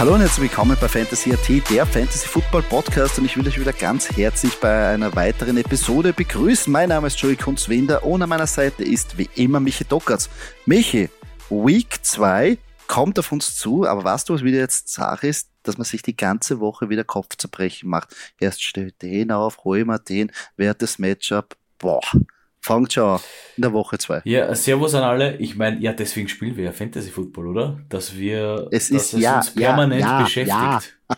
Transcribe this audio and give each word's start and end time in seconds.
Hallo 0.00 0.14
und 0.14 0.22
herzlich 0.22 0.50
willkommen 0.50 0.78
bei 0.80 0.88
Fantasy 0.88 1.30
AT, 1.30 1.46
der 1.70 1.84
Fantasy 1.84 2.26
Football 2.26 2.62
Podcast 2.62 3.18
und 3.18 3.26
ich 3.26 3.36
will 3.36 3.46
euch 3.46 3.60
wieder 3.60 3.74
ganz 3.74 4.10
herzlich 4.10 4.58
bei 4.58 4.94
einer 4.94 5.14
weiteren 5.14 5.58
Episode 5.58 6.14
begrüßen. 6.14 6.72
Mein 6.72 6.88
Name 6.88 7.08
ist 7.08 7.20
Joey 7.20 7.36
Kunzwinder 7.36 8.02
und 8.02 8.22
an 8.22 8.30
meiner 8.30 8.46
Seite 8.46 8.82
ist 8.82 9.18
wie 9.18 9.28
immer 9.34 9.60
Michi 9.60 9.84
Dockertz. 9.84 10.30
Michi, 10.64 11.10
Week 11.50 11.98
2 12.00 12.56
kommt 12.86 13.18
auf 13.18 13.30
uns 13.30 13.56
zu, 13.56 13.86
aber 13.86 14.02
weißt 14.02 14.30
du, 14.30 14.32
was 14.32 14.42
wieder 14.42 14.60
jetzt 14.60 14.88
Sache 14.88 15.26
ist? 15.26 15.50
Dass 15.64 15.76
man 15.76 15.84
sich 15.84 16.00
die 16.00 16.16
ganze 16.16 16.60
Woche 16.60 16.88
wieder 16.88 17.04
Kopfzerbrechen 17.04 17.90
macht. 17.90 18.16
Erst 18.38 18.62
stellt 18.64 19.02
den 19.02 19.30
auf, 19.30 19.64
hol 19.64 19.84
mal 19.84 19.98
den, 19.98 20.32
während 20.56 20.80
das 20.80 20.98
Matchup, 20.98 21.58
boah, 21.78 22.00
Fangt 22.62 22.92
schon 22.92 23.04
an, 23.04 23.20
in 23.56 23.62
der 23.62 23.72
Woche 23.72 23.96
zwei. 23.96 24.20
Ja, 24.24 24.54
Servus 24.54 24.94
an 24.94 25.02
alle. 25.02 25.36
Ich 25.38 25.56
meine, 25.56 25.80
ja, 25.80 25.92
deswegen 25.94 26.28
spielen 26.28 26.56
wir 26.56 26.64
ja 26.64 26.72
Fantasy 26.72 27.10
Football, 27.10 27.48
oder? 27.48 27.80
Dass 27.88 28.16
wir, 28.16 28.68
es 28.70 28.90
ist, 28.90 29.12
dass 29.12 29.12
es 29.14 29.20
ja, 29.20 29.36
uns 29.38 29.54
permanent 29.54 30.02
ja, 30.02 30.18
ja, 30.18 30.22
beschäftigt. 30.24 30.48
Ja. 30.58 30.80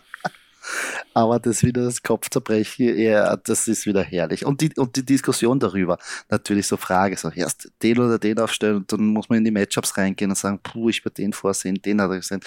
Aber 1.14 1.38
das 1.38 1.62
wieder 1.62 1.84
das 1.84 2.02
Kopfzerbrechen, 2.02 2.96
ja, 2.98 3.36
das 3.36 3.68
ist 3.68 3.86
wieder 3.86 4.02
herrlich. 4.02 4.46
Und 4.46 4.60
die, 4.60 4.70
und 4.76 4.96
die 4.96 5.04
Diskussion 5.04 5.58
darüber, 5.58 5.98
natürlich 6.30 6.66
so 6.66 6.76
Frage, 6.76 7.16
so 7.16 7.28
erst 7.28 7.70
den 7.82 7.98
oder 7.98 8.18
den 8.18 8.38
aufstellen 8.38 8.76
und 8.78 8.92
dann 8.92 9.06
muss 9.08 9.28
man 9.28 9.38
in 9.38 9.44
die 9.44 9.50
Matchups 9.50 9.96
reingehen 9.98 10.30
und 10.30 10.36
sagen, 10.36 10.60
puh, 10.62 10.88
ich 10.88 11.04
würde 11.04 11.14
den 11.14 11.32
vorsehen, 11.32 11.82
den 11.82 12.00
hat 12.00 12.10
er 12.10 12.16
gesehen. 12.16 12.40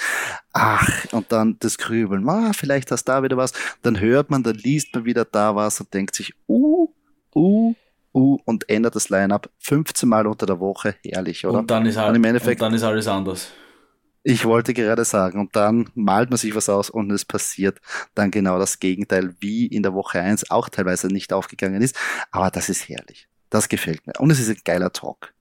Ach, 0.54 0.88
und 1.12 1.32
dann 1.32 1.58
das 1.60 1.78
Grübeln, 1.78 2.28
ah, 2.28 2.54
vielleicht 2.54 2.90
hast 2.92 3.08
du 3.08 3.12
da 3.12 3.22
wieder 3.22 3.38
was. 3.38 3.54
Dann 3.84 4.00
hört 4.00 4.32
man, 4.32 4.42
dann 4.42 4.56
liest 4.56 4.96
man 4.96 5.06
wieder 5.06 5.26
da 5.26 5.56
was 5.56 5.80
und 5.82 5.94
denkt 5.94 6.16
sich, 6.16 6.34
uh, 6.48 6.90
uh, 7.36 7.76
uh, 8.16 8.40
und 8.46 8.70
ändert 8.70 8.96
das 8.96 9.10
Line-Up 9.10 9.50
15 9.60 10.10
Mal 10.10 10.26
unter 10.26 10.46
der 10.46 10.60
Woche. 10.60 10.96
Herrlich, 11.04 11.46
oder? 11.46 11.60
Und 11.60 11.70
dann 11.70 11.86
ist, 11.86 11.98
halt, 11.98 12.10
und 12.10 12.16
im 12.16 12.24
Endeffekt, 12.24 12.62
und 12.62 12.68
dann 12.68 12.74
ist 12.74 12.84
alles 12.84 13.08
anders. 13.08 13.52
Ich 14.24 14.44
wollte 14.46 14.74
gerade 14.74 15.06
sagen, 15.06 15.40
und 15.40 15.56
dann 15.56 15.90
malt 15.94 16.32
man 16.32 16.38
sich 16.38 16.56
was 16.56 16.68
aus 16.68 16.90
und 16.90 17.12
es 17.12 17.26
passiert 17.26 17.80
dann 18.16 18.32
genau 18.32 18.58
das 18.58 18.80
Gegenteil, 18.80 19.36
wie 19.40 19.68
in 19.68 19.84
der 19.84 19.94
Woche 19.94 20.20
1 20.20 20.50
auch 20.50 20.68
teilweise 20.68 21.08
nicht 21.10 21.32
aufgegangen 21.32 21.84
ist. 21.84 21.96
Aber 22.32 22.50
das 22.50 22.70
ist 22.70 22.90
herrlich. 22.90 23.28
Das 23.52 23.70
gefällt 23.70 24.08
mir. 24.08 24.14
Und 24.18 24.32
es 24.32 24.40
ist 24.40 24.50
ein 24.50 24.60
geiler 24.66 24.92
Talk. 24.92 25.32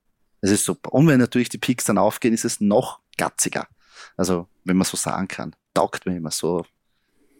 Es 0.42 0.50
ist 0.50 0.66
super. 0.66 0.92
Und 0.92 1.08
wenn 1.08 1.18
natürlich 1.18 1.48
die 1.48 1.56
Picks 1.56 1.84
dann 1.84 1.96
aufgehen, 1.96 2.34
ist 2.34 2.44
es 2.44 2.60
noch 2.60 3.00
gatziger. 3.16 3.66
Also, 4.18 4.48
wenn 4.64 4.76
man 4.76 4.84
so 4.84 4.98
sagen 4.98 5.28
kann. 5.28 5.56
Taugt 5.72 6.04
mir 6.04 6.16
immer 6.16 6.30
so. 6.30 6.66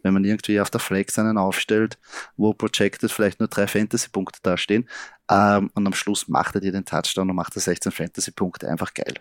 Wenn 0.03 0.15
man 0.15 0.25
irgendwie 0.25 0.61
auf 0.61 0.71
der 0.71 0.81
Flex 0.81 1.19
einen 1.19 1.37
aufstellt, 1.37 1.99
wo 2.39 2.55
projected 2.55 3.13
vielleicht 3.13 3.41
nur 3.41 3.49
drei 3.49 3.67
Fantasy-Punkte 3.67 4.41
dastehen, 4.43 4.89
ähm, 5.31 5.71
und 5.75 5.87
am 5.87 5.95
Schluss 5.95 6.29
macht 6.29 6.55
er 6.55 6.61
dir 6.61 6.73
den 6.73 6.85
Touchdown 6.85 7.31
und 7.31 7.37
macht 7.37 7.57
er 7.57 7.63
16 7.63 7.93
Fantasy-Punkte. 7.93 8.69
Einfach 8.69 8.93
geil. 8.93 9.15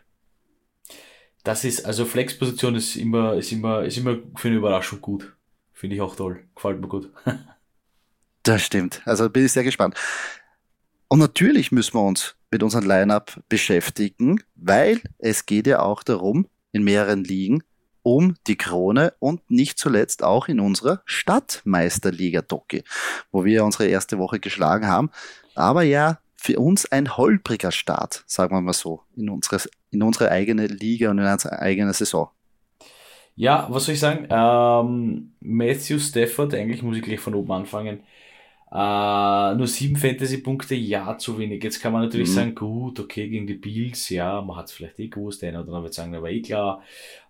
Das 1.44 1.66
ist, 1.66 1.86
also 1.86 2.06
Flexposition 2.06 2.76
ist 2.76 2.96
immer, 2.96 3.36
ist 3.36 3.52
immer, 3.52 3.84
ist 3.84 3.98
immer 3.98 4.18
für 4.36 4.48
eine 4.48 4.58
Überraschung 4.58 5.02
gut. 5.02 5.36
Finde 5.74 5.96
ich 5.96 6.02
auch 6.02 6.16
toll. 6.16 6.46
Gefällt 6.56 6.80
mir 6.80 6.88
gut. 6.88 7.12
das 8.44 8.62
stimmt. 8.62 9.02
Also 9.06 9.30
bin 9.30 9.46
ich 9.46 9.52
sehr 9.52 9.64
gespannt. 9.64 9.96
Und 11.09 11.20
natürlich 11.20 11.72
müssen 11.72 11.96
wir 11.96 12.02
uns 12.02 12.36
mit 12.50 12.64
unserem 12.64 12.88
Lineup 12.88 13.40
beschäftigen, 13.50 14.42
weil 14.56 15.02
es 15.20 15.46
geht 15.46 15.68
ja 15.68 15.81
auch 15.81 16.04
darum, 16.04 16.48
in 16.72 16.84
mehreren 16.84 17.24
Ligen, 17.24 17.64
um 18.04 18.36
die 18.48 18.58
Krone 18.58 19.14
und 19.20 19.50
nicht 19.50 19.78
zuletzt 19.80 20.24
auch 20.24 20.48
in 20.48 20.59
unserer 20.59 21.02
Stadtmeisterliga 21.06 22.42
Doki, 22.42 22.84
wo 23.31 23.46
wir 23.46 23.64
unsere 23.64 23.88
erste 23.88 24.18
Woche 24.18 24.40
geschlagen 24.40 24.88
haben. 24.88 25.09
Aber 25.56 25.84
ja, 25.84 26.20
für 26.36 26.59
uns 26.59 26.92
ein 26.92 27.16
holpriger 27.16 27.72
Start, 27.72 28.23
sagen 28.28 28.56
wir 28.56 28.62
mal 28.62 28.73
so, 28.73 29.02
in 29.16 29.30
unsere, 29.30 29.62
in 29.92 30.04
unsere 30.04 30.30
eigene 30.30 30.68
Liga 30.68 31.09
und 31.09 31.19
in 31.19 31.25
unsere 31.25 31.59
eigene 31.59 31.94
Saison. 31.94 32.30
Ja, 33.36 33.68
was 33.69 33.86
soll 33.86 33.94
ich 33.94 34.00
sagen? 34.00 34.28
Ähm, 34.30 35.34
Matthew 35.40 36.00
Stafford, 36.00 36.53
eigentlich 36.53 36.84
muss 36.84 36.97
ich 36.97 37.03
gleich 37.03 37.19
von 37.19 37.34
oben 37.34 37.52
anfangen. 37.52 38.03
Äh, 38.72 39.56
nur 39.56 39.68
sieben 39.68 39.96
Fantasy-Punkte, 39.96 40.74
ja, 40.74 41.16
zu 41.18 41.38
wenig. 41.38 41.64
Jetzt 41.64 41.80
kann 41.80 41.94
man 41.94 42.02
natürlich 42.02 42.30
mhm. 42.30 42.34
sagen, 42.34 42.56
gut, 42.56 43.00
okay, 43.00 43.30
gegen 43.30 43.46
die 43.46 43.53
Bills, 43.53 44.09
ja, 44.09 44.41
man 44.41 44.58
hat 44.58 44.66
es 44.66 44.72
vielleicht 44.72 45.00
eh 45.00 45.09
gewusst, 45.09 45.44
einer 45.44 45.59
oder 45.59 45.68
andere 45.68 45.84
wird 45.84 45.94
sagen, 45.94 46.12
war 46.12 46.30
eh 46.30 46.41
klar. 46.41 46.81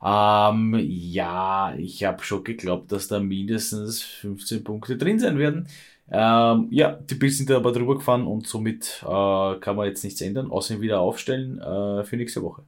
Ähm, 0.02 0.80
ja, 0.82 1.76
ich 1.78 2.06
habe 2.06 2.24
schon 2.24 2.46
geglaubt, 2.46 2.92
dass 2.94 3.10
da 3.10 3.20
mindestens 3.20 4.02
15 4.02 4.64
Punkte 4.64 4.98
drin 4.98 5.20
sein 5.20 5.38
werden. 5.38 5.68
Ähm, 6.12 6.68
ja, 6.70 6.92
die 6.94 7.16
Bills 7.16 7.38
sind 7.38 7.50
da 7.50 7.58
aber 7.58 7.72
drüber 7.72 7.96
gefahren 7.96 8.28
und 8.28 8.48
somit 8.48 9.04
äh, 9.04 9.60
kann 9.60 9.76
man 9.76 9.88
jetzt 9.88 10.04
nichts 10.04 10.22
ändern, 10.22 10.52
außer 10.52 10.76
ihn 10.76 10.82
wieder 10.82 11.00
aufstellen 11.00 11.60
äh, 11.60 12.04
für 12.04 12.18
nächste 12.18 12.44
Woche. 12.44 12.64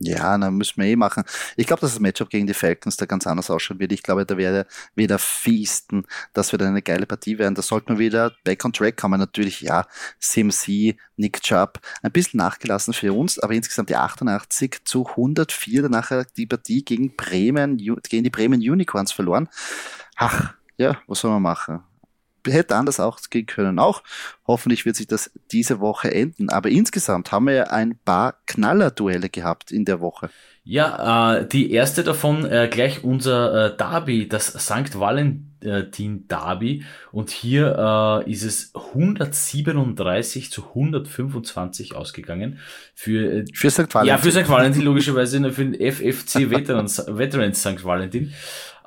Ja, 0.00 0.38
dann 0.38 0.54
müssen 0.54 0.80
wir 0.80 0.88
eh 0.88 0.94
machen. 0.94 1.24
Ich 1.56 1.66
glaube, 1.66 1.80
dass 1.80 1.90
das 1.90 2.00
Matchup 2.00 2.30
gegen 2.30 2.46
die 2.46 2.54
Falcons 2.54 2.96
da 2.96 3.04
ganz 3.04 3.26
anders 3.26 3.50
ausschauen 3.50 3.80
wird. 3.80 3.90
Ich 3.90 4.04
glaube, 4.04 4.24
da 4.24 4.36
werde 4.36 4.66
wieder 4.94 5.18
feasten. 5.18 6.06
Das 6.34 6.52
wird 6.52 6.62
eine 6.62 6.82
geile 6.82 7.04
Partie 7.04 7.36
werden. 7.38 7.56
Da 7.56 7.62
sollten 7.62 7.98
wir 7.98 8.06
wieder 8.06 8.32
back 8.44 8.64
on 8.64 8.72
track 8.72 8.96
kommen. 8.96 9.18
Natürlich, 9.18 9.60
ja, 9.60 9.86
CMC, 10.20 10.96
Nick 11.16 11.42
Chubb, 11.42 11.80
ein 12.02 12.12
bisschen 12.12 12.38
nachgelassen 12.38 12.94
für 12.94 13.12
uns, 13.12 13.40
aber 13.40 13.54
insgesamt 13.54 13.90
die 13.90 13.96
88 13.96 14.84
zu 14.84 15.04
104. 15.04 15.82
Danach 15.82 16.12
die 16.36 16.46
Partie 16.46 16.84
gegen 16.84 17.16
Bremen, 17.16 17.76
gegen 17.76 18.22
die 18.22 18.30
Bremen 18.30 18.60
Unicorns 18.60 19.10
verloren. 19.10 19.48
Ach, 20.14 20.54
ja, 20.76 20.96
was 21.08 21.20
soll 21.20 21.32
man 21.32 21.42
machen? 21.42 21.82
Hätte 22.46 22.76
anders 22.76 23.00
auch 23.00 23.18
gehen 23.30 23.46
können 23.46 23.78
auch. 23.78 24.02
Hoffentlich 24.46 24.86
wird 24.86 24.96
sich 24.96 25.06
das 25.06 25.30
diese 25.50 25.80
Woche 25.80 26.12
enden. 26.12 26.50
Aber 26.50 26.68
insgesamt 26.68 27.32
haben 27.32 27.46
wir 27.46 27.54
ja 27.54 27.64
ein 27.64 27.98
paar 28.04 28.36
Knallerduelle 28.46 29.28
gehabt 29.28 29.70
in 29.72 29.84
der 29.84 30.00
Woche. 30.00 30.30
Ja, 30.70 31.38
äh, 31.38 31.48
die 31.48 31.72
erste 31.72 32.04
davon 32.04 32.44
äh, 32.44 32.68
gleich 32.70 33.02
unser 33.02 33.72
äh, 33.72 33.76
Derby, 33.78 34.28
das 34.28 34.48
St. 34.48 35.00
Valentin 35.00 36.28
Derby. 36.28 36.84
Und 37.10 37.30
hier 37.30 38.24
äh, 38.26 38.30
ist 38.30 38.42
es 38.42 38.74
137 38.74 40.50
zu 40.50 40.68
125 40.68 41.94
ausgegangen. 41.94 42.58
Für, 42.94 43.32
äh, 43.32 43.44
für 43.54 43.70
St. 43.70 43.94
Valentin. 43.94 44.08
Ja, 44.08 44.18
für 44.18 44.30
St. 44.30 44.48
Valentin 44.50 44.82
logischerweise, 44.84 45.50
für 45.52 45.64
den 45.64 45.92
FFC 45.92 46.50
Veterans, 46.50 47.02
Veterans 47.08 47.60
St. 47.60 47.82
Valentin. 47.82 48.34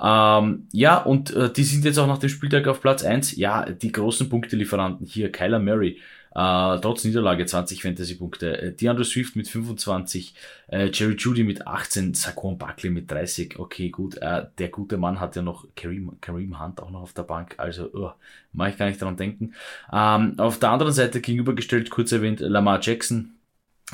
Ähm, 0.01 0.67
ja, 0.71 0.97
und 0.97 1.33
äh, 1.35 1.51
die 1.51 1.63
sind 1.63 1.85
jetzt 1.85 1.99
auch 1.99 2.07
nach 2.07 2.17
dem 2.17 2.29
Spieltag 2.29 2.67
auf 2.67 2.81
Platz 2.81 3.03
eins. 3.03 3.35
Ja, 3.35 3.69
die 3.69 3.91
großen 3.91 4.29
Punktelieferanten 4.29 5.05
hier, 5.05 5.31
Kyler 5.31 5.59
Murray, 5.59 5.99
äh, 6.33 6.79
trotz 6.79 7.03
Niederlage 7.03 7.45
20 7.45 7.83
Fantasy-Punkte, 7.83 8.61
äh, 8.61 8.71
DeAndre 8.73 9.03
Swift 9.03 9.35
mit 9.35 9.47
25, 9.47 10.33
äh, 10.67 10.89
Jerry 10.91 11.15
Judy 11.15 11.43
mit 11.43 11.67
18, 11.67 12.13
Saquon 12.13 12.57
Buckley 12.57 12.89
mit 12.89 13.11
30. 13.11 13.59
Okay, 13.59 13.89
gut, 13.89 14.17
äh, 14.17 14.45
der 14.57 14.69
gute 14.69 14.97
Mann 14.97 15.19
hat 15.19 15.35
ja 15.35 15.41
noch 15.41 15.67
Kareem, 15.75 16.17
Kareem 16.21 16.59
Hunt 16.59 16.81
auch 16.81 16.89
noch 16.89 17.01
auf 17.01 17.13
der 17.13 17.23
Bank, 17.23 17.55
also 17.57 17.91
uh, 17.93 18.11
mache 18.53 18.69
ich 18.69 18.77
gar 18.77 18.87
nicht 18.87 19.01
dran 19.01 19.17
denken. 19.17 19.53
Ähm, 19.93 20.35
auf 20.37 20.57
der 20.57 20.71
anderen 20.71 20.93
Seite 20.93 21.21
gegenübergestellt, 21.21 21.89
kurz 21.89 22.11
erwähnt, 22.11 22.39
Lamar 22.39 22.79
Jackson, 22.81 23.35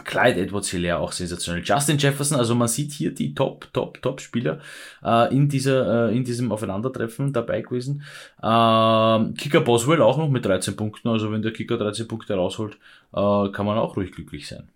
Clyde 0.03 0.41
Edwards 0.41 0.69
Hilaire 0.69 0.99
auch 0.99 1.11
sensationell. 1.11 1.63
Justin 1.63 1.97
Jefferson, 1.97 2.37
also 2.37 2.55
man 2.55 2.67
sieht 2.67 2.91
hier 2.91 3.13
die 3.13 3.33
Top, 3.33 3.71
Top, 3.73 4.01
Top 4.01 4.21
Spieler 4.21 4.59
äh, 5.03 5.33
in 5.33 5.49
dieser, 5.49 6.09
äh, 6.09 6.15
in 6.15 6.23
diesem 6.23 6.51
Aufeinandertreffen 6.51 7.33
dabei 7.33 7.61
gewesen. 7.61 8.03
Ähm, 8.41 9.33
Kicker 9.35 9.61
Boswell 9.61 10.01
auch 10.01 10.17
noch 10.17 10.29
mit 10.29 10.45
13 10.45 10.75
Punkten, 10.75 11.09
also 11.09 11.31
wenn 11.31 11.41
der 11.41 11.53
Kicker 11.53 11.77
13 11.77 12.07
Punkte 12.07 12.35
rausholt, 12.35 12.75
äh, 13.13 13.49
kann 13.51 13.65
man 13.65 13.77
auch 13.77 13.97
ruhig 13.97 14.11
glücklich 14.11 14.47
sein. 14.47 14.69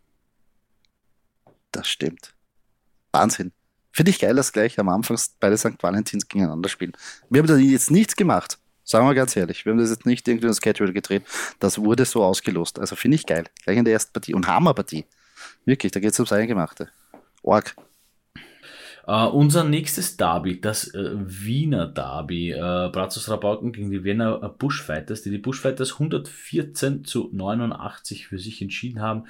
Das 1.71 1.87
stimmt. 1.87 2.33
Wahnsinn. 3.11 3.51
Finde 3.91 4.11
ich 4.11 4.19
geil, 4.19 4.35
dass 4.35 4.53
gleich 4.53 4.79
am 4.79 4.89
Anfang 4.89 5.19
beide 5.39 5.57
St. 5.57 5.81
Valentins 5.81 6.27
gegeneinander 6.27 6.69
spielen. 6.69 6.93
Wir 7.29 7.39
haben 7.39 7.47
da 7.47 7.57
jetzt 7.57 7.91
nichts 7.91 8.15
gemacht. 8.15 8.57
Sagen 8.91 9.07
wir 9.07 9.15
ganz 9.15 9.37
ehrlich, 9.37 9.63
wir 9.63 9.71
haben 9.71 9.79
das 9.79 9.89
jetzt 9.89 10.05
nicht 10.05 10.27
irgendwie 10.27 10.47
ins 10.47 10.59
Schedule 10.61 10.91
gedreht. 10.91 11.23
Das 11.59 11.77
wurde 11.77 12.03
so 12.03 12.25
ausgelost. 12.25 12.77
Also 12.77 12.97
finde 12.97 13.15
ich 13.15 13.25
geil. 13.25 13.45
Gleich 13.63 13.77
in 13.77 13.85
der 13.85 13.93
ersten 13.93 14.11
Partie. 14.11 14.33
Und 14.33 14.47
Hammerpartie. 14.47 15.05
Wirklich, 15.63 15.93
da 15.93 16.01
geht 16.01 16.11
es 16.11 16.19
ums 16.19 16.33
Eingemachte. 16.33 16.89
Org. 17.41 17.73
Uh, 19.07 19.29
unser 19.29 19.63
nächstes 19.63 20.17
Derby, 20.17 20.59
das 20.59 20.93
äh, 20.93 21.11
Wiener 21.15 21.87
Derby, 21.87 22.51
äh, 22.51 22.89
Brazos 22.91 23.29
Rabauken 23.29 23.71
gegen 23.71 23.91
die 23.91 24.03
Wiener 24.03 24.37
Bushfighters, 24.49 25.21
die 25.21 25.31
die 25.31 25.37
Bushfighters 25.37 25.93
114 25.93 27.05
zu 27.05 27.29
89 27.31 28.27
für 28.27 28.39
sich 28.39 28.61
entschieden 28.61 29.01
haben. 29.01 29.23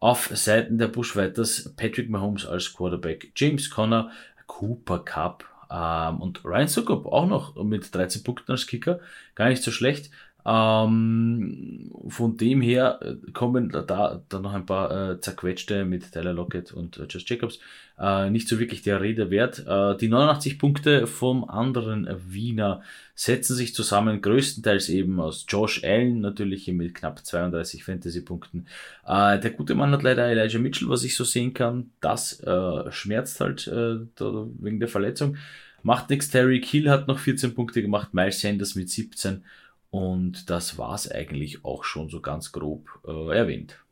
Auf 0.00 0.30
Seiten 0.34 0.76
der 0.76 0.88
Bushfighters 0.88 1.72
Patrick 1.76 2.10
Mahomes 2.10 2.44
als 2.44 2.74
Quarterback, 2.74 3.32
James 3.34 3.70
Conner, 3.70 4.10
Cooper 4.46 4.98
Cup 4.98 5.44
ähm, 5.70 6.20
und 6.20 6.44
Ryan 6.44 6.68
Sukup 6.68 7.06
auch 7.06 7.26
noch 7.26 7.56
mit 7.62 7.94
13 7.94 8.22
Punkten 8.22 8.52
als 8.52 8.66
Kicker, 8.66 9.00
gar 9.34 9.48
nicht 9.48 9.62
so 9.62 9.70
schlecht. 9.70 10.10
Ähm, 10.48 11.90
von 12.08 12.38
dem 12.38 12.62
her 12.62 13.00
äh, 13.02 13.30
kommen 13.32 13.68
da, 13.68 14.22
da 14.28 14.38
noch 14.40 14.54
ein 14.54 14.64
paar 14.64 15.10
äh, 15.10 15.20
zerquetschte 15.20 15.84
mit 15.84 16.12
Tyler 16.12 16.32
Lockett 16.32 16.72
und 16.72 16.96
äh, 16.96 17.06
Just 17.06 17.28
Jacobs. 17.28 17.58
Äh, 17.98 18.30
nicht 18.30 18.48
so 18.48 18.58
wirklich 18.58 18.80
der 18.80 19.02
Rede 19.02 19.30
wert. 19.30 19.66
Äh, 19.66 19.98
die 19.98 20.08
89 20.08 20.58
Punkte 20.58 21.06
vom 21.06 21.44
anderen 21.44 22.08
Wiener 22.28 22.80
setzen 23.14 23.56
sich 23.56 23.74
zusammen, 23.74 24.22
größtenteils 24.22 24.88
eben 24.88 25.20
aus 25.20 25.44
Josh 25.46 25.84
Allen, 25.84 26.20
natürlich 26.20 26.66
mit 26.68 26.94
knapp 26.94 27.26
32 27.26 27.84
Fantasy-Punkten. 27.84 28.68
Äh, 29.06 29.40
der 29.40 29.50
gute 29.50 29.74
Mann 29.74 29.90
hat 29.90 30.02
leider 30.02 30.28
Elijah 30.28 30.60
Mitchell, 30.60 30.88
was 30.88 31.04
ich 31.04 31.14
so 31.14 31.24
sehen 31.24 31.52
kann. 31.52 31.90
Das 32.00 32.40
äh, 32.40 32.90
schmerzt 32.90 33.40
halt 33.40 33.66
äh, 33.66 33.98
wegen 34.16 34.80
der 34.80 34.88
Verletzung. 34.88 35.36
Macht 35.82 36.08
nichts. 36.08 36.30
Terry 36.30 36.62
Kill 36.62 36.88
hat 36.88 37.06
noch 37.06 37.18
14 37.18 37.54
Punkte 37.54 37.82
gemacht, 37.82 38.14
Miles 38.14 38.40
Sanders 38.40 38.76
mit 38.76 38.88
17 38.88 39.42
und 39.90 40.50
das 40.50 40.78
war's 40.78 41.10
eigentlich 41.10 41.64
auch 41.64 41.84
schon 41.84 42.08
so 42.08 42.20
ganz 42.20 42.52
grob 42.52 42.88
äh, 43.06 43.36
erwähnt. 43.36 43.82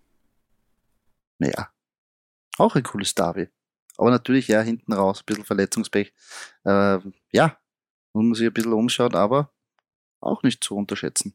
Naja, 1.39 1.71
auch 2.59 2.75
ein 2.77 2.83
cooles 2.83 3.15
Derby. 3.15 3.49
Aber 3.99 4.11
natürlich, 4.11 4.49
ja, 4.49 4.61
hinten 4.61 4.93
raus, 4.93 5.21
ein 5.21 5.27
bisschen 5.27 5.45
Verletzungspech. 5.45 6.13
Äh, 6.65 6.99
ja, 7.33 7.59
muss 8.13 8.25
man 8.25 8.35
sich 8.35 8.47
ein 8.47 8.53
bisschen 8.53 8.73
umschauen, 8.73 9.15
aber 9.15 9.53
auch 10.21 10.43
nicht 10.43 10.63
zu 10.63 10.77
unterschätzen. 10.77 11.35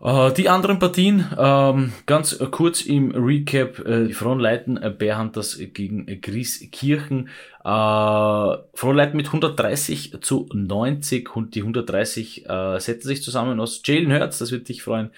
Uh, 0.00 0.28
die 0.30 0.48
anderen 0.48 0.78
Partien, 0.80 1.26
ähm, 1.38 1.92
ganz 2.04 2.38
kurz 2.50 2.82
im 2.82 3.12
Recap, 3.12 3.78
äh, 3.78 4.08
die 4.08 4.12
Frontleiten 4.12 4.76
äh, 4.76 4.90
Bearhunters 4.90 5.58
gegen 5.72 6.20
Grieskirchen. 6.20 7.30
Äh, 7.64 8.58
Frontleiten 8.74 9.16
mit 9.16 9.26
130 9.26 10.18
zu 10.20 10.46
90 10.52 11.34
und 11.34 11.54
die 11.54 11.60
130 11.60 12.46
äh, 12.46 12.78
setzen 12.78 13.08
sich 13.08 13.22
zusammen 13.22 13.58
aus 13.58 13.80
Jalen 13.84 14.12
Hurts, 14.12 14.38
das 14.38 14.52
wird 14.52 14.68
dich 14.68 14.82
freuen, 14.82 15.10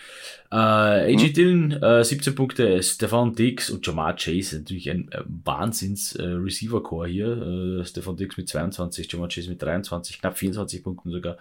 äh, 0.53 0.55
AJ 0.55 1.17
mhm. 1.17 1.33
Dillon, 1.33 1.73
äh, 1.83 2.05
17 2.05 2.35
Punkte, 2.37 2.83
Stefan 2.83 3.35
Dix 3.35 3.69
und 3.69 3.85
Jamar 3.85 4.15
Chase, 4.15 4.59
natürlich 4.59 4.89
ein 4.91 5.11
äh, 5.11 5.23
Wahnsinns-Receiver-Core 5.45 7.09
äh, 7.09 7.13
hier. 7.13 7.81
Äh, 7.81 7.85
Stefan 7.85 8.17
Dix 8.17 8.37
mit 8.37 8.49
22, 8.49 9.11
Jamar 9.11 9.29
Chase 9.29 9.51
mit 9.51 9.61
23, 9.61 10.21
knapp 10.21 10.39
24 10.39 10.85
Punkten 10.85 11.11
sogar. 11.11 11.37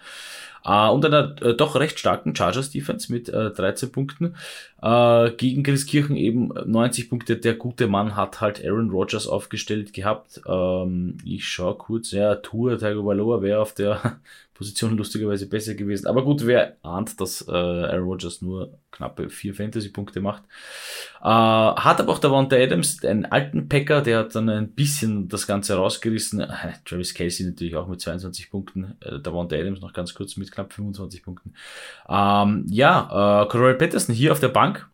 Äh, 0.64 0.90
und 0.90 1.04
einer 1.04 1.40
äh, 1.40 1.54
doch 1.54 1.76
recht 1.76 2.00
starken 2.00 2.34
Chargers-Defense 2.34 3.12
mit 3.12 3.28
äh, 3.28 3.50
13 3.50 3.92
Punkten. 3.92 4.34
Äh, 4.82 5.30
gegen 5.36 5.62
Christkirchen 5.62 6.16
eben 6.16 6.48
90 6.48 7.08
Punkte. 7.08 7.36
Der 7.36 7.54
gute 7.54 7.86
Mann 7.86 8.16
hat 8.16 8.40
halt 8.40 8.64
Aaron 8.64 8.90
Rodgers 8.90 9.28
aufgestellt 9.28 9.92
gehabt. 9.92 10.40
Ähm, 10.48 10.95
ich 11.24 11.46
schaue 11.46 11.76
kurz, 11.76 12.10
ja, 12.10 12.36
Tour, 12.36 12.78
Tiger 12.78 13.04
Valoa 13.04 13.42
wäre 13.42 13.60
auf 13.60 13.74
der 13.74 14.20
Position 14.54 14.96
lustigerweise 14.96 15.48
besser 15.48 15.74
gewesen. 15.74 16.06
Aber 16.06 16.24
gut, 16.24 16.46
wer 16.46 16.76
ahnt, 16.82 17.20
dass 17.20 17.46
äh, 17.46 17.52
Aaron 17.52 18.18
nur 18.40 18.78
knappe 18.90 19.28
vier 19.28 19.54
Fantasy-Punkte 19.54 20.20
macht. 20.20 20.44
Äh, 21.20 21.26
hat 21.26 22.00
aber 22.00 22.12
auch 22.12 22.18
der 22.18 22.30
Wanda 22.30 22.56
Adams, 22.56 23.04
einen 23.04 23.26
alten 23.26 23.68
Packer, 23.68 24.00
der 24.00 24.20
hat 24.20 24.34
dann 24.34 24.48
ein 24.48 24.70
bisschen 24.70 25.28
das 25.28 25.46
Ganze 25.46 25.76
rausgerissen. 25.76 26.40
Äh, 26.40 26.72
Travis 26.84 27.14
Kelsey 27.14 27.46
natürlich 27.46 27.76
auch 27.76 27.88
mit 27.88 28.00
22 28.00 28.50
Punkten. 28.50 28.96
Äh, 29.00 29.20
der 29.20 29.34
Wanda 29.34 29.56
Adams 29.56 29.80
noch 29.80 29.92
ganz 29.92 30.14
kurz 30.14 30.36
mit 30.36 30.50
knapp 30.50 30.72
25 30.72 31.22
Punkten. 31.22 31.52
Ähm, 32.08 32.64
ja, 32.68 33.42
äh, 33.42 33.48
Corey 33.48 33.74
Patterson 33.74 34.14
hier 34.14 34.32
auf 34.32 34.40
der 34.40 34.48
Bank 34.48 34.88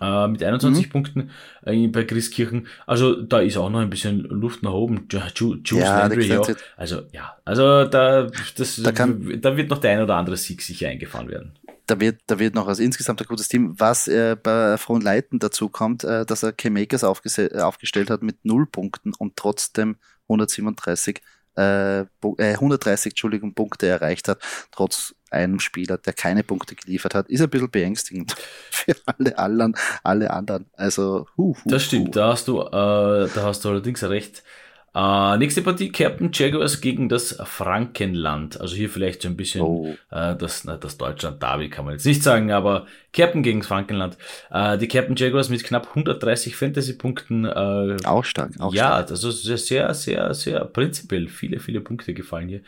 äh, 0.00 0.28
mit 0.28 0.42
21 0.42 0.86
mhm. 0.86 0.90
Punkten 0.90 1.30
äh, 1.64 1.86
bei 1.88 2.04
Christkirchen. 2.04 2.66
Also 2.86 3.20
da 3.22 3.40
ist 3.40 3.56
auch 3.56 3.70
noch 3.70 3.80
ein 3.80 3.90
bisschen 3.90 4.20
Luft 4.20 4.62
nach 4.62 4.72
oben. 4.72 5.08
Juice 5.10 5.60
ja, 5.70 6.00
Landry 6.00 6.36
auch. 6.36 6.50
Also 6.76 7.02
ja, 7.12 7.36
also 7.44 7.84
da, 7.84 8.28
das, 8.56 8.76
da, 8.76 8.92
kann, 8.92 9.40
da 9.40 9.56
wird 9.56 9.70
noch 9.70 9.78
der 9.78 9.92
ein 9.92 10.02
oder 10.02 10.16
andere 10.16 10.36
Sieg 10.36 10.62
sicher 10.62 10.88
eingefahren 10.88 11.28
werden. 11.28 11.52
Da 11.86 11.98
wird, 11.98 12.20
da 12.26 12.38
wird 12.38 12.54
noch 12.54 12.68
also 12.68 12.82
insgesamt 12.82 13.20
ein 13.20 13.26
gutes 13.26 13.48
Team. 13.48 13.74
Was 13.78 14.06
äh, 14.06 14.36
bei 14.40 14.76
Frohen 14.78 15.02
Leiten 15.02 15.38
dazu 15.38 15.68
kommt, 15.68 16.04
äh, 16.04 16.24
dass 16.24 16.42
er 16.42 16.52
K-Makers 16.52 17.02
aufgestellt 17.02 18.10
hat 18.10 18.22
mit 18.22 18.44
null 18.44 18.66
Punkten 18.66 19.12
und 19.14 19.36
trotzdem 19.36 19.96
137 20.28 21.20
äh, 21.56 22.04
130 22.22 23.06
äh, 23.06 23.12
Entschuldigung, 23.12 23.54
Punkte 23.54 23.86
erreicht 23.88 24.28
hat, 24.28 24.40
trotz 24.70 25.14
einem 25.30 25.60
Spieler, 25.60 25.98
der 25.98 26.12
keine 26.12 26.42
Punkte 26.42 26.74
geliefert 26.74 27.14
hat, 27.14 27.28
ist 27.28 27.40
ein 27.40 27.50
bisschen 27.50 27.70
beängstigend 27.70 28.34
für 28.70 28.96
alle 29.06 29.38
anderen. 29.38 29.76
Alle 30.02 30.30
anderen. 30.30 30.66
Also, 30.74 31.26
hu, 31.36 31.56
hu, 31.64 31.68
Das 31.68 31.84
stimmt, 31.84 32.08
hu. 32.08 32.10
da 32.12 32.32
hast 32.32 32.48
du, 32.48 32.60
äh, 32.60 32.70
da 32.70 33.42
hast 33.42 33.64
du 33.64 33.68
allerdings 33.70 34.02
recht. 34.04 34.42
Äh, 34.92 35.36
nächste 35.36 35.62
Partie, 35.62 35.92
Captain 35.92 36.30
Jaguars 36.32 36.80
gegen 36.80 37.08
das 37.08 37.38
Frankenland. 37.44 38.60
Also 38.60 38.74
hier 38.74 38.90
vielleicht 38.90 39.22
so 39.22 39.28
ein 39.28 39.36
bisschen 39.36 39.62
oh. 39.62 39.96
äh, 40.10 40.34
das, 40.34 40.64
na, 40.64 40.76
das 40.76 40.98
Deutschland-Derby 40.98 41.70
kann 41.70 41.84
man 41.84 41.94
jetzt 41.94 42.06
nicht 42.06 42.24
sagen, 42.24 42.50
aber 42.50 42.86
Captain 43.12 43.44
gegen 43.44 43.60
das 43.60 43.68
Frankenland. 43.68 44.18
Äh, 44.50 44.78
die 44.78 44.88
Captain 44.88 45.14
Jaguars 45.14 45.48
mit 45.48 45.62
knapp 45.62 45.88
130 45.90 46.56
Fantasy-Punkten. 46.56 47.44
Äh, 47.44 47.96
auch 48.04 48.24
stark, 48.24 48.58
auch 48.58 48.74
Ja, 48.74 48.86
stark. 48.86 49.10
also 49.12 49.30
sehr, 49.30 49.94
sehr, 49.94 50.34
sehr 50.34 50.64
prinzipiell 50.64 51.28
viele, 51.28 51.60
viele 51.60 51.80
Punkte 51.80 52.12
gefallen 52.12 52.48
hier. 52.48 52.62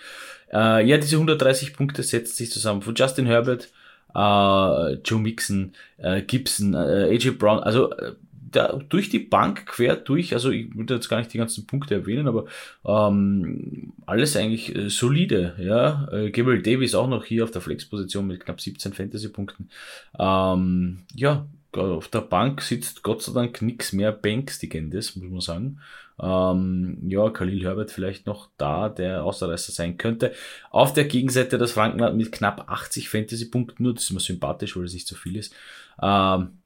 Äh, 0.52 0.86
ja, 0.86 0.98
diese 0.98 1.16
130 1.16 1.74
Punkte 1.74 2.04
setzen 2.04 2.36
sich 2.36 2.52
zusammen 2.52 2.82
von 2.82 2.94
Justin 2.94 3.26
Herbert, 3.26 3.68
äh, 4.14 4.92
Joe 5.04 5.18
Mixon, 5.18 5.72
äh, 5.96 6.22
Gibson, 6.22 6.74
äh, 6.74 7.10
AJ 7.14 7.30
Brown, 7.32 7.58
also 7.58 7.90
äh, 7.92 8.12
da, 8.52 8.78
durch 8.88 9.08
die 9.08 9.18
Bank 9.18 9.66
quer 9.66 9.96
durch, 9.96 10.34
also 10.34 10.50
ich 10.50 10.74
würde 10.76 10.94
jetzt 10.94 11.08
gar 11.08 11.18
nicht 11.18 11.32
die 11.32 11.38
ganzen 11.38 11.66
Punkte 11.66 11.94
erwähnen, 11.94 12.28
aber 12.28 12.46
ähm, 12.84 13.92
alles 14.06 14.36
eigentlich 14.36 14.74
äh, 14.74 14.88
solide, 14.88 15.54
ja. 15.58 16.08
Äh, 16.12 16.30
Gabriel 16.30 16.62
Davis 16.62 16.94
auch 16.94 17.08
noch 17.08 17.24
hier 17.24 17.44
auf 17.44 17.50
der 17.50 17.62
Flexposition 17.62 18.26
mit 18.26 18.44
knapp 18.44 18.60
17 18.60 18.92
Fantasy-Punkten. 18.92 19.68
Ähm, 20.18 21.04
ja, 21.14 21.46
auf 21.72 22.08
der 22.08 22.20
Bank 22.20 22.60
sitzt 22.60 23.02
Gott 23.02 23.22
sei 23.22 23.32
Dank 23.32 23.62
nichts 23.62 23.92
mehr 23.92 24.12
Bankstigendes, 24.12 25.16
muss 25.16 25.30
man 25.30 25.40
sagen. 25.40 25.80
Ähm, 26.20 26.98
ja, 27.08 27.30
Khalil 27.30 27.64
Herbert 27.64 27.90
vielleicht 27.90 28.26
noch 28.26 28.50
da, 28.58 28.88
der 28.88 29.24
Außerreißer 29.24 29.72
sein 29.72 29.96
könnte. 29.96 30.32
Auf 30.70 30.92
der 30.92 31.04
Gegenseite 31.04 31.58
das 31.58 31.72
Frankenland 31.72 32.16
mit 32.16 32.32
knapp 32.32 32.70
80 32.70 33.08
Fantasy-Punkten, 33.08 33.82
nur 33.82 33.94
das 33.94 34.04
ist 34.04 34.12
mir 34.12 34.20
sympathisch, 34.20 34.76
weil 34.76 34.84
es 34.84 34.94
nicht 34.94 35.08
so 35.08 35.16
viel 35.16 35.36
ist. 35.36 35.54
Ähm, 36.00 36.61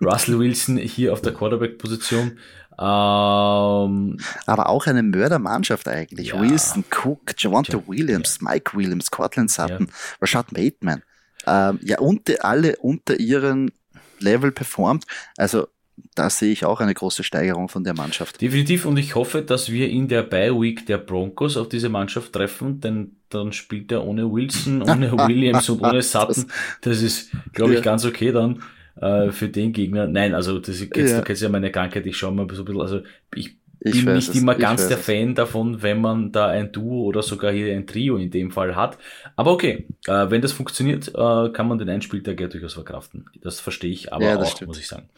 Russell 0.00 0.38
Wilson 0.38 0.76
hier 0.78 1.12
auf 1.12 1.22
der 1.22 1.32
Quarterback-Position. 1.32 2.38
Ähm, 2.78 4.18
Aber 4.46 4.68
auch 4.68 4.86
eine 4.86 5.02
Mördermannschaft 5.02 5.86
eigentlich. 5.88 6.28
Ja. 6.28 6.40
Wilson, 6.40 6.84
Cook, 6.90 7.34
Javante 7.38 7.76
ja. 7.76 7.82
Williams, 7.86 8.38
ja. 8.40 8.50
Mike 8.50 8.76
Williams, 8.76 9.10
Cortland 9.10 9.50
Sutton, 9.50 9.88
Rashad 10.20 10.52
Bateman. 10.52 11.02
Ähm, 11.46 11.80
ja, 11.82 11.98
und 11.98 12.44
alle 12.44 12.76
unter 12.76 13.18
ihren 13.18 13.72
Level 14.18 14.52
performt. 14.52 15.04
Also 15.36 15.68
da 16.14 16.30
sehe 16.30 16.52
ich 16.52 16.64
auch 16.64 16.80
eine 16.80 16.94
große 16.94 17.22
Steigerung 17.22 17.68
von 17.68 17.84
der 17.84 17.94
Mannschaft. 17.94 18.40
Definitiv 18.40 18.86
und 18.86 18.96
ich 18.96 19.14
hoffe, 19.14 19.42
dass 19.42 19.70
wir 19.70 19.88
in 19.88 20.08
der 20.08 20.22
Bye 20.22 20.58
Week 20.58 20.86
der 20.86 20.98
Broncos 20.98 21.56
auf 21.56 21.68
diese 21.68 21.88
Mannschaft 21.88 22.32
treffen, 22.32 22.80
denn 22.80 23.16
dann 23.28 23.52
spielt 23.52 23.92
er 23.92 24.04
ohne 24.04 24.30
Wilson, 24.30 24.82
ohne 24.88 25.12
Williams 25.12 25.68
und 25.68 25.82
ohne 25.82 26.02
Sutton. 26.02 26.46
Das 26.80 27.02
ist, 27.02 27.30
glaube 27.52 27.72
ich, 27.72 27.78
ja. 27.78 27.84
ganz 27.84 28.04
okay 28.04 28.32
dann 28.32 28.62
äh, 29.00 29.30
für 29.30 29.48
den 29.48 29.72
Gegner. 29.72 30.06
Nein, 30.06 30.34
also 30.34 30.58
das 30.58 30.80
ist, 30.80 30.96
ja. 30.96 31.18
du 31.18 31.22
kennst 31.22 31.42
ja 31.42 31.48
meine 31.48 31.70
Krankheit, 31.70 32.06
ich 32.06 32.16
schaue 32.16 32.32
mal 32.32 32.46
so 32.52 32.62
ein 32.62 32.64
bisschen, 32.64 32.80
also 32.80 33.00
ich 33.34 33.56
ich 33.84 34.04
bin 34.04 34.14
nicht 34.14 34.28
es, 34.28 34.40
immer 34.40 34.54
ganz 34.54 34.86
der 34.86 34.98
Fan 34.98 35.34
davon, 35.34 35.82
wenn 35.82 36.00
man 36.00 36.30
da 36.30 36.46
ein 36.46 36.70
Duo 36.70 37.02
oder 37.02 37.22
sogar 37.22 37.52
hier 37.52 37.74
ein 37.74 37.86
Trio 37.86 38.16
in 38.16 38.30
dem 38.30 38.52
Fall 38.52 38.76
hat. 38.76 38.96
Aber 39.34 39.50
okay, 39.50 39.86
äh, 40.06 40.30
wenn 40.30 40.40
das 40.40 40.52
funktioniert, 40.52 41.08
äh, 41.08 41.48
kann 41.50 41.66
man 41.66 41.78
den 41.78 41.88
Einspieltag 41.88 42.40
ja 42.40 42.46
durchaus 42.46 42.74
verkraften. 42.74 43.26
Das 43.40 43.58
verstehe 43.58 43.90
ich 43.90 44.12
aber 44.12 44.24
ja, 44.24 44.38
auch, 44.38 44.46
stimmt. 44.46 44.68
muss 44.68 44.78
ich 44.78 44.86
sagen. 44.86 45.08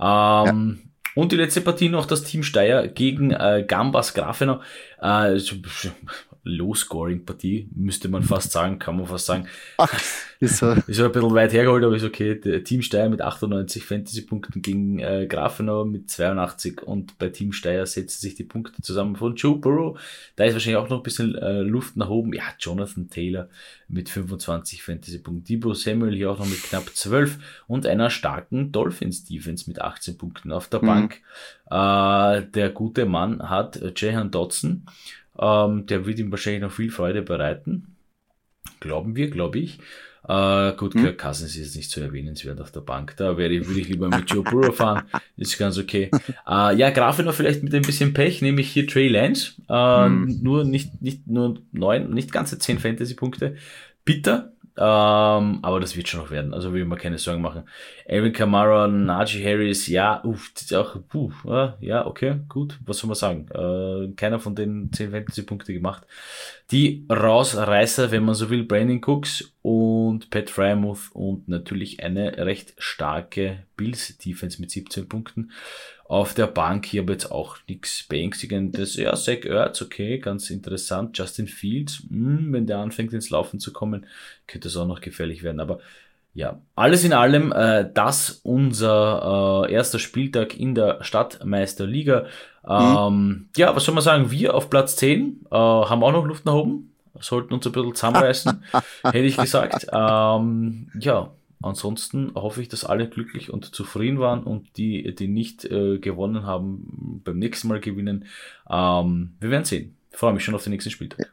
Ähm, 0.00 0.78
ja. 0.80 0.90
Und 1.14 1.32
die 1.32 1.36
letzte 1.36 1.60
Partie 1.60 1.90
noch 1.90 2.06
das 2.06 2.22
Team 2.22 2.42
Steyr 2.42 2.88
gegen 2.88 3.32
äh, 3.32 3.64
Gambas 3.66 4.14
Grafenau. 4.14 4.62
Äh, 5.00 5.38
Low-Scoring-Partie, 6.44 7.68
müsste 7.74 8.08
man 8.08 8.22
fast 8.22 8.50
sagen, 8.50 8.78
kann 8.78 8.96
man 8.96 9.06
fast 9.06 9.26
sagen. 9.26 9.46
Ach, 9.78 9.92
ist 10.40 10.56
so. 10.56 10.72
Ist 10.72 11.00
ein 11.00 11.12
bisschen 11.12 11.34
weit 11.34 11.52
hergeholt, 11.52 11.84
aber 11.84 11.94
ist 11.94 12.04
okay. 12.04 12.34
Der 12.34 12.64
Team 12.64 12.82
Steyr 12.82 13.08
mit 13.08 13.22
98 13.22 13.84
Fantasy-Punkten 13.84 14.60
gegen 14.60 14.98
äh, 14.98 15.26
Grafenau 15.28 15.84
mit 15.84 16.10
82 16.10 16.82
und 16.82 17.16
bei 17.18 17.28
Team 17.28 17.52
Steyr 17.52 17.86
setzen 17.86 18.20
sich 18.20 18.34
die 18.34 18.44
Punkte 18.44 18.82
zusammen 18.82 19.14
von 19.14 19.36
Joe 19.36 19.56
Burrow. 19.56 20.00
Da 20.34 20.44
ist 20.44 20.54
wahrscheinlich 20.54 20.82
auch 20.82 20.88
noch 20.88 20.98
ein 20.98 21.04
bisschen 21.04 21.36
äh, 21.36 21.60
Luft 21.60 21.96
nach 21.96 22.08
oben. 22.08 22.32
Ja, 22.32 22.42
Jonathan 22.58 23.08
Taylor 23.08 23.48
mit 23.86 24.08
25 24.08 24.82
Fantasy-Punkten. 24.82 25.44
Debo 25.44 25.74
Samuel 25.74 26.16
hier 26.16 26.32
auch 26.32 26.40
noch 26.40 26.46
mit 26.46 26.62
knapp 26.62 26.90
12 26.92 27.38
und 27.68 27.86
einer 27.86 28.10
starken 28.10 28.72
Dolphins-Defense 28.72 29.68
mit 29.68 29.80
18 29.80 30.18
Punkten 30.18 30.50
auf 30.50 30.66
der 30.66 30.82
mhm. 30.82 30.86
Bank. 30.86 31.20
Äh, 31.70 32.46
der 32.50 32.70
gute 32.70 33.06
Mann 33.06 33.48
hat 33.48 33.80
Jehan 33.96 34.32
Dodson 34.32 34.86
ähm, 35.38 35.86
der 35.86 36.06
wird 36.06 36.18
ihm 36.18 36.30
wahrscheinlich 36.30 36.62
noch 36.62 36.72
viel 36.72 36.90
Freude 36.90 37.22
bereiten. 37.22 37.96
Glauben 38.80 39.16
wir, 39.16 39.30
glaube 39.30 39.58
ich. 39.58 39.78
Äh, 40.28 40.74
gut, 40.76 40.94
hm? 40.94 41.02
Kirk 41.02 41.18
Cousins 41.18 41.56
ist 41.56 41.56
jetzt 41.56 41.76
nicht 41.76 41.90
so 41.90 42.00
erwähnenswert 42.00 42.60
auf 42.60 42.70
der 42.70 42.80
Bank. 42.80 43.16
Da 43.16 43.36
wäre 43.36 43.52
ich, 43.52 43.66
würde 43.66 43.80
ich 43.80 43.88
lieber 43.88 44.08
mit 44.08 44.30
Joe 44.30 44.44
Burrow 44.44 44.74
fahren. 44.74 45.04
Ist 45.36 45.58
ganz 45.58 45.78
okay. 45.78 46.10
Äh, 46.48 46.76
ja, 46.76 46.90
Grafenau 46.90 47.32
vielleicht 47.32 47.64
mit 47.64 47.74
ein 47.74 47.82
bisschen 47.82 48.14
Pech, 48.14 48.40
nämlich 48.40 48.70
hier 48.70 48.86
Trey 48.86 49.08
Lance. 49.08 49.54
Äh, 49.68 50.04
hm. 50.04 50.38
Nur 50.42 50.64
nicht, 50.64 51.02
nicht 51.02 51.26
nur 51.26 51.60
neun, 51.72 52.10
nicht 52.10 52.30
ganze 52.30 52.58
zehn 52.58 52.78
Fantasy-Punkte. 52.78 53.56
Bitter, 54.04 54.51
ähm, 54.76 55.58
aber 55.62 55.80
das 55.80 55.96
wird 55.96 56.08
schon 56.08 56.20
noch 56.20 56.30
werden. 56.30 56.54
Also 56.54 56.72
will 56.72 56.84
man 56.84 56.98
keine 56.98 57.18
Sorgen 57.18 57.42
machen. 57.42 57.64
Alvin 58.08 58.32
Kamara, 58.32 58.88
Najee 58.88 59.44
Harris, 59.44 59.86
ja, 59.86 60.22
uff, 60.24 60.52
auch, 60.74 60.96
puh, 61.08 61.30
ja, 61.80 62.06
okay, 62.06 62.40
gut, 62.48 62.78
was 62.84 62.98
soll 62.98 63.08
man 63.08 63.16
sagen? 63.16 63.48
Äh, 63.50 64.14
keiner 64.14 64.40
von 64.40 64.54
den 64.54 64.90
10 64.92 65.10
Fantasy-Punkte 65.10 65.74
gemacht. 65.74 66.06
Die 66.70 67.06
Rausreißer, 67.10 68.10
wenn 68.10 68.24
man 68.24 68.34
so 68.34 68.48
will, 68.48 68.64
Brandon 68.64 69.02
Cooks 69.04 69.52
und 69.60 70.30
Pat 70.30 70.48
Frymouth 70.48 71.10
und 71.12 71.48
natürlich 71.48 72.02
eine 72.02 72.38
recht 72.38 72.74
starke 72.78 73.64
Bills-Defense 73.76 74.60
mit 74.60 74.70
17 74.70 75.08
Punkten 75.08 75.50
auf 76.04 76.34
der 76.34 76.46
Bank 76.46 76.86
hier 76.86 77.02
aber 77.02 77.12
jetzt 77.12 77.30
auch 77.30 77.56
nichts 77.68 78.04
Beängstigendes. 78.08 78.96
Ja, 78.96 79.14
Zach 79.14 79.44
Ertz, 79.44 79.80
okay, 79.80 80.18
ganz 80.18 80.50
interessant. 80.50 81.16
Justin 81.16 81.48
Fields, 81.48 82.02
mh, 82.10 82.38
hm, 82.38 82.52
wenn 82.52 82.66
der 82.66 82.78
anfängt 82.78 83.12
ins 83.12 83.30
Laufen 83.30 83.60
zu 83.60 83.72
kommen, 83.72 84.06
könnte 84.46 84.68
es 84.68 84.76
auch 84.76 84.86
noch 84.86 85.00
gefährlich 85.00 85.42
werden. 85.42 85.60
Aber 85.60 85.80
ja, 86.34 86.60
alles 86.74 87.04
in 87.04 87.12
allem, 87.12 87.52
äh, 87.52 87.90
das 87.92 88.40
unser 88.42 89.66
äh, 89.68 89.72
erster 89.72 89.98
Spieltag 89.98 90.58
in 90.58 90.74
der 90.74 91.02
Stadtmeisterliga. 91.02 92.26
Ähm, 92.66 93.18
mhm. 93.18 93.48
Ja, 93.56 93.76
was 93.76 93.84
soll 93.84 93.94
man 93.94 94.02
sagen? 94.02 94.30
Wir 94.30 94.54
auf 94.54 94.70
Platz 94.70 94.96
10 94.96 95.46
äh, 95.50 95.54
haben 95.54 96.02
auch 96.02 96.12
noch 96.12 96.24
Luft 96.24 96.46
nach 96.46 96.54
oben. 96.54 96.94
Sollten 97.20 97.52
uns 97.52 97.66
ein 97.66 97.72
bisschen 97.72 97.94
zusammenreißen, 97.94 98.64
hätte 99.04 99.18
ich 99.18 99.36
gesagt. 99.36 99.86
Ähm, 99.92 100.90
ja, 100.98 101.30
Ansonsten 101.62 102.32
hoffe 102.34 102.60
ich, 102.62 102.68
dass 102.68 102.84
alle 102.84 103.08
glücklich 103.08 103.50
und 103.50 103.74
zufrieden 103.74 104.18
waren 104.18 104.42
und 104.42 104.76
die, 104.76 105.14
die 105.14 105.28
nicht 105.28 105.64
äh, 105.64 105.98
gewonnen 105.98 106.44
haben, 106.44 107.20
beim 107.24 107.38
nächsten 107.38 107.68
Mal 107.68 107.80
gewinnen. 107.80 108.26
Ähm, 108.70 109.34
wir 109.40 109.50
werden 109.50 109.64
sehen. 109.64 109.96
Ich 110.10 110.18
freue 110.18 110.32
mich 110.32 110.44
schon 110.44 110.54
auf 110.54 110.64
den 110.64 110.72
nächsten 110.72 110.90
Spieltag. 110.90 111.32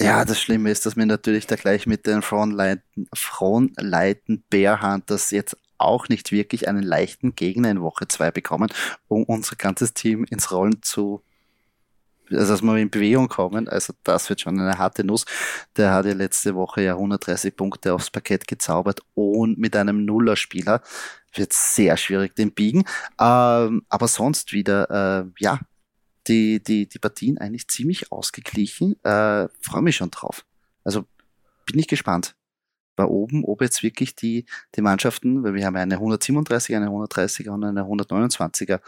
Ja, 0.00 0.24
das 0.24 0.40
Schlimme 0.40 0.70
ist, 0.70 0.86
dass 0.86 0.96
wir 0.96 1.04
natürlich 1.04 1.46
da 1.46 1.56
gleich 1.56 1.86
mit 1.86 2.06
den 2.06 2.22
Frontleiten, 2.22 3.06
Frontleiten 3.12 4.42
Bear 4.48 5.02
jetzt 5.30 5.56
auch 5.76 6.08
nicht 6.08 6.32
wirklich 6.32 6.68
einen 6.68 6.82
leichten 6.82 7.34
Gegner 7.34 7.70
in 7.70 7.82
Woche 7.82 8.08
2 8.08 8.30
bekommen, 8.30 8.70
um 9.08 9.24
unser 9.24 9.56
ganzes 9.56 9.92
Team 9.92 10.24
ins 10.24 10.52
Rollen 10.52 10.82
zu 10.82 11.22
also 12.32 12.52
dass 12.52 12.62
wir 12.62 12.76
in 12.76 12.90
Bewegung 12.90 13.28
kommen, 13.28 13.68
also 13.68 13.92
das 14.04 14.28
wird 14.28 14.40
schon 14.40 14.58
eine 14.60 14.78
harte 14.78 15.04
Nuss. 15.04 15.24
Der 15.76 15.92
hat 15.92 16.06
ja 16.06 16.12
letzte 16.12 16.54
Woche 16.54 16.82
ja 16.82 16.94
130 16.94 17.56
Punkte 17.56 17.94
aufs 17.94 18.10
Parkett 18.10 18.46
gezaubert 18.46 19.00
und 19.14 19.58
mit 19.58 19.76
einem 19.76 20.04
Nuller-Spieler 20.04 20.82
wird 21.34 21.52
sehr 21.52 21.96
schwierig 21.96 22.34
den 22.34 22.52
biegen. 22.52 22.84
Ähm, 23.20 23.82
aber 23.88 24.08
sonst 24.08 24.52
wieder, 24.52 24.90
äh, 24.90 25.30
ja, 25.38 25.60
die, 26.26 26.62
die, 26.62 26.88
die 26.88 26.98
Partien 26.98 27.38
eigentlich 27.38 27.68
ziemlich 27.68 28.12
ausgeglichen. 28.12 29.02
Äh, 29.04 29.48
Freue 29.60 29.82
mich 29.82 29.96
schon 29.96 30.10
drauf. 30.10 30.44
Also 30.84 31.04
bin 31.66 31.78
ich 31.78 31.88
gespannt. 31.88 32.34
Bei 32.96 33.04
oben, 33.04 33.44
ob 33.44 33.62
jetzt 33.62 33.82
wirklich 33.82 34.14
die, 34.14 34.44
die 34.74 34.82
Mannschaften, 34.82 35.42
weil 35.42 35.54
wir 35.54 35.64
haben 35.64 35.76
eine 35.76 35.96
137er, 35.96 36.76
eine 36.76 36.88
130er 36.88 37.50
und 37.50 37.64
eine 37.64 37.82
129er 37.82 38.80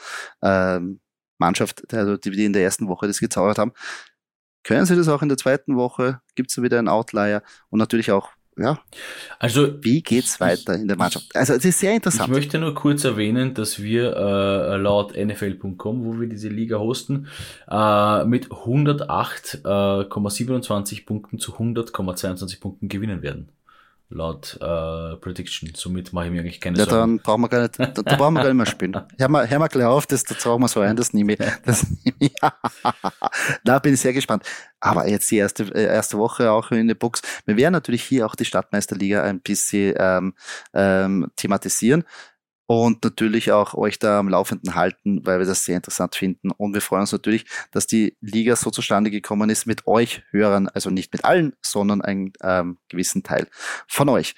ähm, 0.43 1.01
Mannschaft, 1.43 1.93
also 1.93 2.17
die, 2.17 2.31
die 2.31 2.45
in 2.45 2.53
der 2.53 2.63
ersten 2.63 2.89
Woche 2.89 3.07
das 3.07 3.21
gezaubert 3.21 3.59
haben. 3.59 3.73
Können 4.65 4.87
sie 4.87 4.97
das 4.97 5.09
auch 5.09 5.23
in 5.23 5.29
der 5.29 5.39
zweiten 5.39 5.77
Woche? 5.77 6.21
Gibt 6.37 6.51
es 6.51 6.63
wieder 6.63 6.79
einen 6.79 6.89
Outlier? 6.89 7.43
Und 7.71 7.81
natürlich 7.81 8.13
auch, 8.13 8.31
ja. 8.57 8.79
Also, 9.39 9.83
wie 9.83 10.03
geht's 10.03 10.41
weiter 10.41 10.75
in 10.75 10.87
der 10.87 10.97
Mannschaft? 10.97 11.35
Also, 11.35 11.55
es 11.55 11.65
ist 11.65 11.81
sehr 11.81 11.95
interessant. 11.95 12.29
Ich 12.29 12.35
möchte 12.35 12.59
nur 12.59 12.75
kurz 12.75 13.03
erwähnen, 13.05 13.55
dass 13.55 13.83
wir 13.83 14.15
äh, 14.15 14.77
laut 14.77 15.17
NFL.com, 15.17 16.05
wo 16.05 16.21
wir 16.21 16.29
diese 16.29 16.49
Liga 16.49 16.79
hosten, 16.79 17.27
äh, 17.69 18.25
mit 18.25 18.51
108,27 18.51 20.99
äh, 20.99 21.01
Punkten 21.03 21.41
zu 21.41 21.55
100,22 21.55 22.61
Punkten 22.61 22.89
gewinnen 22.89 23.23
werden 23.23 23.49
laut 24.15 24.59
äh, 24.61 25.17
Prediction. 25.17 25.71
Somit 25.75 26.13
mache 26.13 26.27
ich 26.27 26.33
mir 26.33 26.41
eigentlich 26.41 26.61
keine 26.61 26.79
ja, 26.79 26.85
Sorgen. 26.85 27.17
Dann 27.17 27.19
brauchen 27.19 27.43
wir 27.43 27.49
gar 27.49 27.63
nicht, 27.63 27.79
da, 27.79 27.87
da 27.87 28.17
brauchen 28.17 28.35
wir 28.35 28.43
gar 28.43 28.49
nicht 28.49 28.57
mehr 28.57 28.67
spielen. 28.67 28.97
Hör 29.19 29.29
mal, 29.29 29.49
hör 29.49 29.59
mal 29.59 29.69
gleich 29.69 29.87
auf, 29.87 30.07
das, 30.07 30.25
das 30.25 30.39
trauen 30.39 30.61
wir 30.61 30.69
so 30.69 30.81
ein, 30.81 30.97
das 30.97 31.13
nehme 31.13 31.33
ich. 31.33 31.39
Das 31.65 31.87
nehme 31.91 32.17
ich. 32.19 32.35
da 33.65 33.79
bin 33.79 33.95
ich 33.95 34.01
sehr 34.01 34.13
gespannt. 34.13 34.45
Aber 34.81 35.09
jetzt 35.09 35.31
die 35.31 35.37
erste, 35.37 35.65
äh, 35.75 35.85
erste 35.85 36.19
Woche 36.19 36.51
auch 36.51 36.71
in 36.71 36.89
der 36.89 36.95
Box. 36.95 37.23
Wir 37.47 37.57
werden 37.57 37.73
natürlich 37.73 38.03
hier 38.03 38.27
auch 38.27 38.35
die 38.35 38.45
Stadtmeisterliga 38.45 39.23
ein 39.23 39.41
bisschen 39.41 39.95
ähm, 39.99 40.35
ähm, 40.75 41.31
thematisieren 41.37 42.05
und 42.73 43.05
natürlich 43.05 43.53
auch 43.53 43.75
euch 43.75 43.99
da 43.99 44.19
am 44.19 44.29
Laufenden 44.29 44.75
halten, 44.75 45.27
weil 45.27 45.39
wir 45.39 45.47
das 45.47 45.67
sehr 45.67 45.77
interessant 45.77 46.15
finden. 46.15 46.51
Und 46.51 46.73
wir 46.73 46.81
freuen 46.81 47.03
uns 47.03 47.13
natürlich, 47.13 47.45
dass 47.71 47.87
die 47.87 48.17
Liga 48.23 48.57
so 48.57 48.71
zustande 48.71 49.11
gekommen 49.11 49.51
ist 49.51 49.67
mit 49.67 49.87
euch 49.87 50.23
Hörern, 50.31 50.69
also 50.69 50.89
nicht 50.89 51.13
mit 51.13 51.25
allen, 51.25 51.55
sondern 51.61 52.01
einen 52.01 52.33
ähm, 52.43 52.79
gewissen 52.89 53.23
Teil 53.23 53.47
von 53.87 54.09
euch. 54.09 54.35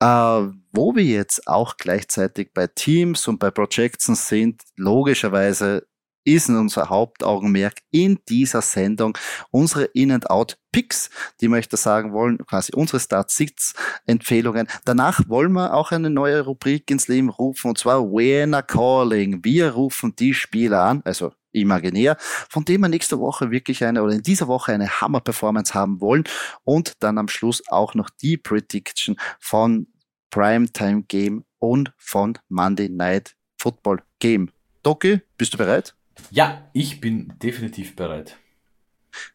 Äh, 0.00 0.06
wo 0.06 0.96
wir 0.96 1.04
jetzt 1.04 1.46
auch 1.46 1.76
gleichzeitig 1.76 2.52
bei 2.52 2.66
Teams 2.66 3.28
und 3.28 3.38
bei 3.38 3.52
Projections 3.52 4.28
sind, 4.28 4.62
logischerweise 4.74 5.86
ist 6.26 6.50
unser 6.50 6.90
Hauptaugenmerk 6.90 7.74
in 7.90 8.18
dieser 8.28 8.60
Sendung 8.60 9.16
unsere 9.50 9.84
In-and-Out-Picks, 9.84 11.10
die 11.40 11.48
wir 11.48 11.56
euch 11.56 11.68
da 11.68 11.76
sagen 11.76 12.12
wollen, 12.12 12.38
quasi 12.46 12.72
unsere 12.74 13.00
Start-Sits-Empfehlungen. 13.00 14.66
Danach 14.84 15.20
wollen 15.28 15.52
wir 15.52 15.72
auch 15.72 15.92
eine 15.92 16.10
neue 16.10 16.42
Rubrik 16.42 16.90
ins 16.90 17.08
Leben 17.08 17.30
rufen, 17.30 17.68
und 17.68 17.78
zwar 17.78 18.02
Winner 18.02 18.62
Calling. 18.62 19.44
Wir 19.44 19.70
rufen 19.70 20.14
die 20.16 20.34
Spieler 20.34 20.82
an, 20.82 21.02
also 21.04 21.32
imaginär, 21.52 22.16
von 22.20 22.64
dem 22.64 22.82
wir 22.82 22.88
nächste 22.88 23.18
Woche 23.18 23.50
wirklich 23.50 23.84
eine 23.84 24.02
oder 24.02 24.14
in 24.14 24.22
dieser 24.22 24.48
Woche 24.48 24.72
eine 24.72 25.00
Hammer-Performance 25.00 25.74
haben 25.74 26.00
wollen 26.00 26.24
und 26.64 27.02
dann 27.02 27.18
am 27.18 27.28
Schluss 27.28 27.62
auch 27.68 27.94
noch 27.94 28.10
die 28.10 28.36
Prediction 28.36 29.16
von 29.38 29.86
Primetime 30.30 31.04
Game 31.04 31.44
und 31.58 31.92
von 31.96 32.36
Monday 32.48 32.88
Night 32.88 33.36
Football 33.58 34.02
Game. 34.18 34.50
Doki, 34.82 35.20
bist 35.38 35.54
du 35.54 35.58
bereit? 35.58 35.94
Ja, 36.30 36.62
ich 36.72 37.00
bin 37.00 37.32
definitiv 37.42 37.96
bereit. 37.96 38.36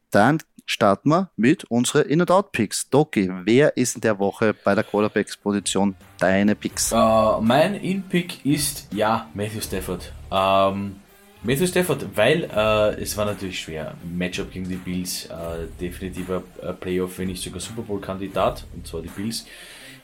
Dann 0.09 0.39
starten 0.65 1.09
wir 1.09 1.31
mit 1.35 1.65
unseren 1.65 2.03
In- 2.07 2.21
und 2.21 2.31
Out-Picks. 2.31 2.89
Doki, 2.89 3.29
wer 3.45 3.75
ist 3.77 3.95
in 3.95 4.01
der 4.01 4.19
Woche 4.19 4.53
bei 4.53 4.75
der 4.75 4.83
Quarterbacks-Position 4.83 5.95
deine 6.19 6.55
Picks? 6.55 6.91
Uh, 6.91 7.41
mein 7.41 7.75
In-Pick 7.75 8.45
ist, 8.45 8.88
ja, 8.93 9.29
Matthew 9.33 9.61
Stafford. 9.61 10.11
Ähm, 10.31 10.97
Matthew 11.43 11.67
Stafford, 11.67 12.05
weil 12.15 12.43
äh, 12.43 13.01
es 13.01 13.17
war 13.17 13.25
natürlich 13.25 13.59
schwer. 13.59 13.95
Matchup 14.03 14.51
gegen 14.51 14.69
die 14.69 14.75
Bills, 14.75 15.25
äh, 15.25 15.67
definitiver 15.79 16.43
äh, 16.61 16.73
Playoff, 16.73 17.17
wenn 17.17 17.27
nicht 17.27 17.43
sogar 17.43 17.59
Super 17.59 17.81
Bowl-Kandidat, 17.81 18.65
und 18.75 18.85
zwar 18.85 19.01
die 19.01 19.09
Bills. 19.09 19.45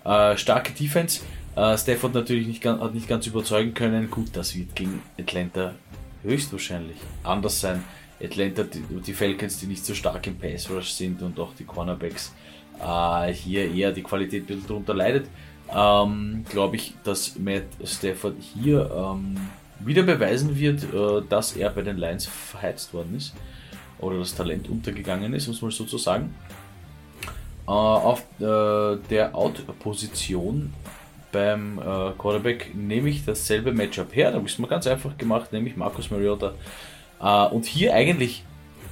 Äh, 0.03 0.38
starke 0.38 0.74
Defense. 0.74 1.22
Stafford 1.55 2.13
natürlich 2.13 2.46
nicht, 2.46 2.63
hat 2.63 2.93
nicht 2.93 3.07
ganz 3.07 3.25
überzeugen 3.25 3.74
können. 3.74 4.12
Gut, 4.12 4.27
das 4.34 4.55
wird 4.55 4.75
gegen 4.75 5.01
Atlanta 5.19 5.74
höchstwahrscheinlich 6.27 6.98
anders 7.24 7.60
sein. 7.62 7.84
Atlanta, 8.22 8.63
die, 8.63 8.81
die 8.81 9.13
Falcons, 9.13 9.60
die 9.60 9.67
nicht 9.67 9.86
so 9.86 9.93
stark 9.93 10.25
im 10.27 10.38
Pass 10.38 10.69
Rush 10.69 10.91
sind 10.91 11.22
und 11.22 11.39
auch 11.39 11.53
die 11.53 11.65
Cornerbacks 11.65 12.34
äh, 12.81 13.34
hier 13.34 13.72
eher 13.72 13.91
die 13.91 14.03
Qualität 14.03 14.43
ein 14.43 14.48
bisschen 14.48 14.67
darunter 14.67 14.93
leidet, 14.93 15.27
ähm, 15.74 16.43
glaube 16.50 16.77
ich, 16.77 16.93
dass 17.03 17.38
Matt 17.38 17.65
Stafford 17.84 18.36
hier 18.39 18.89
ähm, 18.91 19.38
wieder 19.79 20.03
beweisen 20.03 20.57
wird, 20.57 20.84
äh, 20.84 21.22
dass 21.27 21.55
er 21.55 21.69
bei 21.69 21.81
den 21.81 21.98
Lions 21.98 22.25
verheizt 22.25 22.93
worden 22.93 23.15
ist 23.15 23.34
oder 24.00 24.19
das 24.19 24.36
Talent 24.36 24.69
untergegangen 24.69 25.34
ist, 25.34 25.48
muss 25.48 25.62
man 25.62 25.72
so 25.72 25.86
zu 25.86 25.98
sagen. 25.98 26.34
Äh, 27.67 27.72
auf 27.72 28.24
äh, 28.39 28.98
der 29.10 29.31
Out-Position 29.34 30.74
beim 31.31 31.79
äh, 31.79 32.12
Quarterback 32.17 32.74
nehme 32.75 33.10
ich 33.10 33.25
dasselbe 33.25 33.74
Matchup 33.74 34.15
her. 34.15 34.31
Da 34.31 34.38
habe 34.38 34.48
ich 34.48 34.53
es 34.53 34.60
mal 34.60 34.67
ganz 34.67 34.88
einfach 34.88 35.17
gemacht, 35.17 35.51
nämlich 35.51 35.75
Markus 35.75 36.10
Mariota. 36.10 36.53
Äh, 37.22 37.53
und 37.53 37.65
hier 37.65 37.93
eigentlich, 37.93 38.43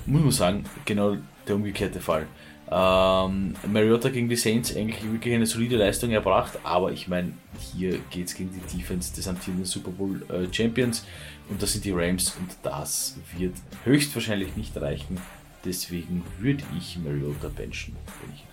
muss 0.05 0.21
man 0.21 0.31
sagen, 0.31 0.65
genau 0.85 1.17
der 1.47 1.55
umgekehrte 1.55 1.99
Fall. 1.99 2.27
Ähm, 2.69 3.55
Mariota 3.71 4.09
gegen 4.09 4.27
die 4.27 4.35
Saints 4.35 4.75
eigentlich 4.75 5.03
wirklich 5.03 5.35
eine 5.35 5.45
solide 5.45 5.77
Leistung 5.77 6.09
erbracht, 6.09 6.57
aber 6.63 6.91
ich 6.91 7.07
meine, 7.07 7.33
hier 7.73 7.99
geht 8.09 8.27
es 8.27 8.33
gegen 8.33 8.49
die 8.51 8.77
Defense 8.77 9.13
des 9.13 9.27
amtierenden 9.27 9.65
Super 9.65 9.91
Bowl 9.91 10.23
äh, 10.29 10.51
Champions 10.51 11.05
und 11.47 11.61
das 11.61 11.73
sind 11.73 11.85
die 11.85 11.91
Rams 11.91 12.35
und 12.39 12.49
das 12.63 13.17
wird 13.37 13.53
höchstwahrscheinlich 13.83 14.55
nicht 14.55 14.75
reichen. 14.81 15.21
Deswegen 15.63 16.23
würde 16.39 16.63
ich 16.77 16.97
Mariota 16.97 17.49
benchen, 17.49 17.95
wenn 18.21 18.33
ich 18.33 18.41
ihn 18.41 18.47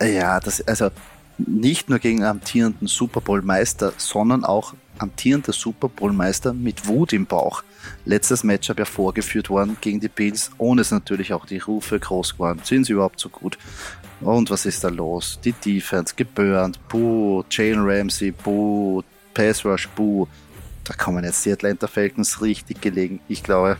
habe. 0.00 0.12
Ja, 0.14 0.40
das, 0.40 0.66
also 0.66 0.90
nicht 1.38 1.88
nur 1.88 1.98
gegen 1.98 2.24
amtierenden 2.24 2.86
Super 2.88 3.20
Bowl 3.20 3.42
Meister, 3.42 3.92
sondern 3.96 4.44
auch 4.44 4.74
amtierender 4.98 5.52
Super 5.52 5.88
Bowl 5.88 6.12
Meister 6.12 6.52
mit 6.52 6.86
Wut 6.86 7.12
im 7.12 7.26
Bauch. 7.26 7.62
Letztes 8.04 8.44
Matchup 8.44 8.78
ja 8.78 8.84
vorgeführt 8.84 9.50
worden 9.50 9.76
gegen 9.80 10.00
die 10.00 10.08
Bills, 10.08 10.50
ohne 10.58 10.82
es 10.82 10.90
natürlich 10.90 11.32
auch 11.32 11.46
die 11.46 11.58
Rufe 11.58 11.98
groß 11.98 12.34
geworden. 12.34 12.60
Sind 12.62 12.84
sie 12.84 12.92
überhaupt 12.92 13.20
so 13.20 13.28
gut? 13.28 13.58
Und 14.20 14.50
was 14.50 14.64
ist 14.64 14.84
da 14.84 14.88
los? 14.88 15.38
Die 15.44 15.52
Defense 15.52 16.14
gebürnt, 16.14 16.78
buh, 16.88 17.44
Jalen 17.50 17.84
Ramsey, 17.84 18.30
buh, 18.30 19.02
Pass 19.34 19.64
Rush, 19.64 19.88
buh. 19.88 20.26
Da 20.84 20.94
kommen 20.94 21.24
jetzt 21.24 21.44
die 21.44 21.52
Atlanta 21.52 21.86
Falcons 21.86 22.40
richtig 22.40 22.80
gelegen. 22.80 23.20
Ich 23.28 23.42
glaube, 23.42 23.76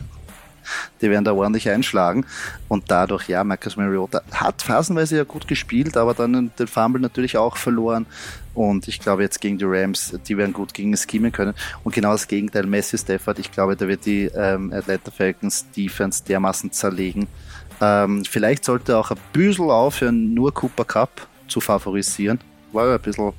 die 1.01 1.09
werden 1.09 1.25
da 1.25 1.33
ordentlich 1.33 1.69
einschlagen. 1.69 2.25
Und 2.67 2.85
dadurch, 2.89 3.27
ja, 3.27 3.43
Marcus 3.43 3.77
Mariota 3.77 4.21
hat 4.31 4.61
phasenweise 4.61 5.17
ja 5.17 5.23
gut 5.23 5.47
gespielt, 5.47 5.97
aber 5.97 6.13
dann 6.13 6.51
den 6.57 6.67
Fumble 6.67 7.01
natürlich 7.01 7.37
auch 7.37 7.57
verloren. 7.57 8.05
Und 8.53 8.87
ich 8.87 8.99
glaube 8.99 9.23
jetzt 9.23 9.41
gegen 9.41 9.57
die 9.57 9.65
Rams, 9.65 10.17
die 10.27 10.37
werden 10.37 10.53
gut 10.53 10.73
gegen 10.73 10.95
schemen 10.95 11.31
können. 11.31 11.53
Und 11.83 11.93
genau 11.93 12.13
das 12.13 12.27
Gegenteil, 12.27 12.65
Messi 12.65 12.97
Stafford, 12.97 13.39
ich 13.39 13.51
glaube, 13.51 13.75
da 13.75 13.87
wird 13.87 14.05
die 14.05 14.25
ähm, 14.33 14.71
Atlanta 14.73 15.11
Falcons 15.11 15.65
Defense 15.75 16.23
dermaßen 16.23 16.71
zerlegen. 16.71 17.27
Ähm, 17.81 18.23
vielleicht 18.23 18.63
sollte 18.63 18.97
auch 18.97 19.11
ein 19.11 19.17
bisschen 19.33 19.69
aufhören, 19.69 20.33
nur 20.33 20.53
Cooper 20.53 20.85
Cup 20.85 21.27
zu 21.47 21.59
favorisieren. 21.59 22.39
War 22.75 22.87
ja 22.87 22.95
ein 22.95 23.01
bisschen 23.01 23.33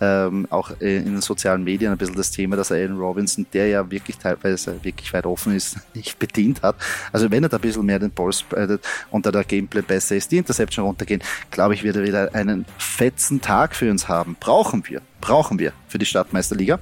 ähm, 0.00 0.46
auch 0.50 0.70
in 0.80 1.04
den 1.04 1.20
sozialen 1.20 1.64
Medien 1.64 1.92
ein 1.92 1.98
bisschen 1.98 2.16
das 2.16 2.30
Thema, 2.30 2.56
dass 2.56 2.70
Allen 2.70 2.98
Robinson, 2.98 3.46
der 3.52 3.68
ja 3.68 3.90
wirklich 3.90 4.18
teilweise 4.18 4.82
wirklich 4.82 5.12
weit 5.12 5.26
offen 5.26 5.54
ist, 5.54 5.78
nicht 5.94 6.18
bedient 6.18 6.62
hat. 6.62 6.76
Also 7.12 7.30
wenn 7.30 7.42
er 7.42 7.48
da 7.48 7.56
ein 7.56 7.62
bisschen 7.62 7.86
mehr 7.86 7.98
den 7.98 8.10
Ball 8.10 8.32
spreadet 8.32 8.84
und 9.10 9.26
da 9.26 9.30
der 9.30 9.44
Gameplay 9.44 9.82
besser 9.82 10.16
ist, 10.16 10.30
die 10.30 10.38
Interception 10.38 10.84
runtergehen, 10.84 11.22
glaube 11.50 11.74
ich, 11.74 11.82
wird 11.82 11.96
er 11.96 12.02
wieder 12.02 12.34
einen 12.34 12.64
fetzen 12.78 13.40
Tag 13.40 13.74
für 13.74 13.90
uns 13.90 14.08
haben. 14.08 14.36
Brauchen 14.38 14.84
wir, 14.88 15.00
brauchen 15.20 15.58
wir 15.58 15.72
für 15.88 15.98
die 15.98 16.06
Stadtmeisterliga 16.06 16.78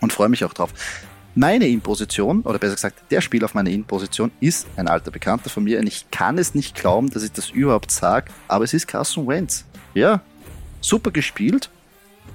und 0.00 0.12
freue 0.12 0.28
mich 0.28 0.44
auch 0.44 0.52
drauf. 0.52 0.72
Meine 1.34 1.68
In-Position, 1.68 2.42
oder 2.42 2.58
besser 2.58 2.74
gesagt, 2.74 3.12
der 3.12 3.20
Spieler 3.20 3.44
auf 3.44 3.54
meiner 3.54 3.70
In-Position 3.70 4.32
ist 4.40 4.66
ein 4.76 4.88
alter 4.88 5.12
Bekannter 5.12 5.50
von 5.50 5.62
mir 5.62 5.78
und 5.78 5.86
ich 5.86 6.10
kann 6.10 6.36
es 6.36 6.54
nicht 6.54 6.74
glauben, 6.74 7.10
dass 7.10 7.22
ich 7.22 7.30
das 7.30 7.50
überhaupt 7.50 7.92
sage, 7.92 8.32
aber 8.48 8.64
es 8.64 8.74
ist 8.74 8.88
Carson 8.88 9.28
Wentz. 9.28 9.64
Ja, 9.94 10.20
super 10.80 11.10
gespielt, 11.10 11.70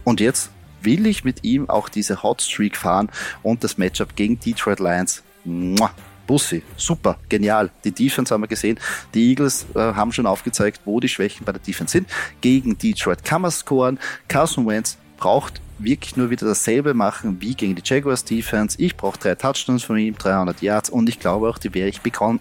und 0.04 0.20
jetzt 0.20 0.52
will 0.82 1.06
ich 1.08 1.24
mit 1.24 1.44
ihm 1.44 1.70
auch 1.70 1.90
diese 1.90 2.24
Hot 2.24 2.42
Streak 2.42 2.76
fahren 2.76 3.10
und 3.42 3.64
das 3.64 3.78
Matchup 3.78 4.16
gegen 4.16 4.40
Detroit 4.40 4.80
Lions. 4.80 5.24
Mua. 5.46 5.92
Bussi, 6.26 6.64
super, 6.78 7.20
genial. 7.28 7.70
Die 7.84 7.92
Defense 7.92 8.34
haben 8.34 8.42
wir 8.42 8.48
gesehen. 8.48 8.80
Die 9.14 9.32
Eagles 9.32 9.66
äh, 9.76 9.80
haben 9.80 10.14
schon 10.14 10.26
aufgezeigt, 10.26 10.80
wo 10.86 11.02
die 11.02 11.10
Schwächen 11.10 11.46
bei 11.46 11.52
der 11.52 11.62
Defense 11.62 11.92
sind. 11.92 12.10
Gegen 12.40 12.78
Detroit 12.78 13.26
kann 13.26 13.42
man 13.42 13.52
scoren. 13.52 14.00
Carson 14.30 14.66
Wentz 14.66 14.98
braucht 15.18 15.60
wirklich 15.80 16.16
nur 16.18 16.30
wieder 16.30 16.46
dasselbe 16.46 16.94
machen 16.94 17.38
wie 17.40 17.54
gegen 17.56 17.76
die 17.76 17.82
Jaguars 17.84 18.26
Defense. 18.26 18.78
Ich 18.80 18.96
brauche 18.96 19.18
drei 19.20 19.36
Touchdowns 19.36 19.84
von 19.84 19.98
ihm, 19.98 20.18
300 20.18 20.62
Yards 20.62 20.90
und 20.90 21.10
ich 21.10 21.20
glaube 21.20 21.50
auch, 21.50 21.58
die 21.58 21.74
werde 21.74 21.90
ich 21.90 22.02
bekommen. 22.02 22.40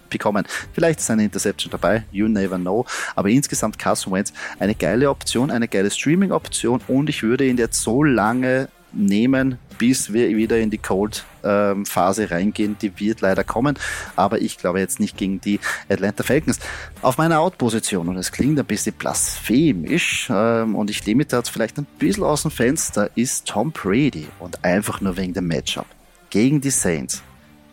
Vielleicht 0.72 1.00
ist 1.00 1.10
eine 1.10 1.24
Interception 1.24 1.70
dabei, 1.70 2.04
you 2.12 2.28
never 2.28 2.58
know. 2.58 2.86
Aber 3.14 3.28
insgesamt 3.28 3.78
Carson 3.78 4.12
Wentz 4.12 4.32
eine 4.58 4.74
geile 4.74 5.10
Option, 5.10 5.50
eine 5.50 5.68
geile 5.68 5.90
Streaming-Option 5.90 6.80
und 6.88 7.08
ich 7.08 7.22
würde 7.22 7.46
ihn 7.46 7.56
jetzt 7.56 7.80
so 7.82 8.02
lange 8.02 8.68
nehmen, 8.92 9.58
bis 9.82 10.12
wir 10.12 10.28
wieder 10.36 10.60
in 10.60 10.70
die 10.70 10.78
Cold-Phase 10.78 12.30
reingehen. 12.30 12.76
Die 12.80 13.00
wird 13.00 13.20
leider 13.20 13.42
kommen, 13.42 13.76
aber 14.14 14.40
ich 14.40 14.56
glaube 14.56 14.78
jetzt 14.78 15.00
nicht 15.00 15.16
gegen 15.16 15.40
die 15.40 15.58
Atlanta 15.88 16.22
Falcons. 16.22 16.60
Auf 17.00 17.18
meiner 17.18 17.40
Out-Position, 17.40 18.06
und 18.06 18.16
es 18.16 18.30
klingt 18.30 18.60
ein 18.60 18.64
bisschen 18.64 18.92
blasphemisch, 18.92 20.28
ähm, 20.30 20.76
und 20.76 20.88
ich 20.88 21.04
nehme 21.04 21.24
das 21.24 21.48
vielleicht 21.48 21.78
ein 21.78 21.86
bisschen 21.98 22.22
aus 22.22 22.42
dem 22.42 22.52
Fenster, 22.52 23.10
ist 23.16 23.48
Tom 23.48 23.72
Brady 23.72 24.28
und 24.38 24.64
einfach 24.64 25.00
nur 25.00 25.16
wegen 25.16 25.32
dem 25.32 25.48
Matchup. 25.48 25.86
Gegen 26.30 26.60
die 26.60 26.70
Saints 26.70 27.20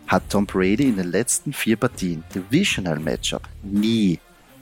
hat 0.07 0.23
Tom 0.29 0.47
Brady 0.47 0.85
in 0.85 0.95
den 0.95 1.11
letzten 1.11 1.53
vier 1.53 1.77
Partien, 1.77 2.23
Divisional 2.33 2.97
Matchup, 2.97 3.43
nie 3.61 4.17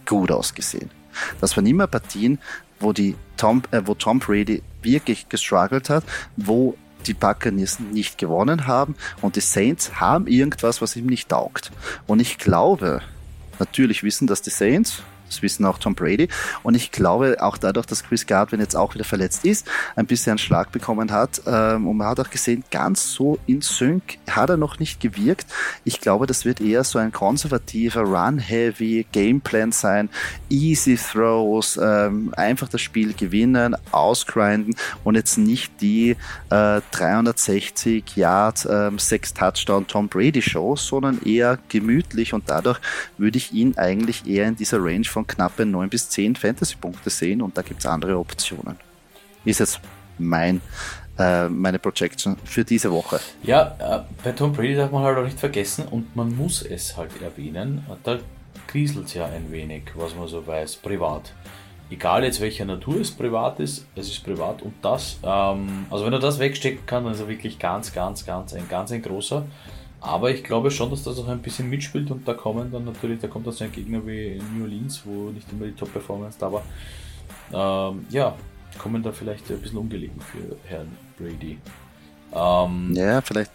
gut 0.06 0.32
ausgesehen. 0.32 0.92
Das 1.40 1.56
waren 1.56 1.66
immer 1.66 1.88
Partien, 1.88 2.40
wo, 2.82 2.92
die 2.92 3.16
Tom, 3.38 3.64
äh, 3.72 3.84
wo 3.86 3.94
Tom 3.94 4.20
Brady 4.20 4.64
wirklich 4.82 5.30
gestruggelt 5.30 5.90
hat, 5.90 6.04
wo 6.36 6.76
die 7.08 7.14
Buccaneers 7.14 7.80
nicht 7.80 8.18
gewonnen 8.18 8.68
haben 8.68 8.96
und 9.22 9.36
die 9.36 9.42
Saints 9.42 10.00
haben 10.00 10.28
irgendwas, 10.28 10.82
was 10.82 10.96
ihm 10.96 11.08
nicht 11.08 11.30
taugt. 11.30 11.72
Und 12.06 12.20
ich 12.20 12.38
glaube, 12.38 13.02
natürlich 13.60 14.04
wissen 14.04 14.28
das 14.28 14.42
die 14.42 14.50
Saints, 14.50 15.04
das 15.28 15.42
wissen 15.42 15.66
auch 15.66 15.78
Tom 15.78 15.96
Brady. 15.96 16.30
Und 16.64 16.76
ich 16.76 16.92
glaube 16.92 17.38
auch 17.40 17.58
dadurch, 17.58 17.86
dass 17.86 18.04
Chris 18.04 18.26
Godwin 18.26 18.60
jetzt 18.60 18.76
auch 18.76 18.94
wieder 18.94 19.06
verletzt 19.06 19.46
ist, 19.46 19.68
ein 19.96 20.06
bisschen 20.06 20.32
einen 20.32 20.38
Schlag 20.40 20.72
bekommen 20.72 21.12
hat. 21.12 21.42
Ähm, 21.46 21.88
und 21.88 21.98
man 21.98 22.08
hat 22.08 22.20
auch 22.20 22.30
gesehen, 22.30 22.64
ganz 22.72 23.12
so 23.12 23.38
in 23.46 23.62
Sync 23.62 24.18
hat 24.30 24.50
er 24.50 24.58
noch 24.58 24.80
nicht 24.80 25.00
gewirkt. 25.00 25.48
Ich 25.84 26.02
glaube, 26.02 26.28
das 26.28 26.46
wird 26.46 26.62
eher 26.62 26.84
so 26.84 27.00
ein 27.00 27.12
konservativer, 27.12 28.02
run-heavy 28.02 29.06
Gameplan 29.12 29.72
sein. 29.72 30.10
Easy 30.50 30.98
Throws, 30.98 31.80
ähm, 31.82 32.34
einfach 32.36 32.70
das 32.70 32.82
Spiel 32.82 33.14
gewinnen, 33.14 33.76
ausgrinden 33.92 34.76
und 35.04 35.16
jetzt 35.16 35.38
nicht 35.38 35.82
die 35.82 36.16
äh, 36.50 36.82
360 36.92 38.16
Yard, 38.16 38.68
ähm, 38.70 39.00
6 39.00 39.34
Touchdown 39.34 39.88
Tom 39.88 40.08
Brady 40.08 40.42
Show, 40.42 40.76
sondern 40.76 41.22
eher 41.24 41.60
gemütlich 41.70 42.34
und 42.34 42.50
dadurch 42.50 42.80
würde 43.18 43.38
ich 43.38 43.54
ihn 43.54 43.78
eigentlich 43.78 44.28
eher 44.28 44.48
in 44.48 44.56
dieser 44.56 44.84
Range 44.84 45.06
von 45.06 45.17
knappe 45.26 45.66
9 45.66 45.90
bis 45.90 46.10
10 46.10 46.36
Fantasy-Punkte 46.36 47.10
sehen 47.10 47.42
und 47.42 47.58
da 47.58 47.62
gibt 47.62 47.80
es 47.80 47.86
andere 47.86 48.18
Optionen. 48.18 48.78
Ist 49.46 49.60
jetzt 49.60 49.80
mein, 50.20 50.62
äh, 51.18 51.48
meine 51.48 51.80
Projection 51.80 52.38
für 52.44 52.64
diese 52.64 52.92
Woche. 52.92 53.20
Ja, 53.44 53.76
äh, 53.80 54.00
bei 54.24 54.34
Tom 54.34 54.54
Brady 54.54 54.76
darf 54.76 54.92
man 54.92 55.04
halt 55.04 55.18
auch 55.18 55.24
nicht 55.24 55.40
vergessen 55.40 55.86
und 55.88 56.16
man 56.16 56.36
muss 56.36 56.62
es 56.62 56.98
halt 56.98 57.22
erwähnen, 57.22 57.86
da 58.04 58.20
kriselt 58.68 59.08
es 59.08 59.14
ja 59.14 59.26
ein 59.26 59.52
wenig, 59.52 59.84
was 59.96 60.16
man 60.16 60.28
so 60.28 60.46
weiß, 60.46 60.78
privat. 60.78 61.34
Egal 61.90 62.26
jetzt 62.26 62.42
welcher 62.42 62.66
Natur 62.66 63.00
es 63.00 63.12
privat 63.12 63.62
ist, 63.62 63.88
es 63.96 64.10
ist 64.10 64.24
privat 64.24 64.62
und 64.62 64.74
das, 64.82 65.18
ähm, 65.24 65.86
also 65.90 66.06
wenn 66.06 66.12
er 66.12 66.20
das 66.20 66.38
wegstecken 66.38 66.86
kann, 66.86 67.06
dann 67.06 67.14
ist 67.14 67.22
er 67.22 67.30
wirklich 67.30 67.58
ganz, 67.60 67.94
ganz, 67.94 68.26
ganz, 68.26 68.54
ein 68.54 68.68
ganz 68.68 68.92
ein 68.92 69.02
großer. 69.02 69.46
Aber 70.00 70.30
ich 70.30 70.44
glaube 70.44 70.70
schon, 70.70 70.90
dass 70.90 71.04
das 71.04 71.18
auch 71.20 71.28
ein 71.28 71.42
bisschen 71.42 71.70
mitspielt 71.70 72.12
und 72.12 72.28
da 72.28 72.34
kommen 72.34 72.72
dann 72.72 72.86
natürlich, 72.86 73.20
da 73.20 73.28
kommt 73.28 73.48
dann 73.48 73.54
so 73.54 73.64
ein 73.64 73.72
Gegner 73.72 74.06
wie 74.06 74.40
New 74.56 74.64
Orleans, 74.64 75.02
wo 75.06 75.32
nicht 75.32 75.52
immer 75.52 75.66
die 75.66 75.74
Top-Performance 75.74 76.38
da 76.40 76.52
war. 76.52 76.64
Ähm, 77.52 78.06
ja, 78.10 78.36
kommen 78.78 79.02
da 79.02 79.12
vielleicht 79.12 79.50
ein 79.50 79.60
bisschen 79.60 79.80
ungelegen 79.80 80.20
für 80.22 80.56
Herrn 80.66 80.90
Brady. 81.18 81.58
Ähm, 82.34 82.94
ja, 82.94 83.22
vielleicht 83.22 83.52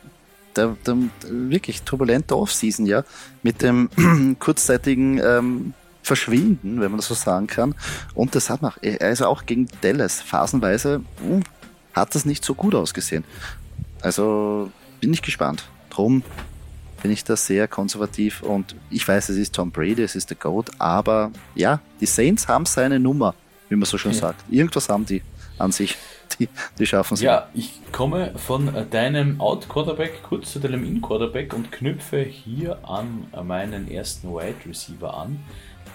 der, 0.56 0.76
der 0.86 0.96
wirklich 1.28 1.82
turbulente 1.82 2.36
Offseason, 2.36 2.86
ja, 2.86 3.04
mit 3.42 3.62
dem 3.62 3.88
kurzzeitigen 4.38 5.18
ähm, 5.18 5.74
Verschwinden, 6.02 6.80
wenn 6.80 6.90
man 6.90 6.98
das 6.98 7.06
so 7.06 7.14
sagen 7.14 7.46
kann. 7.46 7.74
Und 8.14 8.34
das 8.34 8.50
hat 8.50 8.62
noch, 8.62 8.76
also 9.00 9.26
auch 9.26 9.46
gegen 9.46 9.68
Dallas, 9.80 10.20
phasenweise 10.20 10.98
mh, 10.98 11.28
hm, 11.28 11.42
hat 11.94 12.14
das 12.14 12.24
nicht 12.24 12.44
so 12.44 12.54
gut 12.54 12.74
ausgesehen. 12.74 13.24
Also 14.00 14.70
bin 15.00 15.12
ich 15.12 15.22
gespannt. 15.22 15.64
Drum 15.92 16.22
bin 17.02 17.10
ich 17.10 17.24
da 17.24 17.36
sehr 17.36 17.68
konservativ 17.68 18.42
und 18.42 18.76
ich 18.90 19.06
weiß, 19.06 19.28
es 19.30 19.36
ist 19.36 19.54
Tom 19.54 19.70
Brady, 19.70 20.02
es 20.02 20.14
ist 20.14 20.30
der 20.30 20.36
Goat, 20.36 20.70
aber 20.78 21.32
ja, 21.54 21.80
die 22.00 22.06
Saints 22.06 22.48
haben 22.48 22.64
seine 22.64 22.98
Nummer, 22.98 23.34
wie 23.68 23.76
man 23.76 23.84
so 23.84 23.98
schön 23.98 24.12
ja. 24.12 24.18
sagt. 24.18 24.44
Irgendwas 24.50 24.88
haben 24.88 25.04
die 25.04 25.22
an 25.58 25.72
sich. 25.72 25.96
Die, 26.38 26.48
die 26.78 26.86
schaffen 26.86 27.12
es. 27.12 27.20
Ja, 27.20 27.48
ich 27.52 27.80
komme 27.92 28.32
von 28.38 28.72
deinem 28.90 29.38
Out-Quarterback 29.38 30.22
kurz 30.22 30.52
zu 30.52 30.60
deinem 30.60 30.82
In-Quarterback 30.82 31.52
und 31.52 31.70
knüpfe 31.70 32.22
hier 32.22 32.78
an 32.88 33.26
meinen 33.44 33.90
ersten 33.90 34.28
Wide 34.28 34.66
Receiver 34.66 35.12
an. 35.12 35.40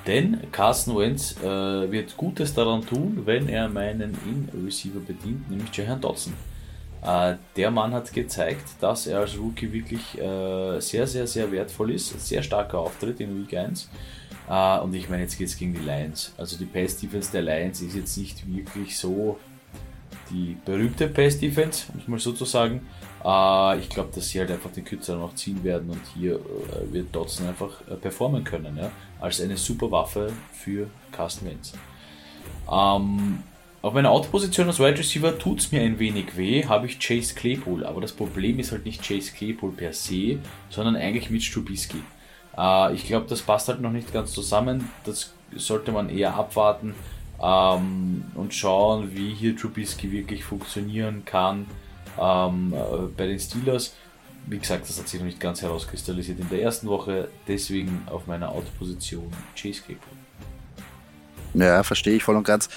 Denn 0.06 0.52
Carson 0.52 0.96
Wentz 0.96 1.36
äh, 1.42 1.92
wird 1.92 2.16
Gutes 2.18 2.54
daran 2.54 2.86
tun, 2.86 3.24
wenn 3.26 3.50
er 3.50 3.68
meinen 3.68 4.16
In-Receiver 4.26 5.00
bedient, 5.00 5.50
nämlich 5.50 5.76
Jahan 5.76 6.00
Dodson. 6.00 6.34
Äh, 7.02 7.36
der 7.56 7.72
Mann 7.72 7.94
hat 7.94 8.12
gezeigt, 8.12 8.66
dass 8.82 9.08
er 9.08 9.20
als 9.20 9.38
Rookie 9.38 9.72
wirklich 9.72 10.18
äh, 10.18 10.80
sehr, 10.80 11.08
sehr, 11.08 11.28
sehr 11.28 11.52
wertvoll 11.52 11.92
ist. 11.92 12.20
Sehr 12.26 12.42
starker 12.42 12.80
Auftritt 12.80 13.20
in 13.20 13.40
Week 13.42 13.56
1. 13.56 13.90
Äh, 14.50 14.80
und 14.80 14.94
ich 14.94 15.10
meine, 15.10 15.24
jetzt 15.24 15.38
geht 15.38 15.48
es 15.48 15.58
gegen 15.58 15.74
die 15.74 15.82
Lions. 15.82 16.34
Also 16.38 16.58
die 16.58 16.66
Pass 16.66 16.98
Defense 16.98 17.32
der 17.32 17.44
Lions 17.44 17.82
ist 17.82 17.96
jetzt 17.96 18.18
nicht 18.18 18.48
wirklich 18.48 18.98
so 18.98 19.38
die 20.30 20.58
berühmte 20.66 21.08
Pass 21.08 21.40
Defense, 21.40 21.86
muss 21.94 22.08
man 22.08 22.20
sozusagen. 22.20 22.82
ich 23.80 23.90
glaube, 23.90 24.10
dass 24.14 24.28
sie 24.28 24.40
halt 24.40 24.52
einfach 24.52 24.72
den 24.72 24.84
Kürzer 24.84 25.16
noch 25.16 25.36
ziehen 25.36 25.64
werden 25.64 25.90
und 25.90 26.02
hier 26.14 26.40
wird 26.92 27.16
Dotson 27.16 27.48
einfach 27.48 27.82
performen 28.02 28.44
können. 28.44 28.78
Ja? 28.78 28.92
Als 29.22 29.40
eine 29.40 29.56
super 29.56 29.90
Waffe 29.90 30.34
für 30.52 30.88
Carsten 31.12 31.46
Wentz. 31.46 31.74
Ähm, 32.70 33.40
auf 33.88 33.94
meiner 33.94 34.12
Autoposition 34.12 34.68
als 34.68 34.80
Wide 34.80 35.00
Receiver 35.00 35.40
tut 35.40 35.60
es 35.60 35.72
mir 35.72 35.82
ein 35.82 35.98
wenig 35.98 36.36
weh, 36.36 36.66
habe 36.66 36.88
ich 36.88 37.00
Chase 37.00 37.34
Claypool. 37.34 37.86
Aber 37.86 38.02
das 38.02 38.12
Problem 38.12 38.60
ist 38.60 38.74
halt 38.74 38.86
nicht 38.86 39.02
Chase 39.02 39.32
Claypool 39.32 39.72
per 39.72 39.94
se, 39.94 40.40
sondern 40.70 40.98
eigentlich 40.98 41.30
Mitch 41.30 41.54
Trubisky. 41.54 42.04
Äh, 42.58 42.94
ich 42.94 43.06
glaube, 43.06 43.28
das 43.30 43.42
passt 43.42 43.70
halt 43.70 43.80
noch 43.80 43.92
nicht 43.92 44.12
ganz 44.12 44.34
zusammen. 44.34 44.90
Das 45.06 45.34
sollte 45.56 45.94
man 45.94 46.10
eher 46.10 46.36
abwarten 46.36 46.96
ähm, 47.42 48.26
und 48.36 48.54
schauen, 48.54 49.16
wie 49.16 49.34
hier 49.34 49.56
Trubisky 49.56 50.12
wirklich 50.12 50.44
funktionieren 50.44 51.24
kann 51.24 51.66
ähm, 52.20 52.74
äh, 52.74 53.08
bei 53.16 53.28
den 53.28 53.40
Steelers. 53.40 53.96
Wie 54.48 54.60
gesagt, 54.60 54.90
das 54.90 55.00
hat 55.00 55.08
sich 55.08 55.20
noch 55.20 55.28
nicht 55.28 55.40
ganz 55.40 55.62
herauskristallisiert 55.62 56.40
in 56.40 56.50
der 56.50 56.62
ersten 56.62 56.88
Woche, 56.88 57.30
deswegen 57.48 58.02
auf 58.08 58.28
meiner 58.28 58.50
Autoposition 58.52 59.32
Chase 59.56 59.82
Claypool. 59.82 60.18
Ja, 61.58 61.82
verstehe 61.84 62.16
ich 62.16 62.24
voll 62.24 62.36
und 62.36 62.46
ganz. 62.46 62.70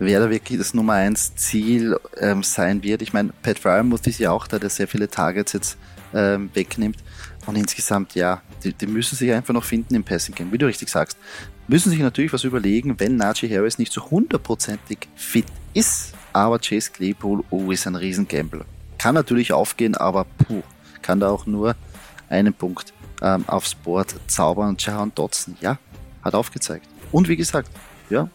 Wer 0.00 0.18
da 0.18 0.28
wirklich 0.28 0.58
das 0.58 0.74
Nummer 0.74 0.94
1 0.94 1.36
Ziel 1.36 1.96
ähm, 2.16 2.42
sein 2.42 2.82
wird. 2.82 3.00
Ich 3.00 3.12
meine, 3.12 3.30
Pat 3.42 3.58
Fryermuth 3.58 4.06
ist 4.08 4.18
ja 4.18 4.32
auch 4.32 4.48
da, 4.48 4.58
der 4.58 4.70
sehr 4.70 4.88
viele 4.88 5.08
Targets 5.08 5.52
jetzt 5.52 5.78
ähm, 6.12 6.50
wegnimmt. 6.52 6.98
Und 7.46 7.56
insgesamt, 7.56 8.14
ja, 8.14 8.42
die, 8.64 8.72
die 8.72 8.86
müssen 8.86 9.16
sich 9.16 9.32
einfach 9.32 9.54
noch 9.54 9.64
finden 9.64 9.94
im 9.94 10.02
Passing 10.02 10.34
Game, 10.34 10.52
wie 10.52 10.58
du 10.58 10.66
richtig 10.66 10.88
sagst. 10.88 11.16
Müssen 11.68 11.90
sich 11.90 12.00
natürlich 12.00 12.32
was 12.32 12.44
überlegen, 12.44 12.98
wenn 12.98 13.16
Najee 13.16 13.54
Harris 13.54 13.78
nicht 13.78 13.92
so 13.92 14.10
hundertprozentig 14.10 15.08
fit 15.14 15.46
ist. 15.72 16.12
Aber 16.32 16.58
Chase 16.58 16.90
Claypool, 16.90 17.44
oh, 17.50 17.70
ist 17.70 17.86
ein 17.86 17.94
Riesengambler. 17.94 18.64
Kann 18.98 19.14
natürlich 19.14 19.52
aufgehen, 19.52 19.94
aber 19.94 20.24
puh, 20.24 20.62
kann 21.02 21.20
da 21.20 21.28
auch 21.30 21.46
nur 21.46 21.76
einen 22.28 22.52
Punkt 22.52 22.92
ähm, 23.22 23.44
aufs 23.46 23.76
Board 23.76 24.14
zaubern. 24.26 24.70
Und 24.70 24.84
Jahan 24.84 25.12
Dotson, 25.14 25.56
ja, 25.60 25.78
hat 26.22 26.34
aufgezeigt. 26.34 26.86
Und 27.12 27.28
wie 27.28 27.36
gesagt, 27.36 27.70
ja, 28.10 28.28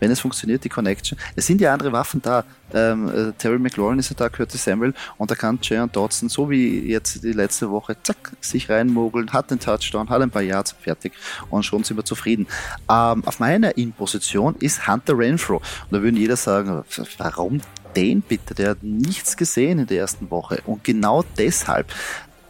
wenn 0.00 0.10
es 0.10 0.20
funktioniert, 0.20 0.64
die 0.64 0.68
Connection. 0.68 1.18
Es 1.36 1.46
sind 1.46 1.60
ja 1.60 1.72
andere 1.72 1.92
Waffen 1.92 2.22
da. 2.22 2.44
Ähm, 2.72 3.08
äh, 3.08 3.32
Terry 3.32 3.58
McLaurin 3.58 3.98
ist 3.98 4.10
ja 4.10 4.16
da, 4.16 4.28
Curtis 4.28 4.64
Samuel 4.64 4.94
und 5.18 5.30
da 5.30 5.34
kann 5.34 5.58
Jaron 5.62 5.90
Dodson, 5.92 6.28
so 6.28 6.50
wie 6.50 6.90
jetzt 6.90 7.22
die 7.22 7.32
letzte 7.32 7.70
Woche, 7.70 7.96
zack, 8.02 8.32
sich 8.40 8.68
reinmogeln, 8.68 9.32
hat 9.32 9.50
den 9.50 9.60
Touchdown, 9.60 10.08
hat 10.08 10.22
ein 10.22 10.30
paar 10.30 10.42
Yards, 10.42 10.72
fertig 10.72 11.12
und 11.50 11.64
schon 11.64 11.84
sind 11.84 11.96
wir 11.96 12.04
zufrieden. 12.04 12.46
Ähm, 12.90 13.22
auf 13.24 13.38
meiner 13.38 13.76
In-Position 13.76 14.56
ist 14.56 14.88
Hunter 14.88 15.16
Renfro 15.16 15.56
und 15.56 15.62
da 15.90 16.02
würden 16.02 16.16
jeder 16.16 16.36
sagen, 16.36 16.84
warum 17.18 17.60
den 17.94 18.22
bitte? 18.22 18.54
Der 18.54 18.70
hat 18.70 18.82
nichts 18.82 19.36
gesehen 19.36 19.78
in 19.78 19.86
der 19.86 19.98
ersten 19.98 20.30
Woche 20.30 20.60
und 20.66 20.82
genau 20.82 21.24
deshalb 21.38 21.92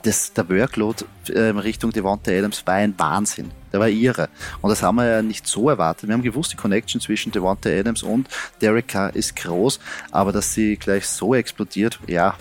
das, 0.04 0.32
der 0.32 0.48
Workload 0.48 1.04
äh, 1.28 1.40
Richtung 1.40 1.90
Devonta 1.90 2.30
Adams 2.30 2.66
war 2.66 2.74
ein 2.74 2.94
Wahnsinn. 2.98 3.50
Der 3.72 3.80
war 3.80 3.88
irre. 3.88 4.28
Und 4.60 4.70
das 4.70 4.82
haben 4.82 4.96
wir 4.96 5.06
ja 5.06 5.22
nicht 5.22 5.46
so 5.46 5.68
erwartet. 5.68 6.08
Wir 6.08 6.14
haben 6.14 6.22
gewusst, 6.22 6.52
die 6.52 6.56
Connection 6.56 7.00
zwischen 7.00 7.32
Devonta 7.32 7.70
Adams 7.70 8.02
und 8.02 8.28
Derek 8.60 8.88
Carr 8.88 9.14
ist 9.16 9.34
groß, 9.36 9.80
aber 10.10 10.30
dass 10.30 10.52
sie 10.54 10.76
gleich 10.76 11.06
so 11.06 11.34
explodiert, 11.34 11.98
ja, 12.06 12.36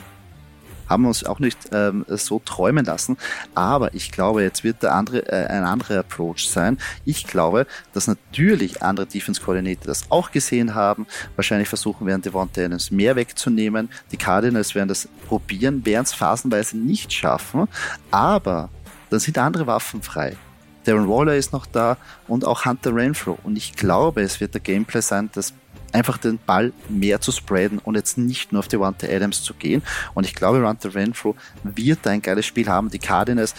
haben 0.93 1.03
wir 1.03 1.10
uns 1.10 1.25
auch 1.25 1.39
nicht 1.39 1.58
ähm, 1.71 2.06
so 2.08 2.39
träumen 2.39 2.86
lassen. 2.86 3.17
Aber 3.56 3.93
ich 3.93 4.12
glaube, 4.12 4.43
jetzt 4.43 4.63
wird 4.63 4.84
der 4.84 4.93
andere, 4.93 5.27
äh, 5.27 5.47
ein 5.47 5.63
anderer 5.63 5.99
Approach 5.99 6.47
sein. 6.47 6.77
Ich 7.03 7.25
glaube, 7.27 7.65
dass 7.93 8.08
natürlich 8.08 8.82
andere 8.82 9.08
Defense-Koordinator 9.08 9.88
das 9.88 10.10
auch 10.10 10.32
gesehen 10.32 10.75
haben. 10.75 11.08
Wahrscheinlich 11.36 11.67
versuchen 11.67 12.08
werden, 12.08 12.21
Devonta 12.21 12.62
Adams 12.62 12.91
mehr 12.91 13.15
wegzunehmen. 13.15 13.89
Die 14.12 14.17
Cardinals 14.17 14.75
werden 14.75 14.89
das 14.89 15.10
probieren, 15.27 15.86
werden 15.86 16.03
es 16.03 16.13
phasenweise 16.13 16.77
nicht 16.77 17.12
schaffen. 17.12 17.67
Aber 18.12 18.69
dann 19.10 19.19
sind 19.19 19.38
andere 19.38 19.67
Waffen 19.67 20.01
frei. 20.01 20.38
Darren 20.86 21.08
Waller 21.08 21.36
ist 21.36 21.53
noch 21.53 21.65
da 21.65 21.97
und 22.27 22.45
auch 22.45 22.65
Hunter 22.65 22.93
Renfro. 22.93 23.38
Und 23.43 23.56
ich 23.56 23.73
glaube, 23.73 24.21
es 24.21 24.39
wird 24.39 24.53
der 24.53 24.62
Gameplay 24.62 25.01
sein, 25.01 25.29
dass 25.34 25.53
einfach 25.93 26.17
den 26.17 26.39
Ball 26.39 26.73
mehr 26.89 27.21
zu 27.21 27.32
spreaden 27.32 27.79
und 27.79 27.95
jetzt 27.95 28.17
nicht 28.17 28.51
nur 28.51 28.60
auf 28.60 28.67
die 28.67 28.79
Wante 28.79 29.13
Adams 29.13 29.43
zu 29.43 29.53
gehen. 29.53 29.84
Und 30.13 30.25
ich 30.25 30.36
glaube, 30.36 30.62
Runter 30.62 30.93
Renfro 30.93 31.36
wird 31.63 32.06
ein 32.08 32.21
geiles 32.21 32.45
Spiel 32.45 32.67
haben. 32.67 32.89
Die 32.89 32.99
Cardinals 32.99 33.53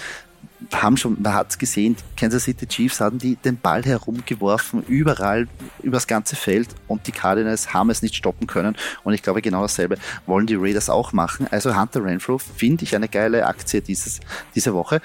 haben 0.72 0.96
schon, 0.96 1.20
man 1.20 1.34
hat 1.34 1.50
es 1.50 1.58
gesehen, 1.58 1.96
Kansas 2.16 2.44
City 2.44 2.66
Chiefs 2.66 3.00
hatten 3.00 3.18
die 3.18 3.36
den 3.36 3.58
Ball 3.58 3.82
herumgeworfen, 3.82 4.82
überall, 4.86 5.46
übers 5.82 6.06
ganze 6.06 6.36
Feld 6.36 6.68
und 6.88 7.06
die 7.06 7.12
Cardinals 7.12 7.74
haben 7.74 7.90
es 7.90 8.02
nicht 8.02 8.14
stoppen 8.14 8.46
können 8.46 8.76
und 9.02 9.14
ich 9.14 9.22
glaube 9.22 9.42
genau 9.42 9.62
dasselbe 9.62 9.96
wollen 10.26 10.46
die 10.46 10.54
Raiders 10.54 10.88
auch 10.88 11.12
machen. 11.12 11.46
Also 11.50 11.78
Hunter 11.78 12.04
Renfro 12.04 12.38
finde 12.38 12.84
ich 12.84 12.94
eine 12.94 13.08
geile 13.08 13.46
Aktie 13.46 13.82
dieses, 13.82 14.20
diese 14.54 14.74
Woche. 14.74 15.00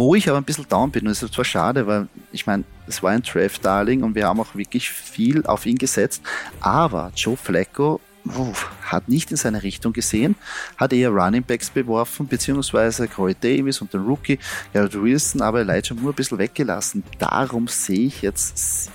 Wo 0.00 0.14
ich 0.14 0.26
aber 0.30 0.38
ein 0.38 0.44
bisschen 0.44 0.66
down 0.66 0.90
bin, 0.90 1.04
und 1.04 1.12
es 1.12 1.22
ist 1.22 1.34
zwar 1.34 1.44
schade, 1.44 1.86
weil 1.86 2.08
ich 2.32 2.46
meine, 2.46 2.64
es 2.86 3.02
war 3.02 3.10
ein 3.10 3.20
Draft-Darling 3.20 4.02
und 4.02 4.14
wir 4.14 4.28
haben 4.28 4.40
auch 4.40 4.54
wirklich 4.54 4.88
viel 4.88 5.44
auf 5.44 5.66
ihn 5.66 5.76
gesetzt, 5.76 6.22
aber 6.58 7.12
Joe 7.14 7.36
Flacco 7.36 8.00
uh, 8.24 8.54
hat 8.80 9.10
nicht 9.10 9.30
in 9.30 9.36
seine 9.36 9.62
Richtung 9.62 9.92
gesehen, 9.92 10.36
hat 10.78 10.94
eher 10.94 11.10
Running 11.10 11.42
Backs 11.42 11.68
beworfen, 11.68 12.26
beziehungsweise 12.26 13.08
Corey 13.08 13.36
Davis 13.38 13.82
und 13.82 13.92
den 13.92 14.00
Rookie 14.00 14.38
Garrett 14.72 14.94
Wilson, 14.94 15.42
aber 15.42 15.60
Elijah 15.60 15.94
Moore 15.94 16.14
ein 16.14 16.16
bisschen 16.16 16.38
weggelassen. 16.38 17.02
Darum 17.18 17.68
sehe 17.68 18.06
ich 18.06 18.22
jetzt, 18.22 18.90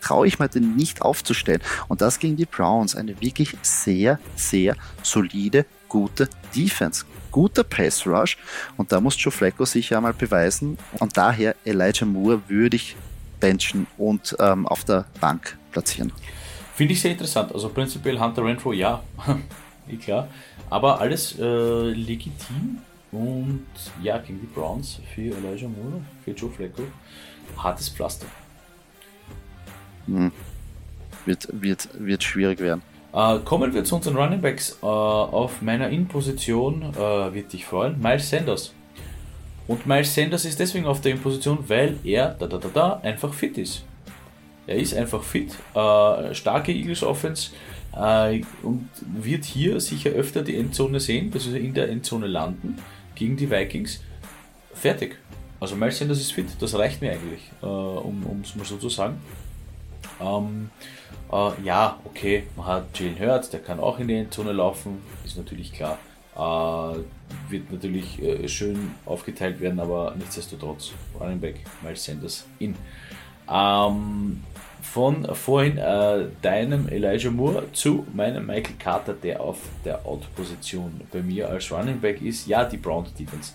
traue 0.00 0.28
ich 0.28 0.38
mir 0.38 0.48
den 0.48 0.76
nicht 0.76 1.02
aufzustellen. 1.02 1.60
Und 1.88 2.02
das 2.02 2.20
gegen 2.20 2.36
die 2.36 2.46
Browns, 2.46 2.94
eine 2.94 3.20
wirklich 3.20 3.56
sehr, 3.62 4.20
sehr 4.36 4.76
solide, 5.02 5.66
gute 5.88 6.28
Defense 6.54 7.04
guter 7.30 7.64
Pass 7.64 8.06
Rush 8.06 8.38
und 8.76 8.92
da 8.92 9.00
muss 9.00 9.22
Joe 9.22 9.32
Flacco 9.32 9.64
sich 9.64 9.90
ja 9.90 10.00
mal 10.00 10.12
beweisen 10.12 10.78
und 10.98 11.16
daher 11.16 11.54
Elijah 11.64 12.06
Moore 12.06 12.42
würde 12.48 12.76
ich 12.76 12.96
benchen 13.40 13.86
und 13.96 14.36
ähm, 14.38 14.66
auf 14.66 14.84
der 14.84 15.06
Bank 15.20 15.56
platzieren. 15.72 16.12
Finde 16.74 16.92
ich 16.92 17.00
sehr 17.00 17.12
interessant. 17.12 17.52
Also 17.52 17.68
prinzipiell 17.68 18.18
Hunter 18.18 18.44
Renfro, 18.44 18.72
ja, 18.72 19.02
klar. 20.02 20.28
Aber 20.68 21.00
alles 21.00 21.38
äh, 21.38 21.90
legitim 21.90 22.78
und 23.12 23.66
ja, 24.02 24.18
gegen 24.18 24.40
die 24.40 24.46
Browns 24.46 25.00
für 25.14 25.36
Elijah 25.36 25.68
Moore, 25.68 26.00
für 26.24 26.30
Joe 26.30 26.50
Flacco, 26.50 26.82
hartes 27.56 27.88
Pflaster. 27.88 28.26
Hm. 30.06 30.30
Wird, 31.26 31.48
wird, 31.52 31.88
wird 31.98 32.22
schwierig 32.22 32.60
werden. 32.60 32.82
Uh, 33.12 33.40
kommen 33.40 33.74
wir 33.74 33.82
zu 33.82 33.96
unseren 33.96 34.16
Running 34.16 34.40
Backs. 34.40 34.78
Uh, 34.82 34.86
auf 34.86 35.62
meiner 35.62 35.88
In-Position 35.88 36.94
uh, 36.96 37.34
wird 37.34 37.52
dich 37.52 37.64
freuen, 37.64 38.00
Miles 38.00 38.30
Sanders. 38.30 38.72
Und 39.66 39.86
Miles 39.86 40.14
Sanders 40.14 40.44
ist 40.44 40.60
deswegen 40.60 40.86
auf 40.86 41.00
der 41.00 41.12
In-Position, 41.12 41.58
weil 41.66 41.96
er 42.04 42.36
da 42.38 42.46
da 42.46 42.58
da 42.58 42.68
da 42.72 43.00
einfach 43.02 43.34
fit 43.34 43.58
ist. 43.58 43.84
Er 44.66 44.76
ist 44.76 44.94
einfach 44.94 45.22
fit, 45.22 45.56
starke 45.72 46.72
Eagles 46.72 47.02
Offense 47.02 47.50
und 48.62 48.88
wird 49.20 49.44
hier 49.44 49.80
sicher 49.80 50.10
öfter 50.10 50.42
die 50.42 50.56
Endzone 50.56 51.00
sehen, 51.00 51.30
beziehungsweise 51.30 51.64
in 51.64 51.74
der 51.74 51.88
Endzone 51.88 52.28
landen 52.28 52.76
gegen 53.16 53.36
die 53.36 53.50
Vikings. 53.50 54.00
Fertig. 54.74 55.18
Also 55.58 55.74
Miles 55.74 55.98
Sanders 55.98 56.20
ist 56.20 56.32
fit, 56.32 56.46
das 56.60 56.74
reicht 56.74 57.00
mir 57.00 57.10
eigentlich, 57.12 57.42
um 57.62 58.42
es 58.44 58.54
mal 58.54 58.64
so 58.64 58.76
zu 58.76 58.88
sagen. 58.88 59.20
Um, 60.20 60.70
äh, 61.32 61.62
ja, 61.62 61.98
okay, 62.04 62.44
man 62.56 62.66
hat 62.66 62.98
Jalen 62.98 63.18
Hurts, 63.18 63.50
der 63.50 63.60
kann 63.60 63.80
auch 63.80 63.98
in 63.98 64.08
die 64.08 64.14
Endzone 64.14 64.52
laufen, 64.52 65.02
ist 65.24 65.36
natürlich 65.36 65.72
klar. 65.72 65.98
Äh, 66.36 67.00
wird 67.50 67.70
natürlich 67.72 68.22
äh, 68.22 68.48
schön 68.48 68.92
aufgeteilt 69.04 69.60
werden, 69.60 69.80
aber 69.80 70.14
nichtsdestotrotz, 70.16 70.92
Running 71.18 71.40
Back, 71.40 71.60
Miles 71.82 72.04
Sanders 72.04 72.46
in. 72.58 72.74
Ähm, 73.52 74.42
von 74.82 75.24
vorhin 75.34 75.78
äh, 75.78 76.26
deinem 76.42 76.88
Elijah 76.88 77.30
Moore 77.30 77.72
zu 77.72 78.06
meinem 78.14 78.46
Michael 78.46 78.76
Carter, 78.78 79.12
der 79.12 79.40
auf 79.40 79.58
der 79.84 80.06
Out-Position 80.06 81.00
bei 81.12 81.20
mir 81.20 81.48
als 81.48 81.70
Running 81.70 82.00
Back 82.00 82.22
ist. 82.22 82.46
Ja, 82.46 82.64
die 82.64 82.76
Browns 82.76 83.12
Defense. 83.14 83.52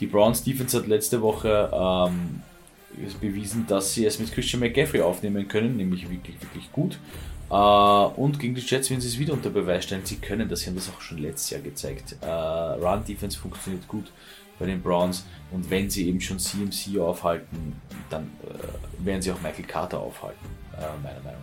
Die 0.00 0.06
Browns 0.06 0.44
Defense 0.44 0.76
hat 0.76 0.86
letzte 0.86 1.22
Woche 1.22 1.70
ähm, 1.72 2.42
bewiesen, 3.20 3.66
dass 3.66 3.94
sie 3.94 4.04
es 4.04 4.18
mit 4.18 4.32
Christian 4.32 4.60
McGaffrey 4.60 5.00
aufnehmen 5.00 5.46
können, 5.48 5.76
nämlich 5.76 6.08
wirklich, 6.08 6.40
wirklich 6.40 6.70
gut. 6.72 6.98
Äh, 7.50 7.54
und 7.54 8.38
gegen 8.38 8.54
die 8.54 8.60
Jets 8.60 8.90
werden 8.90 9.00
sie 9.00 9.08
es 9.08 9.18
wieder 9.18 9.32
unter 9.32 9.50
Beweis 9.50 9.84
stellen. 9.84 10.04
Sie 10.04 10.16
können 10.16 10.48
das, 10.48 10.60
sie 10.60 10.66
haben 10.66 10.76
das 10.76 10.88
auch 10.88 11.00
schon 11.00 11.18
letztes 11.18 11.50
Jahr 11.50 11.60
gezeigt. 11.60 12.16
Äh, 12.20 12.26
Run 12.26 13.04
Defense 13.04 13.38
funktioniert 13.38 13.86
gut 13.88 14.12
bei 14.58 14.66
den 14.66 14.82
Browns 14.82 15.24
und 15.52 15.70
wenn 15.70 15.88
sie 15.88 16.08
eben 16.08 16.20
schon 16.20 16.38
CMC 16.38 16.98
aufhalten, 17.00 17.80
dann 18.10 18.24
äh, 18.42 19.04
werden 19.06 19.22
sie 19.22 19.30
auch 19.30 19.40
Michael 19.40 19.64
Carter 19.64 20.00
aufhalten, 20.00 20.44
meiner 21.02 21.20
Meinung 21.20 21.42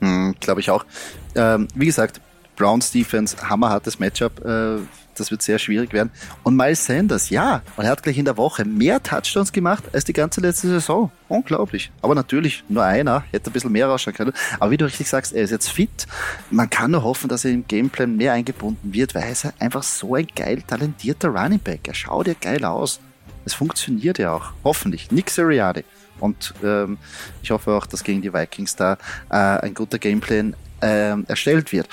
nach. 0.00 0.08
Hm, 0.08 0.34
Glaube 0.40 0.60
ich 0.60 0.70
auch. 0.70 0.86
Ähm, 1.34 1.68
wie 1.74 1.86
gesagt, 1.86 2.20
Browns 2.56 2.90
Defense, 2.90 3.36
hammerhartes 3.48 3.98
Matchup. 3.98 4.44
Äh, 4.44 4.78
das 5.18 5.30
wird 5.30 5.42
sehr 5.42 5.58
schwierig 5.58 5.92
werden. 5.92 6.10
Und 6.42 6.56
Miles 6.56 6.84
Sanders, 6.84 7.30
ja, 7.30 7.62
und 7.76 7.84
er 7.84 7.90
hat 7.90 8.02
gleich 8.02 8.18
in 8.18 8.24
der 8.24 8.36
Woche 8.36 8.64
mehr 8.64 9.02
Touchdowns 9.02 9.52
gemacht 9.52 9.84
als 9.92 10.04
die 10.04 10.12
ganze 10.12 10.40
letzte 10.40 10.68
Saison. 10.68 11.10
Unglaublich. 11.28 11.90
Aber 12.00 12.14
natürlich 12.14 12.64
nur 12.68 12.84
einer, 12.84 13.24
hätte 13.30 13.50
ein 13.50 13.52
bisschen 13.52 13.72
mehr 13.72 13.86
rausschauen 13.86 14.16
können. 14.16 14.32
Aber 14.58 14.70
wie 14.70 14.76
du 14.76 14.86
richtig 14.86 15.08
sagst, 15.08 15.32
er 15.32 15.42
ist 15.42 15.50
jetzt 15.50 15.70
fit. 15.70 16.06
Man 16.50 16.70
kann 16.70 16.90
nur 16.92 17.02
hoffen, 17.02 17.28
dass 17.28 17.44
er 17.44 17.50
im 17.50 17.66
Gameplan 17.66 18.16
mehr 18.16 18.32
eingebunden 18.32 18.92
wird, 18.92 19.14
weil 19.14 19.24
er 19.24 19.32
ist 19.32 19.46
einfach 19.58 19.82
so 19.82 20.14
ein 20.14 20.26
geil 20.34 20.62
talentierter 20.66 21.28
Running 21.28 21.60
Back. 21.60 21.88
Er 21.88 21.94
schaut 21.94 22.26
ja 22.26 22.34
geil 22.40 22.64
aus. 22.64 23.00
Es 23.44 23.54
funktioniert 23.54 24.18
ja 24.18 24.32
auch. 24.32 24.52
Hoffentlich. 24.64 25.10
Nick 25.10 25.30
Sirianni. 25.30 25.84
Und 26.20 26.54
ähm, 26.64 26.98
ich 27.42 27.50
hoffe 27.50 27.72
auch, 27.72 27.86
dass 27.86 28.04
gegen 28.04 28.22
die 28.22 28.32
Vikings 28.32 28.76
da 28.76 28.98
äh, 29.30 29.36
ein 29.36 29.74
guter 29.74 29.98
Gameplan 29.98 30.54
äh, 30.80 31.20
erstellt 31.26 31.72
wird. 31.72 31.88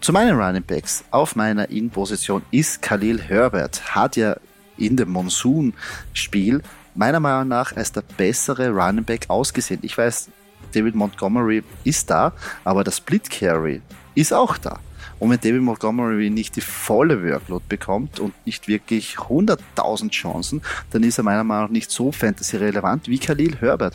Zu 0.00 0.14
meinen 0.14 0.40
Running 0.40 0.62
Backs 0.62 1.04
auf 1.10 1.36
meiner 1.36 1.68
In-Position 1.68 2.42
ist 2.50 2.80
Khalil 2.80 3.20
Herbert. 3.20 3.94
Hat 3.94 4.16
ja 4.16 4.34
in 4.78 4.96
dem 4.96 5.10
Monsoon-Spiel 5.10 6.62
meiner 6.94 7.20
Meinung 7.20 7.48
nach 7.48 7.76
als 7.76 7.92
der 7.92 8.00
bessere 8.16 8.70
Running 8.70 9.04
Back 9.04 9.26
ausgesehen. 9.28 9.80
Ich 9.82 9.98
weiß, 9.98 10.30
David 10.72 10.94
Montgomery 10.94 11.62
ist 11.84 12.08
da, 12.08 12.32
aber 12.64 12.82
der 12.82 12.92
Split 12.92 13.28
Carry 13.28 13.82
ist 14.14 14.32
auch 14.32 14.56
da. 14.56 14.78
Und 15.18 15.30
wenn 15.30 15.40
David 15.40 15.60
Montgomery 15.60 16.30
nicht 16.30 16.56
die 16.56 16.62
volle 16.62 17.22
Workload 17.22 17.66
bekommt 17.68 18.20
und 18.20 18.32
nicht 18.46 18.68
wirklich 18.68 19.16
100.000 19.16 20.08
Chancen, 20.12 20.62
dann 20.92 21.02
ist 21.02 21.18
er 21.18 21.24
meiner 21.24 21.44
Meinung 21.44 21.64
nach 21.64 21.70
nicht 21.70 21.90
so 21.90 22.10
fantasy-relevant 22.10 23.06
wie 23.06 23.18
Khalil 23.18 23.58
Herbert, 23.60 23.94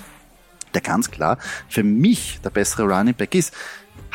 der 0.75 0.81
ganz 0.81 1.09
klar 1.09 1.39
für 1.67 1.83
mich 1.83 2.39
der 2.43 2.51
bessere 2.51 2.83
Running 2.83 3.15
Back 3.15 3.33
ist 3.33 3.55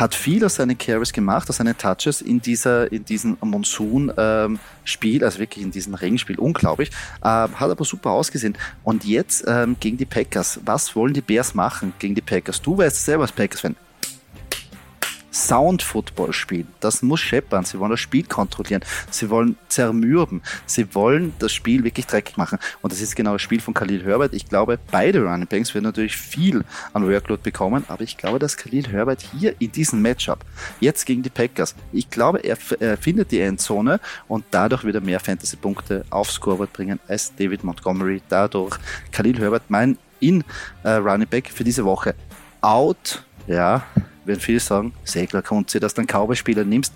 hat 0.00 0.14
viel 0.14 0.42
aus 0.44 0.54
seinen 0.54 0.78
Carries 0.78 1.12
gemacht, 1.12 1.48
aus 1.50 1.58
seinen 1.58 1.76
Touches 1.76 2.22
in 2.22 2.40
dieser, 2.40 2.90
in 2.90 3.04
diesem 3.04 3.36
Monsun-Spiel, 3.42 5.16
ähm, 5.16 5.24
also 5.24 5.38
wirklich 5.38 5.62
in 5.62 5.70
diesem 5.70 5.92
Regenspiel, 5.92 6.38
unglaublich, 6.38 6.88
äh, 7.20 7.26
hat 7.26 7.60
aber 7.60 7.84
super 7.84 8.10
ausgesehen. 8.10 8.56
Und 8.82 9.04
jetzt 9.04 9.44
ähm, 9.46 9.76
gegen 9.78 9.98
die 9.98 10.06
Packers, 10.06 10.58
was 10.64 10.96
wollen 10.96 11.12
die 11.12 11.20
Bears 11.20 11.54
machen 11.54 11.92
gegen 11.98 12.14
die 12.14 12.22
Packers? 12.22 12.62
Du 12.62 12.78
weißt 12.78 13.04
selber 13.04 13.24
als 13.24 13.32
Packers-Fan, 13.32 13.76
Sound 15.32 15.82
Football 15.82 16.32
spielen. 16.32 16.68
Das 16.80 17.02
muss 17.02 17.20
scheppern. 17.20 17.64
Sie 17.64 17.78
wollen 17.78 17.90
das 17.90 18.00
Spiel 18.00 18.24
kontrollieren. 18.24 18.82
Sie 19.10 19.30
wollen 19.30 19.56
zermürben. 19.68 20.42
Sie 20.66 20.94
wollen 20.94 21.32
das 21.38 21.52
Spiel 21.52 21.84
wirklich 21.84 22.06
dreckig 22.06 22.36
machen. 22.36 22.58
Und 22.82 22.92
das 22.92 23.00
ist 23.00 23.16
genau 23.16 23.32
das 23.32 23.42
Spiel 23.42 23.60
von 23.60 23.74
Khalil 23.74 24.04
Herbert. 24.04 24.34
Ich 24.34 24.48
glaube, 24.48 24.78
beide 24.90 25.22
Running 25.22 25.46
Backs 25.46 25.74
werden 25.74 25.84
natürlich 25.84 26.16
viel 26.16 26.64
an 26.92 27.08
Workload 27.08 27.42
bekommen, 27.42 27.84
aber 27.88 28.02
ich 28.02 28.16
glaube, 28.16 28.38
dass 28.38 28.56
Khalil 28.56 28.88
Herbert 28.88 29.22
hier 29.22 29.54
in 29.60 29.72
diesem 29.72 30.02
Matchup, 30.02 30.44
jetzt 30.80 31.06
gegen 31.06 31.22
die 31.22 31.30
Packers, 31.30 31.74
ich 31.92 32.10
glaube, 32.10 32.38
er, 32.38 32.56
er 32.80 32.96
findet 32.96 33.30
die 33.30 33.40
Endzone 33.40 34.00
und 34.28 34.44
dadurch 34.50 34.84
wieder 34.84 35.00
mehr 35.00 35.20
Fantasy-Punkte 35.20 36.04
aufs 36.10 36.34
Scoreboard 36.34 36.72
bringen 36.72 37.00
als 37.08 37.34
David 37.34 37.64
Montgomery. 37.64 38.22
Dadurch 38.28 38.78
Khalil 39.12 39.38
Herbert 39.38 39.64
mein 39.68 39.98
in 40.20 40.44
äh, 40.82 40.90
Running 40.90 41.28
Back 41.28 41.48
für 41.48 41.64
diese 41.64 41.84
Woche 41.84 42.14
out. 42.60 43.24
Ja, 43.46 43.82
wenn 44.30 44.40
viele 44.40 44.60
sagen, 44.60 44.92
Segler 45.04 45.42
kommt 45.42 45.70
sie, 45.70 45.80
dass 45.80 45.94
du 45.94 46.00
einen 46.00 46.08
Cowboy-Spieler 46.08 46.64
nimmst. 46.64 46.94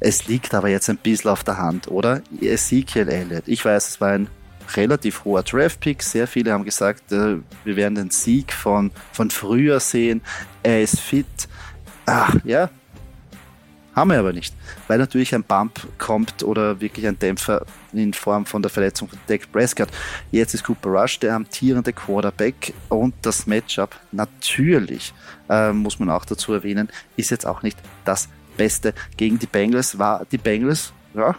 Es 0.00 0.26
liegt 0.26 0.54
aber 0.54 0.68
jetzt 0.68 0.90
ein 0.90 0.98
bisschen 0.98 1.30
auf 1.30 1.44
der 1.44 1.58
Hand, 1.58 1.88
oder? 1.88 2.22
Ezekiel 2.40 3.08
Elliott. 3.08 3.44
Ich 3.46 3.64
weiß, 3.64 3.88
es 3.88 4.00
war 4.00 4.10
ein 4.10 4.28
relativ 4.74 5.24
hoher 5.24 5.42
Draft-Pick. 5.42 6.02
Sehr 6.02 6.26
viele 6.26 6.52
haben 6.52 6.64
gesagt, 6.64 7.12
äh, 7.12 7.36
wir 7.64 7.76
werden 7.76 7.94
den 7.94 8.10
Sieg 8.10 8.52
von, 8.52 8.90
von 9.12 9.30
früher 9.30 9.80
sehen. 9.80 10.20
Er 10.62 10.82
ist 10.82 11.00
fit. 11.00 11.26
Ach, 12.04 12.34
ja, 12.44 12.70
haben 13.96 14.10
wir 14.10 14.18
aber 14.18 14.34
nicht, 14.34 14.54
weil 14.88 14.98
natürlich 14.98 15.34
ein 15.34 15.42
Bump 15.42 15.88
kommt 15.98 16.42
oder 16.42 16.80
wirklich 16.80 17.06
ein 17.08 17.18
Dämpfer 17.18 17.64
in 17.94 18.12
Form 18.12 18.44
von 18.44 18.60
der 18.60 18.70
Verletzung 18.70 19.08
von 19.08 19.18
Dak 19.26 19.50
Prescott. 19.50 19.88
Jetzt 20.30 20.52
ist 20.52 20.64
Cooper 20.64 20.90
Rush 20.90 21.18
der 21.18 21.34
amtierende 21.34 21.94
Quarterback 21.94 22.74
und 22.90 23.14
das 23.22 23.46
Matchup 23.46 23.96
natürlich, 24.12 25.14
äh, 25.48 25.72
muss 25.72 25.98
man 25.98 26.10
auch 26.10 26.26
dazu 26.26 26.52
erwähnen, 26.52 26.90
ist 27.16 27.30
jetzt 27.30 27.46
auch 27.46 27.62
nicht 27.62 27.78
das 28.04 28.28
Beste 28.58 28.92
gegen 29.16 29.38
die 29.38 29.46
Bengals. 29.46 29.98
War 29.98 30.26
die 30.30 30.38
Bengals, 30.38 30.92
ja, 31.14 31.34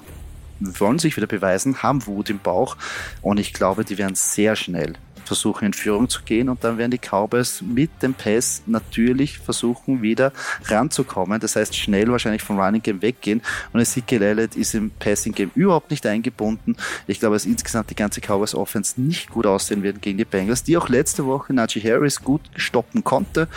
wollen 0.60 0.98
sich 0.98 1.16
wieder 1.16 1.28
beweisen, 1.28 1.84
haben 1.84 2.08
Wut 2.08 2.32
im 2.32 2.40
Bauch 2.40 2.76
und 3.22 3.40
ich 3.40 3.54
glaube, 3.54 3.86
die 3.86 4.00
werden 4.00 4.16
sehr 4.16 4.56
schnell 4.56 4.96
versuchen 5.28 5.66
in 5.66 5.74
Führung 5.74 6.10
zu 6.10 6.22
gehen 6.24 6.50
und 6.50 6.64
dann 6.64 6.78
werden 6.78 6.92
die 6.92 7.00
Cowboys 7.00 7.62
mit 7.62 7.90
dem 8.02 8.14
Pass 8.14 8.64
natürlich 8.66 9.40
versuchen 9.40 10.02
wieder 10.02 10.32
ranzukommen. 10.66 11.40
Das 11.40 11.56
heißt 11.56 11.76
schnell 11.76 12.10
wahrscheinlich 12.12 12.42
vom 12.42 12.60
Running 12.60 12.82
Game 12.82 13.02
weggehen 13.02 13.42
und 13.74 13.80
Ezekiel 13.80 14.22
Elliott 14.22 14.56
ist 14.56 14.74
im 14.74 14.92
Passing 14.92 15.34
Game 15.34 15.52
überhaupt 15.56 15.92
nicht 15.92 16.06
eingebunden. 16.06 16.76
Ich 17.06 17.20
glaube, 17.20 17.36
dass 17.36 17.46
insgesamt 17.46 17.90
die 17.90 17.96
ganze 17.96 18.22
Cowboys 18.22 18.56
Offense 18.56 19.00
nicht 19.00 19.30
gut 19.30 19.46
aussehen 19.46 19.84
wird 19.84 20.02
gegen 20.02 20.18
die 20.18 20.26
Bengals, 20.26 20.64
die 20.64 20.78
auch 20.78 20.90
letzte 20.90 21.26
Woche 21.26 21.54
Najee 21.54 21.82
Harris 21.82 22.22
gut 22.22 22.42
stoppen 22.56 23.04
konnte. 23.04 23.48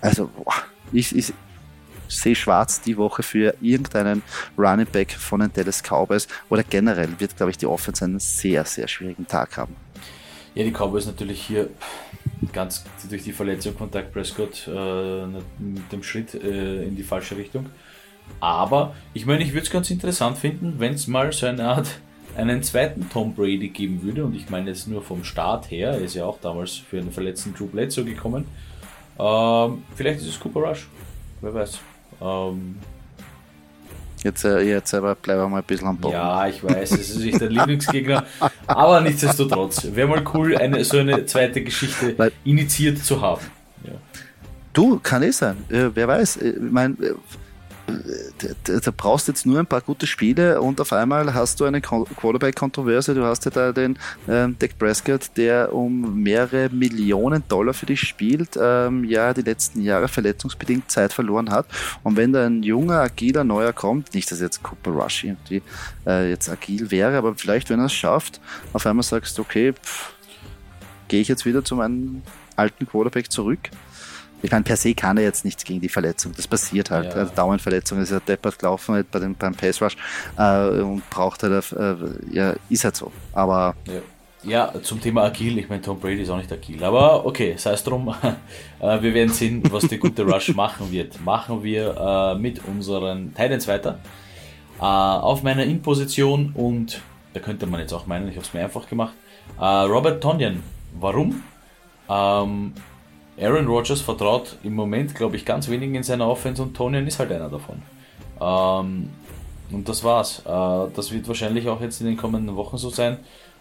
Also 0.00 0.28
boah, 0.28 0.54
ich, 0.92 1.16
ich, 1.16 1.32
sehe 2.08 2.34
schwarz 2.34 2.80
die 2.80 2.96
Woche 2.96 3.22
für 3.22 3.54
irgendeinen 3.60 4.22
Running 4.58 4.86
Back 4.86 5.12
von 5.12 5.40
den 5.40 5.52
Dallas 5.52 5.82
Cowboys 5.82 6.28
oder 6.48 6.62
generell 6.62 7.08
wird, 7.18 7.36
glaube 7.36 7.50
ich, 7.50 7.58
die 7.58 7.66
Offense 7.66 8.04
einen 8.04 8.18
sehr, 8.18 8.64
sehr 8.64 8.88
schwierigen 8.88 9.26
Tag 9.26 9.56
haben. 9.56 9.74
Ja, 10.54 10.62
die 10.62 10.70
Cowboys 10.70 11.06
natürlich 11.06 11.42
hier 11.42 11.70
ganz 12.52 12.84
durch 13.08 13.24
die 13.24 13.32
Verletzung 13.32 13.76
von 13.76 13.90
Doug 13.90 14.12
Prescott 14.12 14.68
äh, 14.68 15.26
mit 15.26 15.90
dem 15.90 16.02
Schritt 16.02 16.34
äh, 16.34 16.84
in 16.84 16.94
die 16.94 17.02
falsche 17.02 17.36
Richtung. 17.36 17.66
Aber 18.40 18.94
ich 19.12 19.26
meine, 19.26 19.42
ich 19.42 19.52
würde 19.52 19.64
es 19.64 19.70
ganz 19.70 19.90
interessant 19.90 20.38
finden, 20.38 20.76
wenn 20.78 20.94
es 20.94 21.06
mal 21.06 21.32
so 21.32 21.46
eine 21.46 21.68
Art 21.68 21.88
einen 22.36 22.62
zweiten 22.62 23.08
Tom 23.10 23.34
Brady 23.34 23.68
geben 23.68 24.02
würde. 24.02 24.24
Und 24.24 24.34
ich 24.34 24.48
meine 24.48 24.70
jetzt 24.70 24.88
nur 24.88 25.02
vom 25.02 25.24
Start 25.24 25.70
her, 25.70 25.90
er 25.90 26.00
ist 26.00 26.14
ja 26.14 26.24
auch 26.24 26.40
damals 26.40 26.76
für 26.76 26.98
einen 26.98 27.12
verletzten 27.12 27.54
Drew 27.54 27.66
Bledsoe 27.66 28.04
gekommen. 28.04 28.46
Ähm, 29.18 29.82
vielleicht 29.94 30.20
ist 30.20 30.28
es 30.28 30.40
Cooper 30.40 30.60
Rush, 30.60 30.88
wer 31.40 31.54
weiß. 31.54 31.80
Ähm, 32.20 32.76
Jetzt, 34.24 34.42
jetzt 34.42 34.94
aber 34.94 35.14
bleiben 35.14 35.42
wir 35.42 35.48
mal 35.48 35.58
ein 35.58 35.64
bisschen 35.64 35.86
am 35.86 35.98
Boden. 35.98 36.14
Ja, 36.14 36.46
ich 36.48 36.64
weiß, 36.64 36.92
es 36.92 37.10
ist 37.10 37.18
nicht 37.18 37.40
der 37.40 37.50
Lieblingsgegner, 37.50 38.24
aber 38.66 39.02
nichtsdestotrotz, 39.02 39.86
wäre 39.92 40.08
mal 40.08 40.24
cool, 40.32 40.56
eine, 40.56 40.82
so 40.82 40.96
eine 40.98 41.26
zweite 41.26 41.62
Geschichte 41.62 42.32
initiiert 42.42 43.04
zu 43.04 43.20
haben. 43.20 43.42
Ja. 43.84 43.92
Du, 44.72 44.98
kann 44.98 45.22
eh 45.22 45.30
sein. 45.30 45.58
Äh, 45.68 45.90
wer 45.94 46.08
weiß. 46.08 46.38
Äh, 46.38 46.48
ich 46.48 46.60
meine, 46.60 46.94
äh, 46.94 47.14
da 47.86 48.90
brauchst 48.96 49.28
jetzt 49.28 49.46
nur 49.46 49.58
ein 49.58 49.66
paar 49.66 49.80
gute 49.80 50.06
Spiele 50.06 50.60
und 50.60 50.80
auf 50.80 50.92
einmal 50.92 51.34
hast 51.34 51.60
du 51.60 51.64
eine 51.64 51.80
Quarterback-Kontroverse. 51.80 53.14
Du 53.14 53.24
hast 53.24 53.44
ja 53.44 53.50
da 53.50 53.72
den 53.72 53.98
ähm, 54.28 54.56
Dak 54.58 54.78
Prescott, 54.78 55.30
der 55.36 55.72
um 55.72 56.22
mehrere 56.22 56.70
Millionen 56.70 57.42
Dollar 57.48 57.74
für 57.74 57.86
dich 57.86 58.00
spielt, 58.00 58.58
ähm, 58.60 59.04
ja, 59.04 59.34
die 59.34 59.42
letzten 59.42 59.82
Jahre 59.82 60.08
verletzungsbedingt 60.08 60.90
Zeit 60.90 61.12
verloren 61.12 61.50
hat. 61.50 61.66
Und 62.02 62.16
wenn 62.16 62.32
da 62.32 62.46
ein 62.46 62.62
junger, 62.62 63.00
agiler 63.00 63.44
Neuer 63.44 63.72
kommt, 63.72 64.14
nicht, 64.14 64.30
dass 64.30 64.40
jetzt 64.40 64.62
Cooper 64.62 64.90
Rush 64.90 65.24
irgendwie 65.24 65.62
äh, 66.06 66.30
jetzt 66.30 66.48
agil 66.48 66.90
wäre, 66.90 67.16
aber 67.16 67.34
vielleicht, 67.34 67.70
wenn 67.70 67.80
er 67.80 67.86
es 67.86 67.94
schafft, 67.94 68.40
auf 68.72 68.86
einmal 68.86 69.02
sagst 69.02 69.36
du, 69.36 69.42
okay, 69.42 69.74
gehe 71.08 71.20
ich 71.20 71.28
jetzt 71.28 71.44
wieder 71.44 71.64
zu 71.64 71.76
meinem 71.76 72.22
alten 72.56 72.86
Quarterback 72.86 73.30
zurück 73.30 73.70
ich 74.44 74.50
meine, 74.50 74.62
per 74.62 74.76
se 74.76 74.94
kann 74.94 75.16
er 75.16 75.22
jetzt 75.22 75.44
nichts 75.44 75.64
gegen 75.64 75.80
die 75.80 75.88
Verletzung. 75.88 76.32
Das 76.36 76.46
passiert 76.46 76.90
halt. 76.90 77.14
Ja. 77.14 77.20
Also 77.20 77.32
Daumenverletzung 77.34 78.00
ist 78.00 78.10
ja 78.10 78.20
deppert 78.20 78.58
gelaufen 78.58 78.94
halt 78.94 79.10
bei 79.10 79.18
dem, 79.18 79.34
beim 79.34 79.54
Pace 79.54 79.80
Rush 79.80 79.96
äh, 80.36 80.80
und 80.80 81.08
braucht 81.08 81.42
halt, 81.42 81.72
äh, 81.72 81.94
ja, 82.30 82.54
ist 82.68 82.84
halt 82.84 82.96
so. 82.96 83.10
Aber. 83.32 83.74
Ja. 83.86 84.00
Ja, 84.46 84.74
zum 84.82 85.00
Thema 85.00 85.22
agil, 85.22 85.56
ich 85.56 85.70
meine, 85.70 85.80
Tom 85.80 85.98
Brady 85.98 86.20
ist 86.20 86.28
auch 86.28 86.36
nicht 86.36 86.52
agil, 86.52 86.84
aber 86.84 87.24
okay, 87.24 87.54
sei 87.56 87.72
es 87.72 87.82
drum. 87.82 88.14
Äh, 88.80 89.00
wir 89.00 89.14
werden 89.14 89.30
sehen, 89.32 89.62
was 89.70 89.88
der 89.88 89.96
gute 89.96 90.24
Rush 90.24 90.48
machen 90.54 90.92
wird. 90.92 91.18
Machen 91.24 91.62
wir 91.62 91.96
äh, 91.96 92.38
mit 92.38 92.60
unseren 92.66 93.32
Titans 93.34 93.66
weiter. 93.66 93.98
Äh, 94.78 94.84
auf 94.84 95.42
meiner 95.42 95.62
In-Position 95.62 96.52
und 96.54 97.00
da 97.32 97.40
könnte 97.40 97.66
man 97.66 97.80
jetzt 97.80 97.94
auch 97.94 98.06
meinen, 98.06 98.28
ich 98.28 98.34
habe 98.34 98.44
es 98.44 98.52
mir 98.52 98.62
einfach 98.62 98.86
gemacht. 98.86 99.14
Äh, 99.58 99.64
Robert 99.64 100.22
Tonyan. 100.22 100.62
Warum? 101.00 101.42
Ähm, 102.10 102.74
Aaron 103.40 103.66
Rodgers 103.66 104.00
vertraut 104.00 104.56
im 104.62 104.74
Moment, 104.74 105.14
glaube 105.14 105.36
ich, 105.36 105.44
ganz 105.44 105.68
wenigen 105.68 105.94
in 105.94 106.02
seiner 106.02 106.28
Offense 106.28 106.62
und 106.62 106.74
Tonian 106.74 107.06
ist 107.06 107.18
halt 107.18 107.32
einer 107.32 107.48
davon. 107.48 107.82
Ähm, 108.40 109.10
und 109.70 109.88
das 109.88 110.04
war's. 110.04 110.40
Äh, 110.40 110.92
das 110.94 111.10
wird 111.12 111.26
wahrscheinlich 111.26 111.68
auch 111.68 111.80
jetzt 111.80 112.00
in 112.00 112.06
den 112.06 112.16
kommenden 112.16 112.54
Wochen 112.56 112.78
so 112.78 112.90
sein, 112.90 113.18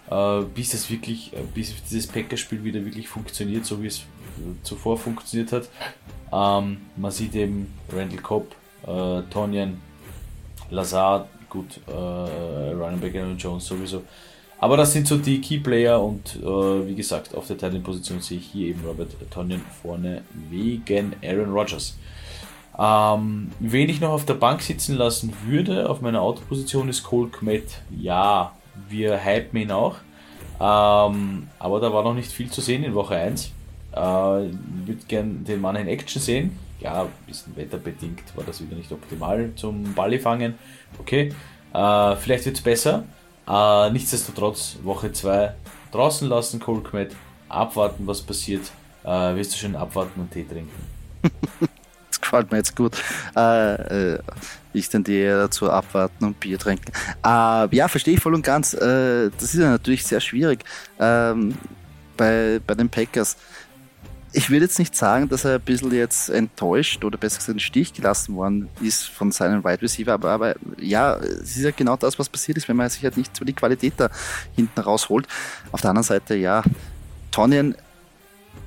äh, 0.10 0.42
bis 0.42 0.74
es 0.74 0.90
wirklich, 0.90 1.34
äh, 1.34 1.42
bis 1.54 1.74
dieses 1.84 2.08
Packers-Spiel 2.08 2.64
wieder 2.64 2.86
wirklich 2.86 3.08
funktioniert, 3.08 3.66
so 3.66 3.82
wie 3.82 3.88
es 3.88 4.04
zuvor 4.64 4.98
funktioniert 4.98 5.52
hat. 5.52 5.70
Ähm, 6.32 6.78
man 6.96 7.12
sieht 7.12 7.36
eben 7.36 7.74
Randall 7.92 8.20
Cobb, 8.20 8.56
äh, 8.86 9.22
Tonian, 9.30 9.82
Lazard, 10.70 11.28
gut, 11.50 11.80
äh, 11.88 11.92
Ryan 11.92 13.00
Baker 13.00 13.24
und 13.24 13.38
Jones 13.38 13.66
sowieso. 13.66 14.04
Aber 14.64 14.78
das 14.78 14.94
sind 14.94 15.10
so 15.10 15.18
die 15.18 15.42
Key-Player 15.42 16.02
und 16.02 16.38
äh, 16.38 16.88
wie 16.88 16.96
gesagt, 16.96 17.36
auf 17.36 17.48
der 17.48 17.58
Titan-Position 17.58 18.22
sehe 18.22 18.38
ich 18.38 18.46
hier 18.46 18.70
eben 18.70 18.80
Robert 18.86 19.10
Tonyan 19.30 19.60
vorne 19.82 20.22
wegen 20.50 21.14
Aaron 21.22 21.52
Rodgers. 21.52 21.98
Ähm, 22.80 23.52
wen 23.60 23.90
ich 23.90 24.00
noch 24.00 24.12
auf 24.12 24.24
der 24.24 24.36
Bank 24.36 24.62
sitzen 24.62 24.96
lassen 24.96 25.34
würde, 25.46 25.90
auf 25.90 26.00
meiner 26.00 26.22
Autoposition 26.22 26.88
ist 26.88 27.04
Cole 27.04 27.28
Kmet. 27.28 27.82
Ja, 27.92 28.54
wir 28.88 29.26
hypen 29.26 29.60
ihn 29.60 29.72
auch. 29.72 29.98
Ähm, 30.62 31.50
aber 31.60 31.82
da 31.82 31.92
war 31.92 32.04
noch 32.04 32.14
nicht 32.14 32.32
viel 32.32 32.50
zu 32.50 32.62
sehen 32.62 32.86
in 32.86 32.96
Woche 32.96 33.18
1. 33.18 33.52
Äh, 33.92 33.98
würde 33.98 35.04
gern 35.10 35.44
den 35.44 35.60
Mann 35.60 35.76
in 35.76 35.90
Action 35.90 36.22
sehen. 36.22 36.58
Ja, 36.80 37.02
ein 37.02 37.10
bisschen 37.28 37.54
wetterbedingt 37.58 38.24
war 38.38 38.46
das 38.46 38.62
wieder 38.62 38.78
nicht 38.78 38.94
optimal 38.94 39.52
zum 39.58 39.94
Balli 39.94 40.20
fangen. 40.20 40.54
Okay, 41.00 41.34
äh, 41.74 42.16
vielleicht 42.16 42.46
wird 42.46 42.56
es 42.56 42.62
besser. 42.62 43.04
Äh, 43.48 43.92
nichtsdestotrotz, 43.92 44.78
Woche 44.84 45.12
2 45.12 45.54
draußen 45.92 46.28
lassen, 46.28 46.60
Cole 46.60 46.82
Kmet, 46.82 47.16
abwarten, 47.50 48.08
was 48.08 48.22
passiert. 48.22 48.72
Äh, 49.04 49.36
wirst 49.36 49.54
du 49.54 49.58
schön 49.58 49.76
abwarten 49.76 50.22
und 50.22 50.32
Tee 50.32 50.46
trinken. 50.46 50.72
das 52.10 52.22
gefällt 52.22 52.52
mir 52.52 52.58
jetzt 52.58 52.76
gut. 52.76 52.96
Äh, 53.36 54.14
äh 54.14 54.20
ich 54.76 54.90
tendiere 54.90 55.42
dazu 55.42 55.70
abwarten 55.70 56.26
und 56.26 56.40
Bier 56.40 56.58
trinken. 56.58 56.92
Äh, 57.24 57.76
ja, 57.76 57.88
verstehe 57.88 58.16
ich 58.16 58.20
voll 58.20 58.34
und 58.34 58.44
ganz. 58.44 58.74
Äh, 58.74 59.30
das 59.30 59.54
ist 59.54 59.60
ja 59.60 59.70
natürlich 59.70 60.04
sehr 60.04 60.20
schwierig 60.20 60.64
ähm, 61.00 61.56
bei, 62.18 62.60
bei 62.66 62.74
den 62.74 62.90
Packers 62.90 63.38
ich 64.34 64.50
würde 64.50 64.66
jetzt 64.66 64.80
nicht 64.80 64.96
sagen, 64.96 65.30
dass 65.30 65.46
er 65.46 65.56
ein 65.56 65.62
bisschen 65.62 65.94
jetzt 65.94 66.30
enttäuscht 66.30 67.04
oder 67.06 67.18
besser 67.18 67.38
gesagt 67.38 67.54
in 67.54 67.60
Stich 67.60 67.94
gelassen 67.94 68.36
worden 68.36 68.68
ist 68.82 69.04
von 69.04 69.32
seinem 69.32 69.64
Wide 69.64 69.82
Receiver, 69.82 70.14
aber, 70.14 70.32
aber 70.32 70.56
ja, 70.78 71.16
es 71.16 71.56
ist 71.56 71.64
ja 71.64 71.72
genau 71.72 71.96
das, 71.96 72.18
was 72.18 72.30
passiert 72.30 72.58
ist, 72.58 72.68
wenn 72.68 72.76
man 72.76 72.90
sich 72.90 73.04
halt 73.04 73.16
nicht 73.16 73.36
so 73.36 73.46
die 73.46 73.54
Qualität 73.54 73.94
da 73.98 74.10
hinten 74.56 74.80
rausholt. 74.80 75.28
Auf 75.72 75.82
der 75.82 75.92
anderen 75.92 76.04
Seite, 76.04 76.36
ja, 76.36 76.64
Tonyan 77.32 77.76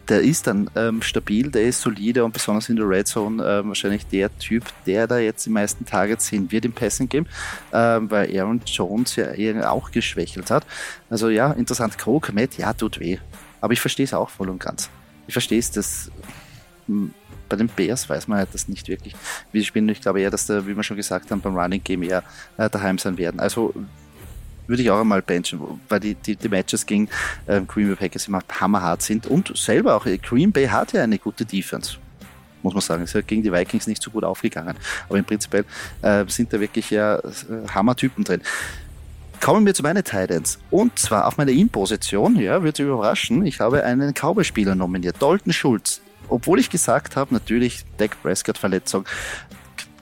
der 0.08 0.20
ist 0.20 0.46
dann 0.46 0.70
ähm, 0.76 1.02
stabil, 1.02 1.50
der 1.50 1.62
ist 1.62 1.80
solide 1.80 2.24
und 2.24 2.32
besonders 2.32 2.68
in 2.68 2.76
der 2.76 2.88
Red 2.88 3.08
Zone 3.08 3.42
äh, 3.42 3.66
wahrscheinlich 3.66 4.06
der 4.06 4.36
Typ, 4.38 4.64
der 4.86 5.06
da 5.06 5.18
jetzt 5.18 5.46
die 5.46 5.50
meisten 5.50 5.84
Targets 5.84 6.28
sehen 6.28 6.50
wird 6.52 6.64
im 6.64 6.72
Passing 6.72 7.08
Game, 7.08 7.26
äh, 7.72 7.76
weil 7.76 8.38
Aaron 8.38 8.60
Jones 8.64 9.16
ja 9.16 9.70
auch 9.70 9.90
geschwächelt 9.90 10.50
hat. 10.50 10.64
Also 11.10 11.28
ja, 11.28 11.52
interessant. 11.52 11.98
Krog, 11.98 12.32
Matt, 12.32 12.56
ja, 12.56 12.72
tut 12.72 13.00
weh. 13.00 13.18
Aber 13.60 13.72
ich 13.72 13.80
verstehe 13.80 14.04
es 14.04 14.14
auch 14.14 14.30
voll 14.30 14.48
und 14.48 14.60
ganz. 14.60 14.90
Ich 15.26 15.32
verstehe 15.34 15.58
es, 15.58 15.70
dass 15.70 16.10
hm, 16.86 17.12
bei 17.48 17.56
den 17.56 17.68
Bears 17.68 18.08
weiß 18.08 18.28
man 18.28 18.38
halt 18.38 18.48
das 18.52 18.68
nicht 18.68 18.88
wirklich, 18.88 19.14
sie 19.52 19.64
spielen. 19.64 19.88
Ich 19.88 20.00
glaube 20.00 20.20
eher, 20.20 20.30
dass 20.30 20.46
da, 20.46 20.66
wie 20.66 20.76
wir 20.76 20.82
schon 20.82 20.96
gesagt 20.96 21.30
haben, 21.30 21.40
beim 21.40 21.56
Running 21.56 21.82
Game 21.82 22.02
eher 22.02 22.22
äh, 22.56 22.68
daheim 22.68 22.98
sein 22.98 23.16
werden. 23.18 23.40
Also 23.40 23.72
würde 24.66 24.82
ich 24.82 24.90
auch 24.90 25.00
einmal 25.00 25.22
benchen, 25.22 25.60
weil 25.88 26.00
die, 26.00 26.14
die, 26.14 26.36
die 26.36 26.48
Matches 26.48 26.84
gegen 26.86 27.08
ähm, 27.46 27.66
Green 27.66 27.86
Bay 27.86 27.96
Packers 27.96 28.26
immer 28.26 28.42
hammerhart 28.60 29.02
sind 29.02 29.26
und 29.26 29.56
selber 29.56 29.94
auch 29.94 30.06
äh, 30.06 30.18
Green 30.18 30.50
Bay 30.52 30.66
hat 30.66 30.92
ja 30.92 31.02
eine 31.02 31.18
gute 31.18 31.44
Defense. 31.44 31.98
Muss 32.62 32.74
man 32.74 32.80
sagen, 32.80 33.04
ist 33.04 33.14
ja 33.14 33.20
gegen 33.20 33.42
die 33.42 33.52
Vikings 33.52 33.86
nicht 33.86 34.02
so 34.02 34.10
gut 34.10 34.24
aufgegangen. 34.24 34.74
Aber 35.08 35.18
im 35.18 35.24
Prinzip 35.24 35.64
äh, 36.02 36.24
sind 36.26 36.52
da 36.52 36.58
wirklich 36.58 36.90
ja 36.90 37.16
äh, 37.18 37.22
Hammertypen 37.72 38.24
drin. 38.24 38.40
Kommen 39.46 39.64
wir 39.64 39.74
zu 39.74 39.84
meinen 39.84 40.02
Titans. 40.02 40.58
Und 40.72 40.98
zwar 40.98 41.28
auf 41.28 41.36
meiner 41.36 41.52
In-Position, 41.52 42.34
ja, 42.34 42.64
wird 42.64 42.80
überraschen, 42.80 43.46
ich 43.46 43.60
habe 43.60 43.84
einen 43.84 44.12
Cowboy-Spieler 44.12 44.74
nominiert, 44.74 45.22
Dalton 45.22 45.52
Schulz. 45.52 46.00
Obwohl 46.28 46.58
ich 46.58 46.68
gesagt 46.68 47.14
habe, 47.14 47.32
natürlich 47.32 47.84
Dak 47.96 48.20
Prescott-Verletzung, 48.20 49.04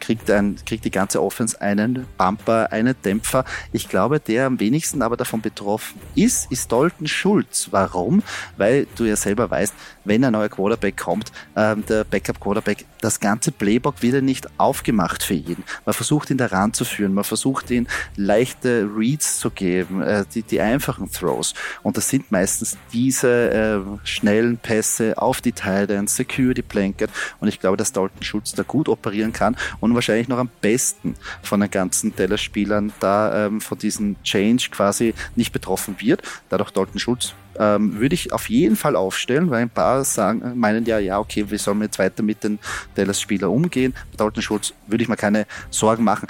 kriegt, 0.01 0.31
ein, 0.31 0.57
kriegt 0.67 0.85
die 0.85 0.91
ganze 0.91 1.23
Offense 1.23 1.61
einen 1.61 2.07
Bumper, 2.17 2.73
einen 2.73 2.95
Dämpfer. 3.05 3.45
Ich 3.73 3.89
glaube, 3.89 4.21
der 4.21 4.47
am 4.47 4.61
wenigsten 4.61 5.03
aber 5.03 5.17
davon 5.17 5.41
betroffen 5.41 6.01
ist, 6.15 6.51
ist 6.51 6.71
Dalton 6.71 7.07
Schulz. 7.07 7.69
Warum? 7.71 8.23
Weil 8.57 8.87
du 8.97 9.05
ja 9.05 9.17
selber 9.17 9.51
weißt, 9.51 9.75
wenn 10.05 10.25
ein 10.25 10.33
neuer 10.33 10.49
Quarterback 10.49 10.97
kommt, 10.97 11.33
ähm, 11.57 11.85
der 11.87 12.05
Backup-Quarterback, 12.05 12.85
das 13.01 13.21
ganze 13.21 13.53
Playbook 13.53 14.03
wird 14.03 14.15
ja 14.15 14.21
nicht 14.21 14.49
aufgemacht 14.59 15.23
für 15.23 15.35
ihn. 15.35 15.65
Man 15.85 15.95
versucht 15.95 16.31
ihn 16.31 16.39
da 16.39 16.47
ranzuführen, 16.47 17.15
man 17.15 17.25
versucht 17.25 17.71
ihn 17.71 17.89
leichte 18.17 18.89
Reads 18.95 19.39
zu 19.39 19.51
geben, 19.51 20.03
äh, 20.03 20.25
die, 20.35 20.43
die 20.43 20.61
einfachen 20.61 21.11
Throws. 21.11 21.55
Und 21.83 21.97
das 21.97 22.09
sind 22.09 22.31
meistens 22.31 22.77
diese 22.93 23.51
äh, 23.51 24.07
schnellen 24.07 24.59
Pässe 24.59 25.19
auf 25.19 25.41
die 25.41 25.53
Teile, 25.53 26.05
Security 26.07 26.63
Blanket. 26.63 27.11
Und 27.41 27.49
ich 27.49 27.61
glaube, 27.61 27.77
dass 27.77 27.93
Dalton 27.93 28.23
Schulz 28.23 28.53
da 28.53 28.63
gut 28.63 28.89
operieren 28.89 29.33
kann 29.33 29.57
wahrscheinlich 29.93 30.29
noch 30.29 30.39
am 30.39 30.49
besten 30.63 31.17
von 31.43 31.61
den 31.61 31.71
ganzen 31.71 32.15
Teller-Spielern 32.17 32.93
da 33.01 33.47
ähm, 33.47 33.61
von 33.61 33.77
diesem 33.77 34.17
Change 34.23 34.69
quasi 34.71 35.13
nicht 35.37 35.53
betroffen 35.53 35.97
wird. 35.99 36.23
Dadurch 36.49 36.71
Dalton 36.71 36.99
Schulz 36.99 37.35
ähm, 37.59 37.99
würde 37.99 38.15
ich 38.15 38.33
auf 38.33 38.49
jeden 38.49 38.77
Fall 38.77 38.97
aufstellen, 38.97 39.51
weil 39.51 39.63
ein 39.63 39.71
paar 39.71 40.05
sagen, 40.05 40.59
meinen 40.59 40.85
ja, 40.87 40.99
ja, 40.99 41.19
okay, 41.19 41.45
wie 41.49 41.59
sollen 41.59 41.79
wir 41.79 41.87
jetzt 41.87 41.99
weiter 41.99 42.23
mit 42.23 42.43
den 42.45 42.59
Dallas-Spielern 42.95 43.51
umgehen? 43.51 43.95
Bei 44.13 44.19
Dalton 44.19 44.43
Schulz 44.43 44.73
würde 44.87 45.03
ich 45.03 45.09
mir 45.09 45.17
keine 45.17 45.47
Sorgen 45.71 46.05
machen. 46.05 46.29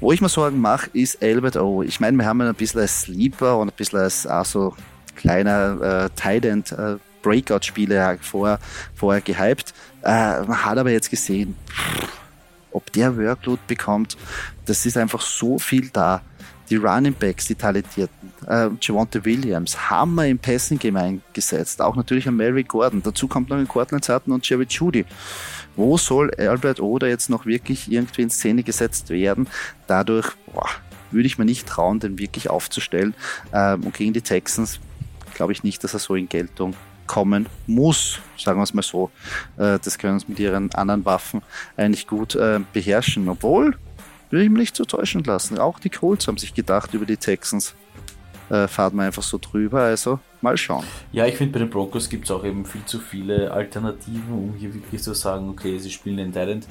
Wo 0.00 0.12
ich 0.12 0.20
mir 0.20 0.28
Sorgen 0.28 0.60
mache, 0.60 0.90
ist 0.92 1.22
Albert 1.22 1.56
O. 1.56 1.82
Ich 1.82 2.00
meine, 2.00 2.16
wir 2.16 2.26
haben 2.26 2.40
ihn 2.40 2.46
ein 2.46 2.54
bisschen 2.54 2.80
als 2.80 3.02
Sleeper 3.02 3.58
und 3.58 3.68
ein 3.68 3.76
bisschen 3.76 3.98
als 3.98 4.26
auch 4.26 4.44
so 4.44 4.74
kleiner 5.16 6.04
äh, 6.04 6.10
Tight 6.14 6.44
End 6.44 6.72
äh, 6.72 6.96
Breakout-Spieler 7.22 8.18
vorher, 8.20 8.60
vorher 8.94 9.20
gehypt. 9.20 9.74
Äh, 10.02 10.42
man 10.42 10.64
hat 10.64 10.78
aber 10.78 10.90
jetzt 10.90 11.10
gesehen, 11.10 11.56
ob 12.72 12.92
der 12.92 13.16
Workload 13.16 13.60
bekommt, 13.66 14.16
das 14.66 14.86
ist 14.86 14.96
einfach 14.96 15.20
so 15.20 15.58
viel 15.58 15.88
da 15.90 16.22
die 16.70 16.76
Running 16.76 17.14
Backs, 17.14 17.46
die 17.46 17.54
talentierten, 17.54 18.32
äh, 18.46 18.68
Javante 18.80 19.24
Williams, 19.24 19.76
wir 20.14 20.26
im 20.26 20.38
Passing 20.38 20.78
Game 20.78 20.96
eingesetzt. 20.96 21.80
Auch 21.80 21.96
natürlich 21.96 22.28
an 22.28 22.36
Mary 22.36 22.62
Gordon. 22.62 23.02
Dazu 23.02 23.26
kommt 23.26 23.48
noch 23.48 23.56
ein 23.56 23.68
Cortland 23.68 24.04
Sutton 24.04 24.32
und 24.32 24.48
Jerry 24.48 24.66
Judy. 24.68 25.04
Wo 25.76 25.96
soll 25.96 26.30
Albert 26.34 26.80
Oder 26.80 27.08
jetzt 27.08 27.30
noch 27.30 27.46
wirklich 27.46 27.90
irgendwie 27.90 28.22
in 28.22 28.30
Szene 28.30 28.62
gesetzt 28.62 29.10
werden? 29.10 29.46
Dadurch 29.86 30.32
boah, 30.52 30.68
würde 31.10 31.26
ich 31.26 31.38
mir 31.38 31.44
nicht 31.44 31.66
trauen, 31.66 32.00
den 32.00 32.18
wirklich 32.18 32.50
aufzustellen. 32.50 33.14
Ähm, 33.52 33.84
und 33.84 33.94
gegen 33.94 34.12
die 34.12 34.22
Texans 34.22 34.80
glaube 35.34 35.52
ich 35.52 35.62
nicht, 35.62 35.82
dass 35.84 35.94
er 35.94 36.00
so 36.00 36.14
in 36.16 36.28
Geltung 36.28 36.74
kommen 37.08 37.46
muss, 37.66 38.20
sagen 38.36 38.60
wir 38.60 38.62
es 38.62 38.72
mal 38.72 38.82
so. 38.82 39.10
Äh, 39.56 39.80
das 39.82 39.98
können 39.98 40.20
sie 40.20 40.26
mit 40.28 40.38
ihren 40.38 40.72
anderen 40.74 41.04
Waffen 41.04 41.42
eigentlich 41.76 42.06
gut 42.06 42.36
äh, 42.36 42.60
beherrschen. 42.72 43.28
Obwohl, 43.28 43.76
will 44.30 44.42
ich 44.42 44.50
mich 44.50 44.60
nicht 44.60 44.76
so 44.76 44.84
täuschen 44.84 45.24
lassen. 45.24 45.58
Auch 45.58 45.80
die 45.80 45.90
Colts 45.90 46.28
haben 46.28 46.38
sich 46.38 46.54
gedacht 46.54 46.94
über 46.94 47.06
die 47.06 47.16
Texans. 47.16 47.74
Äh, 48.50 48.66
fahren 48.66 48.96
wir 48.96 49.02
einfach 49.02 49.22
so 49.22 49.38
drüber, 49.38 49.82
also 49.82 50.20
mal 50.40 50.56
schauen. 50.56 50.84
Ja, 51.12 51.26
ich 51.26 51.36
finde 51.36 51.52
bei 51.52 51.58
den 51.58 51.70
Broncos 51.70 52.08
gibt 52.08 52.24
es 52.24 52.30
auch 52.30 52.44
eben 52.44 52.64
viel 52.64 52.84
zu 52.86 52.98
viele 52.98 53.50
Alternativen, 53.50 54.32
um 54.32 54.54
hier 54.54 54.72
wirklich 54.72 55.02
zu 55.02 55.12
sagen, 55.14 55.50
okay, 55.50 55.78
sie 55.78 55.90
spielen 55.90 56.16
den 56.16 56.32
Talent. 56.32 56.66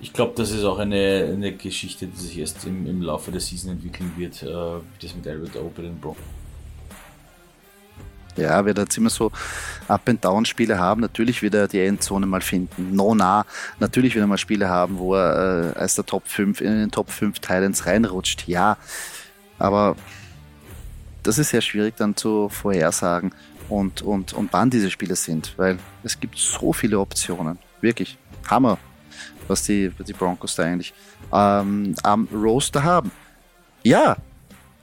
Ich 0.00 0.14
glaube, 0.14 0.32
das 0.34 0.50
ist 0.50 0.64
auch 0.64 0.78
eine, 0.78 1.28
eine 1.30 1.52
Geschichte, 1.52 2.06
die 2.06 2.16
sich 2.16 2.38
erst 2.38 2.64
im, 2.64 2.86
im 2.86 3.02
Laufe 3.02 3.30
der 3.30 3.40
Season 3.40 3.72
entwickeln 3.72 4.12
wird, 4.16 4.42
äh, 4.42 4.80
das 5.02 5.14
mit 5.14 5.26
Albert 5.26 5.56
O 5.56 5.70
bei 5.76 5.82
den 5.82 6.00
Broncos. 6.00 6.24
Ja, 8.40 8.64
wird 8.64 8.78
jetzt 8.78 8.96
immer 8.96 9.10
so 9.10 9.30
Up-and-Down-Spiele 9.88 10.78
haben. 10.78 11.00
Natürlich 11.00 11.42
wird 11.42 11.54
er 11.54 11.68
die 11.68 11.80
Endzone 11.80 12.26
mal 12.26 12.40
finden. 12.40 12.94
No, 12.94 13.14
na. 13.14 13.44
Natürlich 13.78 14.14
wird 14.14 14.24
er 14.24 14.28
mal 14.28 14.38
Spiele 14.38 14.68
haben, 14.68 14.98
wo 14.98 15.14
er 15.14 15.74
äh, 15.74 15.78
als 15.78 15.94
der 15.94 16.06
Top 16.06 16.26
5 16.26 16.60
in 16.60 16.78
den 16.78 16.90
Top 16.90 17.10
5 17.10 17.38
Titans 17.38 17.86
reinrutscht. 17.86 18.48
Ja, 18.48 18.76
aber 19.58 19.96
das 21.22 21.38
ist 21.38 21.50
sehr 21.50 21.60
schwierig 21.60 21.96
dann 21.96 22.16
zu 22.16 22.48
vorhersagen 22.48 23.32
und, 23.68 24.02
und, 24.02 24.32
und 24.32 24.52
wann 24.52 24.70
diese 24.70 24.90
Spiele 24.90 25.16
sind, 25.16 25.54
weil 25.56 25.78
es 26.02 26.18
gibt 26.18 26.38
so 26.38 26.72
viele 26.72 26.98
Optionen. 26.98 27.58
Wirklich. 27.80 28.18
Hammer, 28.48 28.78
was 29.48 29.62
die, 29.62 29.90
die 30.06 30.12
Broncos 30.12 30.54
da 30.56 30.64
eigentlich 30.64 30.92
ähm, 31.32 31.94
am 32.02 32.28
Roster 32.32 32.82
haben. 32.82 33.10
Ja, 33.82 34.16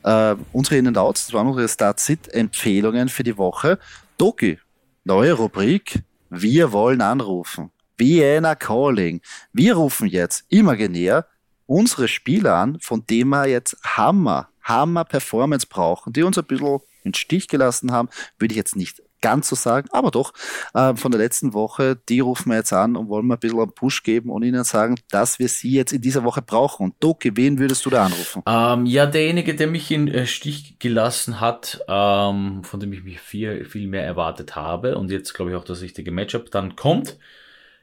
äh, 0.03 0.35
unsere 0.53 0.77
In- 0.77 0.87
and 0.87 0.97
Outs, 0.97 1.27
das 1.27 1.33
waren 1.33 1.47
unsere 1.47 1.67
Start-Sit-Empfehlungen 1.67 3.09
für 3.09 3.23
die 3.23 3.37
Woche. 3.37 3.79
Doki, 4.17 4.59
neue 5.03 5.33
Rubrik. 5.33 6.03
Wir 6.29 6.71
wollen 6.71 7.01
anrufen. 7.01 7.71
Vienna 7.97 8.55
Calling. 8.55 9.21
Wir 9.53 9.75
rufen 9.75 10.07
jetzt 10.07 10.45
imaginär 10.49 11.25
unsere 11.65 12.07
Spieler 12.07 12.55
an, 12.55 12.77
von 12.79 13.05
denen 13.05 13.29
wir 13.29 13.47
jetzt 13.47 13.77
Hammer, 13.83 14.49
Hammer 14.61 15.03
Performance 15.05 15.67
brauchen, 15.67 16.13
die 16.13 16.23
uns 16.23 16.37
ein 16.37 16.45
bisschen 16.45 16.79
in 17.03 17.13
Stich 17.13 17.47
gelassen 17.47 17.91
haben, 17.91 18.09
würde 18.37 18.53
ich 18.53 18.57
jetzt 18.57 18.75
nicht 18.75 19.01
ganz 19.21 19.49
so 19.49 19.55
sagen, 19.55 19.87
aber 19.91 20.11
doch, 20.11 20.33
äh, 20.73 20.95
von 20.95 21.11
der 21.11 21.19
letzten 21.19 21.53
Woche, 21.53 21.97
die 22.09 22.19
rufen 22.19 22.49
wir 22.49 22.57
jetzt 22.57 22.73
an 22.73 22.95
und 22.95 23.09
wollen 23.09 23.25
mal 23.25 23.35
ein 23.35 23.39
bisschen 23.39 23.59
einen 23.59 23.71
Push 23.71 24.03
geben 24.03 24.29
und 24.29 24.43
ihnen 24.43 24.63
sagen, 24.63 24.95
dass 25.11 25.39
wir 25.39 25.47
sie 25.47 25.71
jetzt 25.71 25.93
in 25.93 26.01
dieser 26.01 26.23
Woche 26.23 26.41
brauchen. 26.41 26.83
Und 26.83 26.95
Doki, 26.99 27.35
wen 27.35 27.59
würdest 27.59 27.85
du 27.85 27.89
da 27.89 28.05
anrufen? 28.05 28.43
Ähm, 28.45 28.85
ja, 28.85 29.05
derjenige, 29.05 29.55
der 29.55 29.67
mich 29.67 29.91
in 29.91 30.07
äh, 30.07 30.25
Stich 30.25 30.79
gelassen 30.79 31.39
hat, 31.39 31.81
ähm, 31.87 32.63
von 32.63 32.79
dem 32.79 32.93
ich 32.93 33.03
mich 33.03 33.19
viel, 33.19 33.65
viel 33.65 33.87
mehr 33.87 34.03
erwartet 34.03 34.55
habe 34.55 34.97
und 34.97 35.11
jetzt 35.11 35.33
glaube 35.33 35.51
ich 35.51 35.57
auch 35.57 35.63
das 35.63 35.81
richtige 35.81 36.11
Matchup 36.11 36.51
dann 36.51 36.75
kommt, 36.75 37.17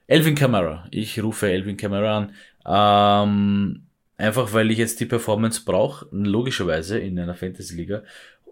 Elvin 0.07 0.35
Kamara. 0.35 0.87
Ich 0.90 1.23
rufe 1.23 1.51
Elvin 1.51 1.77
Kamara 1.77 2.18
an. 2.18 2.33
Ähm, 2.66 3.87
einfach 4.16 4.53
weil 4.53 4.70
ich 4.70 4.79
jetzt 4.79 5.01
die 5.01 5.07
Performance 5.07 5.62
brauche, 5.64 6.07
logischerweise 6.11 6.99
in 6.99 7.18
einer 7.18 7.35
Fantasy-Liga. 7.35 8.03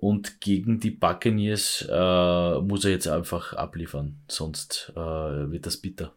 Und 0.02 0.40
gegen 0.40 0.80
die 0.80 0.90
Buccaneers 0.90 1.86
äh, 1.88 2.60
muss 2.60 2.84
er 2.84 2.90
jetzt 2.90 3.06
einfach 3.06 3.52
abliefern, 3.52 4.16
sonst 4.26 4.92
äh, 4.96 4.98
wird 4.98 5.64
das 5.64 5.76
bitter. 5.76 6.12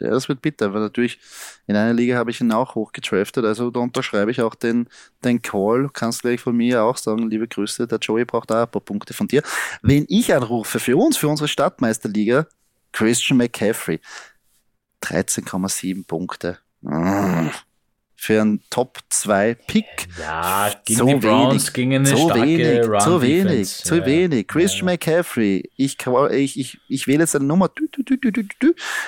Ja, 0.00 0.10
das 0.10 0.28
wird 0.28 0.42
bitter, 0.42 0.74
weil 0.74 0.80
natürlich 0.80 1.20
in 1.68 1.76
einer 1.76 1.92
Liga 1.92 2.16
habe 2.16 2.32
ich 2.32 2.40
ihn 2.40 2.50
auch 2.50 2.74
hochgetraftet, 2.74 3.44
also 3.44 3.70
da 3.70 3.78
unterschreibe 3.78 4.32
ich 4.32 4.42
auch 4.42 4.56
den, 4.56 4.88
den 5.22 5.40
Call. 5.40 5.84
Du 5.84 5.88
kannst 5.88 6.22
gleich 6.22 6.40
von 6.40 6.56
mir 6.56 6.82
auch 6.82 6.96
sagen, 6.96 7.30
liebe 7.30 7.46
Grüße, 7.46 7.86
der 7.86 7.98
Joey 7.98 8.24
braucht 8.24 8.50
auch 8.50 8.56
ein 8.56 8.70
paar 8.70 8.82
Punkte 8.82 9.14
von 9.14 9.28
dir. 9.28 9.44
Wenn 9.82 10.04
ich 10.08 10.34
anrufe 10.34 10.80
für 10.80 10.96
uns, 10.96 11.16
für 11.16 11.28
unsere 11.28 11.46
Stadtmeisterliga, 11.46 12.48
Christian 12.90 13.36
McCaffrey, 13.36 14.00
13,7 15.00 16.08
Punkte. 16.08 16.58
Mmh 16.80 17.52
für 18.20 18.42
einen 18.42 18.60
Top 18.68 18.98
2 19.08 19.54
Pick. 19.66 20.06
Ja, 20.18 20.70
gegen 20.84 20.98
so 20.98 21.06
die 21.06 21.14
Browns 21.14 21.54
wenig, 21.54 21.72
gegen 21.72 21.94
eine 21.94 22.06
so 22.06 22.28
wenig, 22.34 22.86
Run 22.86 23.00
zu 23.00 23.22
wenig, 23.22 23.68
zu 23.68 23.96
ja. 23.96 24.04
wenig. 24.04 24.46
Christian 24.46 24.88
ja. 24.88 24.92
McCaffrey, 24.92 25.70
ich, 25.74 25.96
ich, 26.30 26.58
ich, 26.58 26.78
ich 26.86 27.06
wähle 27.06 27.20
jetzt 27.20 27.34
eine 27.34 27.46
Nummer 27.46 27.70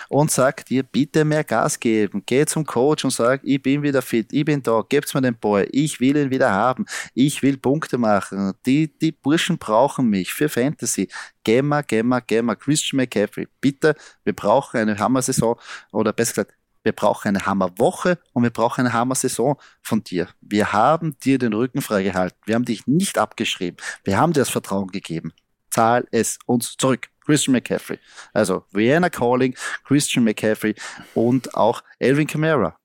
und 0.09 0.31
sag 0.31 0.65
dir, 0.65 0.83
bitte 0.83 1.27
mehr 1.27 1.45
Gas 1.45 1.79
geben. 1.79 2.23
Geh 2.25 2.47
zum 2.47 2.65
Coach 2.65 3.05
und 3.05 3.11
sag, 3.11 3.43
ich 3.45 3.63
bin 3.63 3.83
wieder 3.83 4.01
fit, 4.01 4.33
ich 4.33 4.47
bin 4.47 4.63
da, 4.63 4.83
gebt's 4.89 5.13
mir 5.13 5.21
den 5.21 5.39
Ball, 5.39 5.69
ich 5.73 6.01
will 6.01 6.17
ihn 6.17 6.31
wieder 6.31 6.51
haben, 6.51 6.87
ich 7.13 7.43
will 7.43 7.59
Punkte 7.59 7.99
machen. 7.99 8.55
Die, 8.65 8.97
die 8.99 9.13
Burschen 9.13 9.59
brauchen 9.59 10.09
mich 10.09 10.33
für 10.33 10.49
Fantasy. 10.49 11.09
Gemma, 11.45 11.83
Gemma, 11.83 12.21
Gemma, 12.21 12.55
Christian 12.55 12.97
McCaffrey, 12.97 13.47
bitte, 13.61 13.95
wir 14.25 14.33
brauchen 14.33 14.81
eine 14.81 14.99
Hammer-Saison 14.99 15.59
oder 15.93 16.15
besser 16.15 16.45
gesagt, 16.45 16.62
wir 16.83 16.93
brauchen 16.93 17.29
eine 17.29 17.47
Hammerwoche 17.47 18.19
und 18.33 18.43
wir 18.43 18.51
brauchen 18.51 18.81
eine 18.81 18.93
Hammer-Saison 18.93 19.57
von 19.83 20.03
dir. 20.03 20.29
Wir 20.41 20.73
haben 20.73 21.17
dir 21.21 21.39
den 21.39 21.53
Rücken 21.53 21.81
freigehalten. 21.81 22.39
Wir 22.45 22.55
haben 22.55 22.65
dich 22.65 22.87
nicht 22.87 23.19
abgeschrieben. 23.19 23.77
Wir 24.05 24.19
haben 24.19 24.33
dir 24.33 24.41
das 24.41 24.51
Vertrauen 24.51 24.89
gegeben. 24.89 25.33
Zahl 25.71 26.07
es 26.11 26.39
uns 26.47 26.77
zurück. 26.77 27.09
Christian 27.25 27.53
McCaffrey. 27.53 27.99
Also 28.33 28.65
Vienna 28.73 29.09
Calling, 29.09 29.55
Christian 29.85 30.25
McCaffrey 30.25 30.75
und 31.15 31.55
auch 31.55 31.83
Elvin 31.99 32.27
Kamara. 32.27 32.77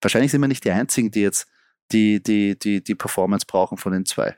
Wahrscheinlich 0.00 0.32
sind 0.32 0.40
wir 0.40 0.48
nicht 0.48 0.64
die 0.64 0.70
einzigen, 0.70 1.10
die 1.10 1.20
jetzt 1.20 1.46
die, 1.92 2.22
die, 2.22 2.58
die, 2.58 2.82
die 2.82 2.94
Performance 2.94 3.46
brauchen 3.46 3.78
von 3.78 3.92
den 3.92 4.06
zwei. 4.06 4.36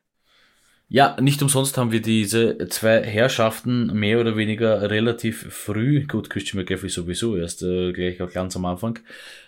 Ja, 0.93 1.17
nicht 1.19 1.41
umsonst 1.41 1.79
haben 1.79 1.91
wir 1.91 2.03
diese 2.03 2.69
zwei 2.69 3.03
Herrschaften 3.03 3.87
mehr 3.95 4.21
oder 4.21 4.37
weniger 4.37 4.91
relativ 4.91 5.51
früh, 5.51 6.07
gut, 6.07 6.29
Christian 6.29 6.63
McCaffrey 6.63 6.91
sowieso 6.91 7.35
erst 7.35 7.63
äh, 7.63 7.95
gleich 7.95 8.21
auch 8.21 8.31
ganz 8.31 8.57
am 8.57 8.67
Anfang, 8.67 8.99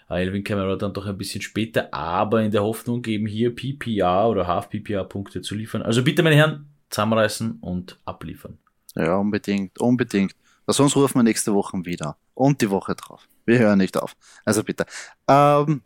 äh, 0.09 0.23
Elvin 0.23 0.43
Kamara 0.43 0.77
dann 0.77 0.95
doch 0.95 1.05
ein 1.05 1.19
bisschen 1.19 1.43
später, 1.43 1.93
aber 1.93 2.43
in 2.43 2.51
der 2.51 2.63
Hoffnung 2.63 3.05
eben 3.05 3.27
hier 3.27 3.55
PPR 3.55 4.31
oder 4.31 4.47
Half-PPR-Punkte 4.47 5.43
zu 5.43 5.55
liefern. 5.55 5.83
Also 5.83 6.03
bitte, 6.03 6.23
meine 6.23 6.37
Herren, 6.37 6.67
zusammenreißen 6.89 7.59
und 7.61 7.99
abliefern. 8.07 8.57
Ja, 8.95 9.17
unbedingt, 9.17 9.79
unbedingt. 9.79 10.35
sonst 10.67 10.97
rufen 10.97 11.19
wir 11.19 11.25
nächste 11.25 11.53
Woche 11.53 11.77
wieder. 11.85 12.17
Und 12.33 12.63
die 12.63 12.71
Woche 12.71 12.95
drauf. 12.95 13.29
Wir 13.45 13.59
hören 13.59 13.81
nicht 13.81 13.99
auf. 13.99 14.17
Also 14.47 14.65
bitte. 14.65 14.87
Ähm, 15.29 15.83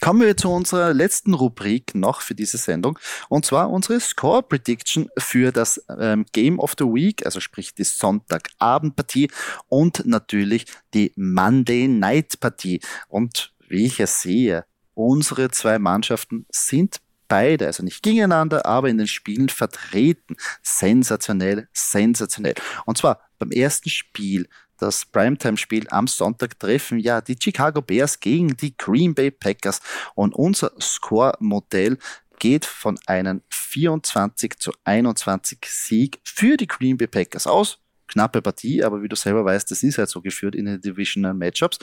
Kommen 0.00 0.20
wir 0.20 0.36
zu 0.36 0.50
unserer 0.50 0.94
letzten 0.94 1.34
Rubrik 1.34 1.94
noch 1.94 2.20
für 2.20 2.36
diese 2.36 2.56
Sendung 2.56 2.98
und 3.28 3.44
zwar 3.44 3.70
unsere 3.70 3.98
Score 3.98 4.42
Prediction 4.44 5.08
für 5.18 5.50
das 5.50 5.84
ähm, 5.98 6.24
Game 6.32 6.60
of 6.60 6.76
the 6.78 6.84
Week, 6.84 7.26
also 7.26 7.40
sprich 7.40 7.74
die 7.74 7.84
Sonntagabendpartie 7.84 9.28
und 9.68 10.06
natürlich 10.06 10.66
die 10.94 11.12
Monday 11.16 11.88
Night 11.88 12.38
Partie. 12.38 12.80
Und 13.08 13.52
wie 13.68 13.86
ich 13.86 13.98
es 13.98 14.22
sehe, 14.22 14.64
unsere 14.94 15.50
zwei 15.50 15.80
Mannschaften 15.80 16.46
sind 16.50 17.00
beide, 17.26 17.66
also 17.66 17.82
nicht 17.82 18.02
gegeneinander, 18.02 18.66
aber 18.66 18.88
in 18.88 18.98
den 18.98 19.06
Spielen 19.06 19.48
vertreten. 19.48 20.36
Sensationell, 20.62 21.68
sensationell. 21.72 22.54
Und 22.86 22.98
zwar 22.98 23.20
beim 23.38 23.50
ersten 23.50 23.90
Spiel 23.90 24.48
das 24.78 25.04
Primetime-Spiel 25.04 25.86
am 25.90 26.06
Sonntag 26.06 26.58
treffen 26.58 26.98
ja 26.98 27.20
die 27.20 27.36
Chicago 27.40 27.82
Bears 27.82 28.18
gegen 28.20 28.56
die 28.56 28.76
Green 28.76 29.14
Bay 29.14 29.30
Packers 29.30 29.80
und 30.14 30.34
unser 30.34 30.72
Score-Modell 30.80 31.98
geht 32.38 32.64
von 32.64 32.98
einem 33.06 33.42
24 33.50 34.58
zu 34.58 34.72
21 34.84 35.58
Sieg 35.66 36.20
für 36.24 36.56
die 36.56 36.66
Green 36.66 36.96
Bay 36.96 37.08
Packers 37.08 37.46
aus. 37.46 37.78
Knappe 38.06 38.40
Partie, 38.40 38.82
aber 38.82 39.02
wie 39.02 39.08
du 39.08 39.16
selber 39.16 39.44
weißt, 39.44 39.70
das 39.70 39.82
ist 39.82 39.98
halt 39.98 40.08
so 40.08 40.22
geführt 40.22 40.54
in 40.54 40.64
den 40.64 40.80
Divisional 40.80 41.34
Matchups. 41.34 41.78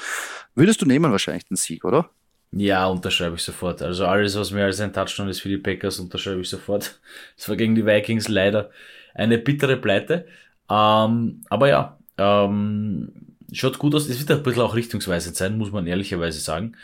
Würdest 0.56 0.82
du 0.82 0.86
nehmen 0.86 1.12
wahrscheinlich 1.12 1.46
den 1.46 1.56
Sieg, 1.56 1.86
oder? 1.86 2.10
Ja, 2.52 2.88
unterschreibe 2.88 3.36
ich 3.36 3.44
sofort. 3.44 3.82
Also 3.82 4.06
alles, 4.06 4.36
was 4.36 4.52
mehr 4.52 4.66
als 4.66 4.80
ein 4.80 4.94
Touchdown 4.94 5.28
ist 5.30 5.42
für 5.42 5.50
die 5.50 5.58
Packers, 5.58 6.00
unterschreibe 6.00 6.42
ich 6.42 6.50
sofort. 6.50 7.00
Es 7.38 7.48
war 7.48 7.56
gegen 7.56 7.76
die 7.76 7.86
Vikings 7.86 8.28
leider 8.28 8.72
eine 9.14 9.38
bittere 9.38 9.78
Pleite. 9.78 10.26
Ähm, 10.70 11.44
aber 11.50 11.68
ja, 11.70 12.00
ähm, 12.18 13.12
schaut 13.52 13.80
gut 13.80 13.96
aus. 13.96 14.08
Es 14.08 14.20
wird 14.20 14.32
ein 14.32 14.44
bisschen 14.44 14.62
auch 14.62 14.76
richtungsweisend 14.76 15.36
sein, 15.36 15.58
muss 15.58 15.72
man 15.72 15.88
ehrlicherweise 15.88 16.40
sagen. 16.40 16.76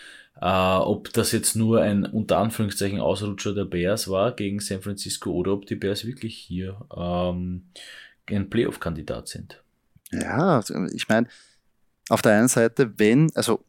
Äh, 0.42 0.46
ob 0.46 1.14
das 1.14 1.32
jetzt 1.32 1.56
nur 1.56 1.82
ein 1.82 2.06
unter 2.06 2.38
Anführungszeichen 2.38 3.00
Ausrutscher 3.00 3.54
der 3.54 3.66
Bears 3.66 4.10
war 4.10 4.32
gegen 4.36 4.60
San 4.60 4.82
Francisco 4.82 5.32
oder 5.32 5.54
ob 5.54 5.66
die 5.66 5.76
Bears 5.76 6.06
wirklich 6.06 6.36
hier 6.36 6.82
ähm, 6.96 7.68
ein 8.28 8.50
Playoff-Kandidat 8.50 9.28
sind. 9.28 9.62
Ja, 10.12 10.58
also 10.58 10.74
ich 10.94 11.08
meine, 11.10 11.28
auf 12.10 12.22
der 12.22 12.38
einen 12.38 12.48
Seite, 12.48 12.94
wenn, 12.98 13.32
also 13.36 13.64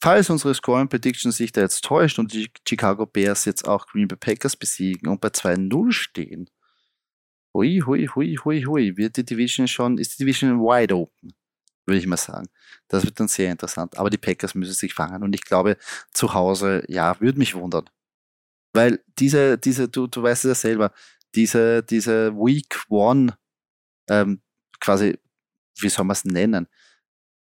falls 0.00 0.28
unsere 0.28 0.54
Scoring 0.54 0.88
Prediction 0.88 1.32
sich 1.32 1.52
da 1.52 1.62
jetzt 1.62 1.84
täuscht 1.84 2.18
und 2.18 2.32
die 2.32 2.50
Chicago 2.66 3.06
Bears 3.06 3.44
jetzt 3.44 3.66
auch 3.66 3.86
Green 3.86 4.08
Bay 4.08 4.18
Packers 4.18 4.56
besiegen 4.56 5.08
und 5.08 5.20
bei 5.20 5.28
2-0 5.28 5.92
stehen, 5.92 6.50
hui, 7.56 7.80
hui, 7.80 8.06
hui, 8.14 8.36
hui, 8.44 8.64
hui, 8.64 8.96
wird 8.96 9.16
die 9.16 9.24
Division 9.24 9.66
schon, 9.68 9.98
ist 9.98 10.14
die 10.14 10.24
Division 10.24 10.60
wide 10.60 10.94
open, 10.94 11.34
würde 11.86 11.98
ich 11.98 12.06
mal 12.06 12.16
sagen. 12.16 12.48
Das 12.88 13.04
wird 13.04 13.18
dann 13.18 13.28
sehr 13.28 13.50
interessant. 13.50 13.98
Aber 13.98 14.10
die 14.10 14.18
Packers 14.18 14.54
müssen 14.54 14.74
sich 14.74 14.94
fangen 14.94 15.22
und 15.22 15.34
ich 15.34 15.42
glaube, 15.42 15.76
zu 16.12 16.34
Hause, 16.34 16.84
ja, 16.88 17.18
würde 17.20 17.38
mich 17.38 17.54
wundern. 17.54 17.88
Weil 18.72 19.02
diese, 19.18 19.58
diese, 19.58 19.88
du, 19.88 20.06
du 20.06 20.22
weißt 20.22 20.44
es 20.44 20.48
ja 20.50 20.54
selber, 20.70 20.92
diese, 21.34 21.82
diese 21.82 22.34
Week 22.34 22.78
One, 22.88 23.36
ähm, 24.08 24.42
quasi, 24.80 25.18
wie 25.80 25.88
soll 25.88 26.04
man 26.04 26.14
es 26.14 26.24
nennen? 26.24 26.68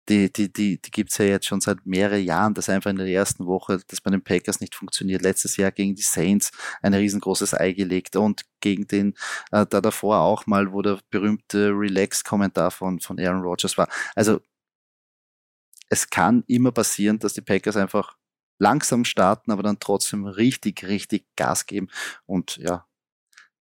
Die, 0.09 0.32
die, 0.32 0.53
die, 0.53 0.80
die 0.82 0.90
gibt 0.90 1.11
es 1.11 1.18
ja 1.18 1.26
jetzt 1.26 1.46
schon 1.46 1.61
seit 1.61 1.86
mehreren 1.86 2.22
Jahren, 2.22 2.55
dass 2.55 2.68
einfach 2.68 2.90
in 2.90 2.96
der 2.96 3.07
ersten 3.07 3.46
Woche 3.46 3.80
das 3.86 4.00
bei 4.00 4.11
den 4.11 4.22
Packers 4.22 4.61
nicht 4.61 4.74
funktioniert. 4.74 5.22
Letztes 5.22 5.57
Jahr 5.57 5.70
gegen 5.70 5.94
die 5.94 6.03
Saints 6.03 6.50
ein 6.82 6.94
riesengroßes 6.94 7.55
Ei 7.55 7.72
gelegt 7.72 8.16
und 8.16 8.44
gegen 8.61 8.86
den 8.86 9.14
äh, 9.53 9.66
da 9.66 9.80
davor 9.80 10.20
auch 10.20 10.46
mal, 10.46 10.72
wo 10.72 10.82
der 10.82 10.98
berühmte 11.11 11.70
Relax-Kommentar 11.70 12.70
von, 12.70 13.00
von 13.00 13.18
Aaron 13.20 13.42
Rodgers 13.42 13.78
war. 13.78 13.88
Also 14.14 14.40
es 15.88 16.09
kann 16.11 16.42
immer 16.46 16.72
passieren, 16.72 17.18
dass 17.18 17.34
die 17.34 17.42
Packers 17.42 17.76
einfach 17.76 18.16
langsam 18.59 19.05
starten, 19.05 19.50
aber 19.50 19.62
dann 19.62 19.78
trotzdem 19.80 20.24
richtig, 20.26 20.84
richtig 20.84 21.26
Gas 21.36 21.66
geben 21.66 21.88
und 22.26 22.57
ja, 22.57 22.86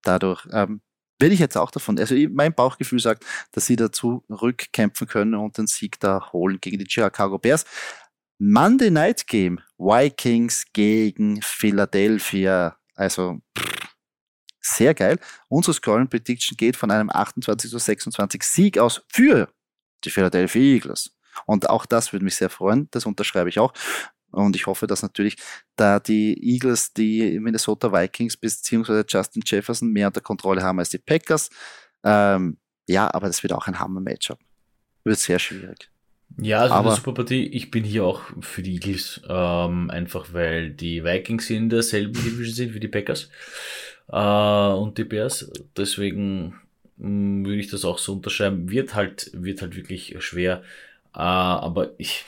dadurch 0.03 0.47
ähm, 0.53 0.81
will 1.21 1.33
ich 1.33 1.41
jetzt 1.41 1.57
auch 1.57 1.71
davon. 1.71 1.99
Also 1.99 2.15
mein 2.31 2.55
Bauchgefühl 2.55 2.99
sagt, 2.99 3.25
dass 3.53 3.67
sie 3.67 3.77
dazu 3.77 4.25
rückkämpfen 4.29 5.07
können 5.07 5.35
und 5.35 5.59
den 5.59 5.67
Sieg 5.67 6.01
da 6.01 6.33
holen 6.33 6.59
gegen 6.61 6.79
die 6.79 6.91
Chicago 6.91 7.39
Bears. 7.39 7.65
Monday 8.39 8.91
Night 8.91 9.27
Game, 9.27 9.61
Vikings 9.77 10.65
gegen 10.73 11.43
Philadelphia. 11.43 12.77
Also 12.95 13.41
sehr 14.61 14.95
geil. 14.95 15.19
Unsere 15.49 15.75
Scoring 15.75 16.09
Prediction 16.09 16.57
geht 16.57 16.77
von 16.77 16.91
einem 16.91 17.11
28 17.11 17.71
zu 17.71 17.79
26 17.79 18.43
Sieg 18.43 18.79
aus 18.79 19.03
für 19.09 19.53
die 20.05 20.11
Philadelphia 20.11 20.63
Eagles. 20.63 21.17
Und 21.47 21.69
auch 21.69 21.87
das 21.87 22.13
würde 22.13 22.25
mich 22.25 22.37
sehr 22.37 22.51
freuen. 22.51 22.89
Das 22.91 23.07
unterschreibe 23.07 23.49
ich 23.49 23.59
auch. 23.59 23.73
Und 24.31 24.57
ich 24.57 24.67
hoffe, 24.67 24.87
dass 24.87 25.03
natürlich 25.03 25.37
da 25.77 26.01
die 26.01 26.37
Eagles, 26.43 26.93
die 26.93 27.39
Minnesota 27.41 27.93
Vikings 27.93 28.37
bzw. 28.37 29.05
Justin 29.09 29.43
Jefferson 29.45 29.91
mehr 29.91 30.09
unter 30.09 30.21
Kontrolle 30.21 30.63
haben 30.63 30.79
als 30.79 30.91
die 30.91 30.99
Packers. 30.99 31.51
Ähm, 32.05 32.59
ja, 32.87 33.13
aber 33.13 33.27
das 33.27 33.43
wird 33.43 33.53
auch 33.53 33.67
ein 33.67 33.79
Hammer-Matchup. 33.79 34.39
Wird 35.05 35.19
sehr 35.19 35.39
schwierig. 35.39 35.91
Ja, 36.39 36.61
also 36.61 36.75
aber, 36.75 36.89
eine 36.91 36.97
super 36.97 37.15
Partie. 37.15 37.47
Ich 37.47 37.71
bin 37.71 37.85
hier 37.85 38.05
auch 38.05 38.23
für 38.41 38.63
die 38.63 38.75
Eagles, 38.75 39.21
ähm, 39.29 39.91
einfach 39.91 40.33
weil 40.33 40.71
die 40.71 41.05
Vikings 41.05 41.51
in 41.51 41.69
derselben 41.69 42.13
Division 42.25 42.55
sind 42.55 42.75
wie 42.75 42.81
die 42.81 42.89
Packers 42.89 43.31
äh, 44.09 44.17
und 44.17 44.99
die 44.99 45.05
Bears. 45.05 45.51
Deswegen 45.77 46.55
mh, 46.97 47.09
mm, 47.09 47.47
würde 47.47 47.61
ich 47.61 47.71
das 47.71 47.85
auch 47.85 47.99
so 47.99 48.13
unterschreiben. 48.13 48.71
Wird 48.71 48.95
halt, 48.95 49.31
wird 49.35 49.63
halt 49.63 49.77
wirklich 49.77 50.17
schwer. 50.21 50.63
Äh, 51.15 51.19
aber 51.19 51.93
ich, 51.99 52.25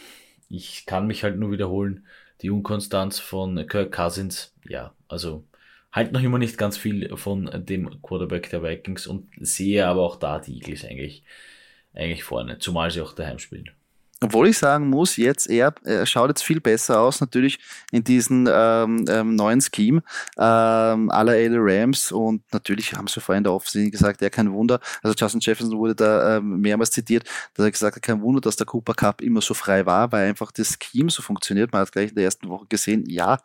ich 0.53 0.87
kann 0.87 1.07
mich 1.07 1.25
halt 1.25 1.39
nur 1.39 1.51
wiederholen, 1.51 2.07
die 2.43 2.51
Unkonstanz 2.51 3.19
von 3.19 3.67
Kirk 3.67 3.93
Cousins, 3.93 4.55
ja, 4.69 4.95
also 5.09 5.45
halt 5.93 6.13
noch 6.13 6.23
immer 6.23 6.39
nicht 6.39 6.59
ganz 6.59 6.77
viel 6.77 7.17
von 7.17 7.51
dem 7.67 8.03
Quarterback 8.03 8.51
der 8.51 8.63
Vikings 8.63 9.07
und 9.07 9.31
sehe 9.41 9.87
aber 9.87 10.03
auch 10.03 10.17
da 10.17 10.41
die 10.41 10.55
Eagles 10.55 10.85
eigentlich, 10.85 11.25
eigentlich 11.95 12.25
vorne, 12.25 12.59
zumal 12.59 12.91
sie 12.91 13.01
auch 13.01 13.15
daheim 13.15 13.39
spielen. 13.39 13.71
Obwohl 14.23 14.49
ich 14.49 14.59
sagen 14.59 14.89
muss, 14.89 15.17
jetzt 15.17 15.51
er, 15.51 15.75
er 15.85 16.07
schaut 16.07 16.31
jetzt 16.31 16.43
viel 16.43 16.61
besser 16.61 17.01
aus, 17.01 17.21
natürlich 17.21 17.59
in 17.91 18.05
diesem 18.05 18.49
ähm, 18.51 19.05
ähm, 19.09 19.35
neuen 19.35 19.61
Scheme. 19.61 20.03
Ähm, 20.39 21.11
aller 21.11 21.37
LA 21.49 21.59
Rams 21.59 22.13
und 22.13 22.43
natürlich 22.53 22.93
haben 22.95 23.09
sie 23.09 23.21
vorhin 23.21 23.41
in 23.41 23.45
der 23.45 23.53
Offseason 23.53 23.91
gesagt, 23.91 24.23
ja 24.23 24.31
kein 24.31 24.53
Wunder, 24.53 24.81
also 25.03 25.15
Justin 25.19 25.41
Jefferson 25.41 25.77
wurde 25.77 25.95
da 25.95 26.37
ähm, 26.37 26.61
mehrmals 26.61 26.91
zitiert, 26.91 27.25
dass 27.55 27.65
er 27.65 27.71
gesagt 27.71 27.97
hat, 27.97 28.03
kein 28.03 28.23
Wunder, 28.23 28.41
dass 28.41 28.57
der 28.57 28.67
Cooper 28.67 28.95
Cup 28.95 29.21
immer 29.21 29.41
so 29.41 29.55
frei 29.55 29.87
war, 29.87 30.13
weil 30.13 30.29
einfach 30.29 30.53
das 30.53 30.79
Scheme 30.81 31.11
so 31.11 31.23
funktioniert. 31.23 31.73
Man 31.73 31.83
hat 31.83 31.93
gleich 31.93 32.11
in 32.11 32.15
der 32.15 32.25
ersten 32.25 32.49
Woche 32.49 32.67
gesehen, 32.69 33.05
ja, 33.09 33.39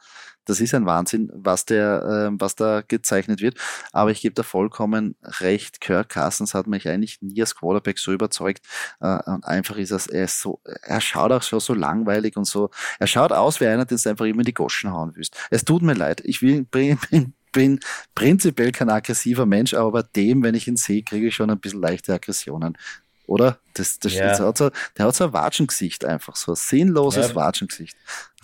das 0.48 0.62
ist 0.62 0.74
ein 0.74 0.86
Wahnsinn, 0.86 1.30
was 1.34 1.66
der, 1.66 2.32
äh, 2.32 2.36
was 2.40 2.56
da 2.56 2.82
gezeichnet 2.88 3.42
wird. 3.42 3.58
Aber 3.92 4.12
ich 4.12 4.22
gebe 4.22 4.34
da 4.34 4.44
vollkommen 4.44 5.16
recht. 5.22 5.82
Kirk 5.82 6.10
Cousins 6.10 6.54
hat 6.54 6.68
mich 6.68 6.88
eigentlich 6.88 7.22
nie 7.22 7.42
als 7.42 7.56
Quarterback 7.56 8.00
so 8.00 8.14
überzeugt. 8.14 8.66
Äh, 9.02 9.18
und 9.30 9.46
einfach 9.46 9.78
ist 9.78 9.92
er, 9.92 10.02
er 10.14 10.24
ist 10.26 10.42
so, 10.42 10.62
er 10.64 11.02
schaut 11.02 11.32
auch 11.32 11.44
schon 11.44 11.60
so 11.60 11.74
langweilig 11.74 12.38
und 12.38 12.46
so. 12.46 12.70
Er 13.00 13.08
schaut 13.08 13.32
aus 13.32 13.60
wie 13.60 13.68
einer, 13.68 13.86
den 13.86 13.98
du 14.02 14.10
einfach 14.10 14.26
immer 14.26 14.40
in 14.40 14.46
die 14.46 14.54
Goschen 14.54 14.92
hauen 14.92 15.12
willst. 15.16 15.36
Es 15.52 15.66
tut 15.66 15.82
mir 15.82 15.94
leid. 15.94 16.22
Ich 16.24 16.42
will, 16.42 16.64
bin, 16.64 16.98
bin, 17.10 17.34
bin 17.52 17.80
prinzipiell 18.16 18.72
kein 18.72 18.90
aggressiver 18.90 19.46
Mensch, 19.46 19.74
aber 19.74 19.92
bei 19.92 20.04
dem, 20.16 20.44
wenn 20.44 20.56
ich 20.56 20.68
ihn 20.68 20.78
sehe, 20.78 21.04
kriege 21.04 21.28
ich 21.28 21.36
schon 21.36 21.50
ein 21.50 21.60
bisschen 21.60 21.82
leichte 21.82 22.14
Aggressionen 22.14 22.78
oder? 23.28 23.60
Das, 23.74 24.00
das, 24.00 24.14
ja. 24.14 24.30
das 24.30 24.40
hat 24.40 24.58
so, 24.58 24.72
der 24.98 25.06
hat 25.06 25.16
so 25.16 25.26
ein 25.26 25.34
Watschengesicht 25.34 26.06
einfach, 26.06 26.36
so 26.36 26.54
ein 26.54 26.56
sinnloses 26.56 27.30
ja. 27.30 27.36
Watschengesicht. 27.36 27.96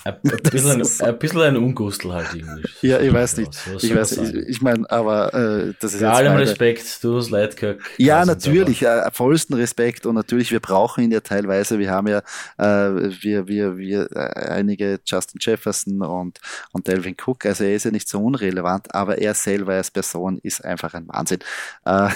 Ein, 0.05 0.15
ein, 0.23 0.37
bisschen 0.43 0.71
ein, 0.71 1.09
ein, 1.09 1.19
bisschen 1.19 1.41
ein 1.41 1.57
Ungustel 1.57 2.13
halt 2.13 2.33
irgendwie. 2.33 2.67
Ja, 2.81 2.99
ich 2.99 3.13
weiß 3.13 3.37
nicht. 3.37 3.53
So 3.53 3.77
ich 3.77 3.95
weiß, 3.95 4.17
ich, 4.17 4.35
ich 4.35 4.61
meine, 4.61 4.89
aber 4.91 5.33
äh, 5.33 5.73
das 5.79 5.93
ist 5.93 6.01
Bei 6.01 6.07
jetzt 6.07 6.17
allem 6.17 6.33
meine... 6.33 6.43
Respekt, 6.43 7.03
du 7.03 7.17
hast 7.17 7.29
leid, 7.29 7.55
Kirk. 7.55 7.81
Ja, 7.97 8.25
natürlich, 8.25 8.83
äh, 8.83 9.09
vollsten 9.11 9.55
Respekt 9.55 10.05
und 10.05 10.15
natürlich, 10.15 10.51
wir 10.51 10.59
brauchen 10.59 11.05
ihn 11.05 11.11
ja 11.11 11.21
teilweise. 11.21 11.79
Wir 11.79 11.91
haben 11.91 12.07
ja, 12.07 12.19
äh, 12.57 13.11
wir, 13.21 13.47
wir, 13.47 13.77
wir, 13.77 14.09
äh, 14.11 14.49
einige 14.49 14.99
Justin 15.05 15.39
Jefferson 15.41 16.01
und, 16.01 16.39
und 16.73 16.87
Delvin 16.87 17.15
Cook, 17.25 17.45
also 17.45 17.63
er 17.63 17.75
ist 17.75 17.85
ja 17.85 17.91
nicht 17.91 18.09
so 18.09 18.19
unrelevant, 18.19 18.93
aber 18.93 19.19
er 19.19 19.33
selber 19.33 19.73
als 19.73 19.89
Person 19.89 20.39
ist 20.43 20.65
einfach 20.65 20.93
ein 20.93 21.07
Wahnsinn. 21.07 21.39
Äh, 21.85 22.09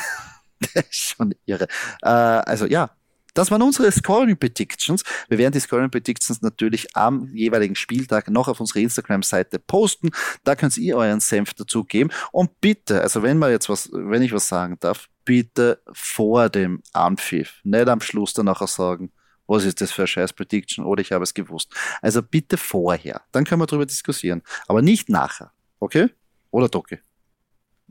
schon 0.89 1.35
irre. 1.45 1.67
Äh, 2.01 2.09
also 2.09 2.65
ja, 2.65 2.91
das 3.37 3.51
waren 3.51 3.61
unsere 3.61 3.91
Scoring 3.91 4.35
Predictions. 4.35 5.03
Wir 5.29 5.37
werden 5.37 5.51
die 5.51 5.59
Scoring 5.59 5.91
Predictions 5.91 6.41
natürlich 6.41 6.87
am 6.95 7.27
jeweiligen 7.35 7.75
Spieltag 7.75 8.31
noch 8.31 8.47
auf 8.47 8.59
unserer 8.59 8.79
Instagram-Seite 8.79 9.59
posten. 9.59 10.09
Da 10.43 10.55
könnt 10.55 10.75
ihr 10.77 10.97
euren 10.97 11.19
Senf 11.19 11.53
dazu 11.53 11.83
geben. 11.83 12.09
Und 12.31 12.59
bitte, 12.61 12.99
also 12.99 13.21
wenn 13.21 13.37
man 13.37 13.51
jetzt 13.51 13.69
was, 13.69 13.91
wenn 13.93 14.23
ich 14.23 14.33
was 14.33 14.47
sagen 14.47 14.77
darf, 14.79 15.07
bitte 15.23 15.79
vor 15.91 16.49
dem 16.49 16.81
Anpfiff, 16.93 17.61
nicht 17.63 17.87
am 17.87 18.01
Schluss 18.01 18.33
dann 18.33 18.47
nachher 18.47 18.65
sagen, 18.65 19.11
was 19.45 19.65
ist 19.65 19.81
das 19.81 19.91
für 19.91 20.01
eine 20.01 20.07
scheiß 20.07 20.33
Prediction 20.33 20.83
oder 20.83 21.01
ich 21.01 21.11
habe 21.11 21.23
es 21.23 21.35
gewusst. 21.35 21.71
Also 22.01 22.23
bitte 22.23 22.57
vorher, 22.57 23.21
dann 23.31 23.43
können 23.43 23.61
wir 23.61 23.67
darüber 23.67 23.85
diskutieren, 23.85 24.41
aber 24.67 24.81
nicht 24.81 25.09
nachher, 25.09 25.51
okay? 25.79 26.09
Oder 26.49 26.69
Doki? 26.69 26.97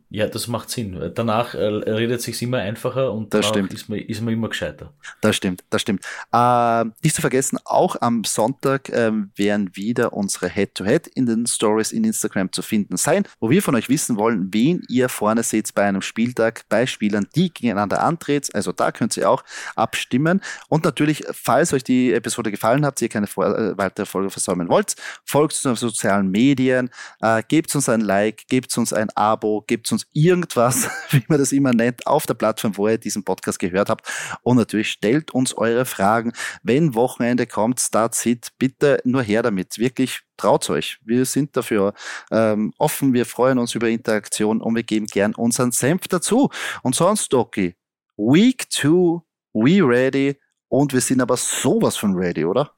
Ja, 0.09 0.29
das 0.29 0.47
macht 0.47 0.71
Sinn. 0.71 1.13
Danach 1.15 1.55
äh, 1.55 1.59
redet 1.59 2.23
sich 2.23 2.41
immer 2.41 2.59
einfacher 2.59 3.13
und 3.13 3.35
das 3.35 3.47
stimmt. 3.47 3.75
Ist, 3.75 3.89
man, 3.89 3.99
ist 3.99 4.21
man 4.21 4.33
immer 4.33 4.49
gescheiter. 4.49 4.93
Das 5.21 5.35
stimmt, 5.35 5.65
das 5.69 5.83
stimmt. 5.83 6.05
Äh, 6.33 6.85
nicht 7.03 7.17
zu 7.17 7.21
vergessen, 7.21 7.59
auch 7.65 7.97
am 8.01 8.23
Sonntag 8.23 8.89
äh, 8.89 9.11
werden 9.35 9.75
wieder 9.75 10.13
unsere 10.13 10.49
Head-to-Head 10.49 11.07
-Head 11.07 11.13
in 11.17 11.27
den 11.27 11.47
Stories 11.47 11.91
in 11.91 12.05
Instagram 12.05 12.53
zu 12.53 12.63
finden 12.63 12.97
sein, 12.97 13.25
wo 13.41 13.51
wir 13.51 13.63
von 13.63 13.75
euch 13.75 13.89
wissen 13.89 14.17
wollen, 14.17 14.49
wen 14.53 14.83
ihr 14.89 15.09
vorne 15.09 15.43
seht 15.43 15.75
bei 15.75 15.83
einem 15.83 16.03
Spieltag 16.03 16.65
bei 16.69 16.87
Spielern, 16.87 17.27
die 17.35 17.53
gegeneinander 17.53 18.03
antreten. 18.03 18.51
Also 18.55 18.71
da 18.71 18.93
könnt 18.93 19.17
ihr 19.17 19.29
auch 19.29 19.43
abstimmen. 19.75 20.41
Und 20.69 20.85
natürlich, 20.85 21.25
falls 21.33 21.73
euch 21.73 21.83
die 21.83 22.13
Episode 22.13 22.53
gefallen 22.53 22.87
hat, 22.87 23.03
ihr 23.03 23.09
keine 23.09 23.27
äh, 23.27 23.77
weitere 23.77 24.07
Folge 24.07 24.31
versäumen 24.31 24.69
wollt, 24.69 24.95
folgt 25.25 25.55
uns 25.55 25.67
auf 25.67 25.79
sozialen 25.79 26.31
Medien, 26.31 26.91
äh, 27.21 27.43
gebt 27.49 27.75
uns 27.75 27.89
ein 27.89 28.03
Like, 28.03 28.47
gebt 28.49 28.77
uns 28.79 28.93
ein 28.93 29.11
Abo, 29.11 29.65
gebt 29.67 29.91
uns 29.91 29.96
uns 29.97 30.07
irgendwas, 30.13 30.89
wie 31.11 31.25
man 31.29 31.39
das 31.39 31.53
immer 31.53 31.73
nennt, 31.73 32.07
auf 32.07 32.27
der 32.27 32.35
Plattform, 32.35 32.77
wo 32.77 32.89
ihr 32.89 32.99
diesen 32.99 33.25
Podcast 33.25 33.59
gehört 33.59 33.89
habt. 33.89 34.07
Und 34.43 34.57
natürlich 34.57 34.91
stellt 34.91 35.33
uns 35.33 35.55
eure 35.55 35.85
Fragen. 35.85 36.33
Wenn 36.63 36.95
Wochenende 36.95 37.47
kommt, 37.47 37.81
Start 37.81 38.25
It, 38.27 38.49
bitte 38.59 39.01
nur 39.05 39.23
her 39.23 39.43
damit. 39.43 39.79
Wirklich 39.79 40.21
traut 40.37 40.69
euch. 40.71 40.99
Wir 41.05 41.25
sind 41.25 41.57
dafür 41.57 41.95
ähm, 42.31 42.73
offen. 42.79 43.15
Wir 43.15 43.27
freuen 43.27 43.59
uns 43.59 43.75
über 43.75 43.89
Interaktion 43.89 44.61
und 44.61 44.75
wir 44.75 44.83
geben 44.83 45.07
gern 45.07 45.35
unseren 45.35 45.73
Senf 45.73 46.09
dazu. 46.09 46.51
Und 46.83 46.95
sonst, 46.95 47.33
Doki, 47.33 47.75
Week 48.17 48.67
2, 48.71 49.23
we 49.53 49.81
ready. 49.83 50.37
Und 50.69 50.93
wir 50.93 51.01
sind 51.01 51.21
aber 51.21 51.37
sowas 51.37 51.97
von 51.97 52.15
ready, 52.15 52.45
oder? 52.45 52.73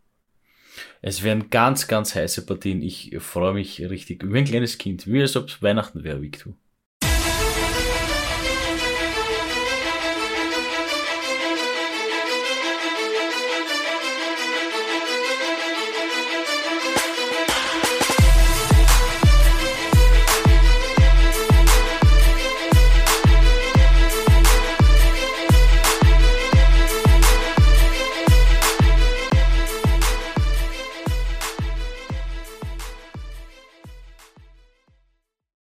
Es 1.00 1.22
werden 1.22 1.50
ganz, 1.50 1.86
ganz 1.86 2.14
heiße 2.14 2.44
Partien. 2.46 2.82
Ich 2.82 3.16
freue 3.18 3.54
mich 3.54 3.80
richtig. 3.80 4.24
Wie 4.24 4.38
ein 4.38 4.44
kleines 4.44 4.78
Kind. 4.78 5.06
Wie 5.06 5.20
als 5.20 5.36
ob 5.36 5.48
es 5.48 5.62
Weihnachten 5.62 6.04
wäre, 6.04 6.20
Week 6.20 6.38
2. 6.38 6.52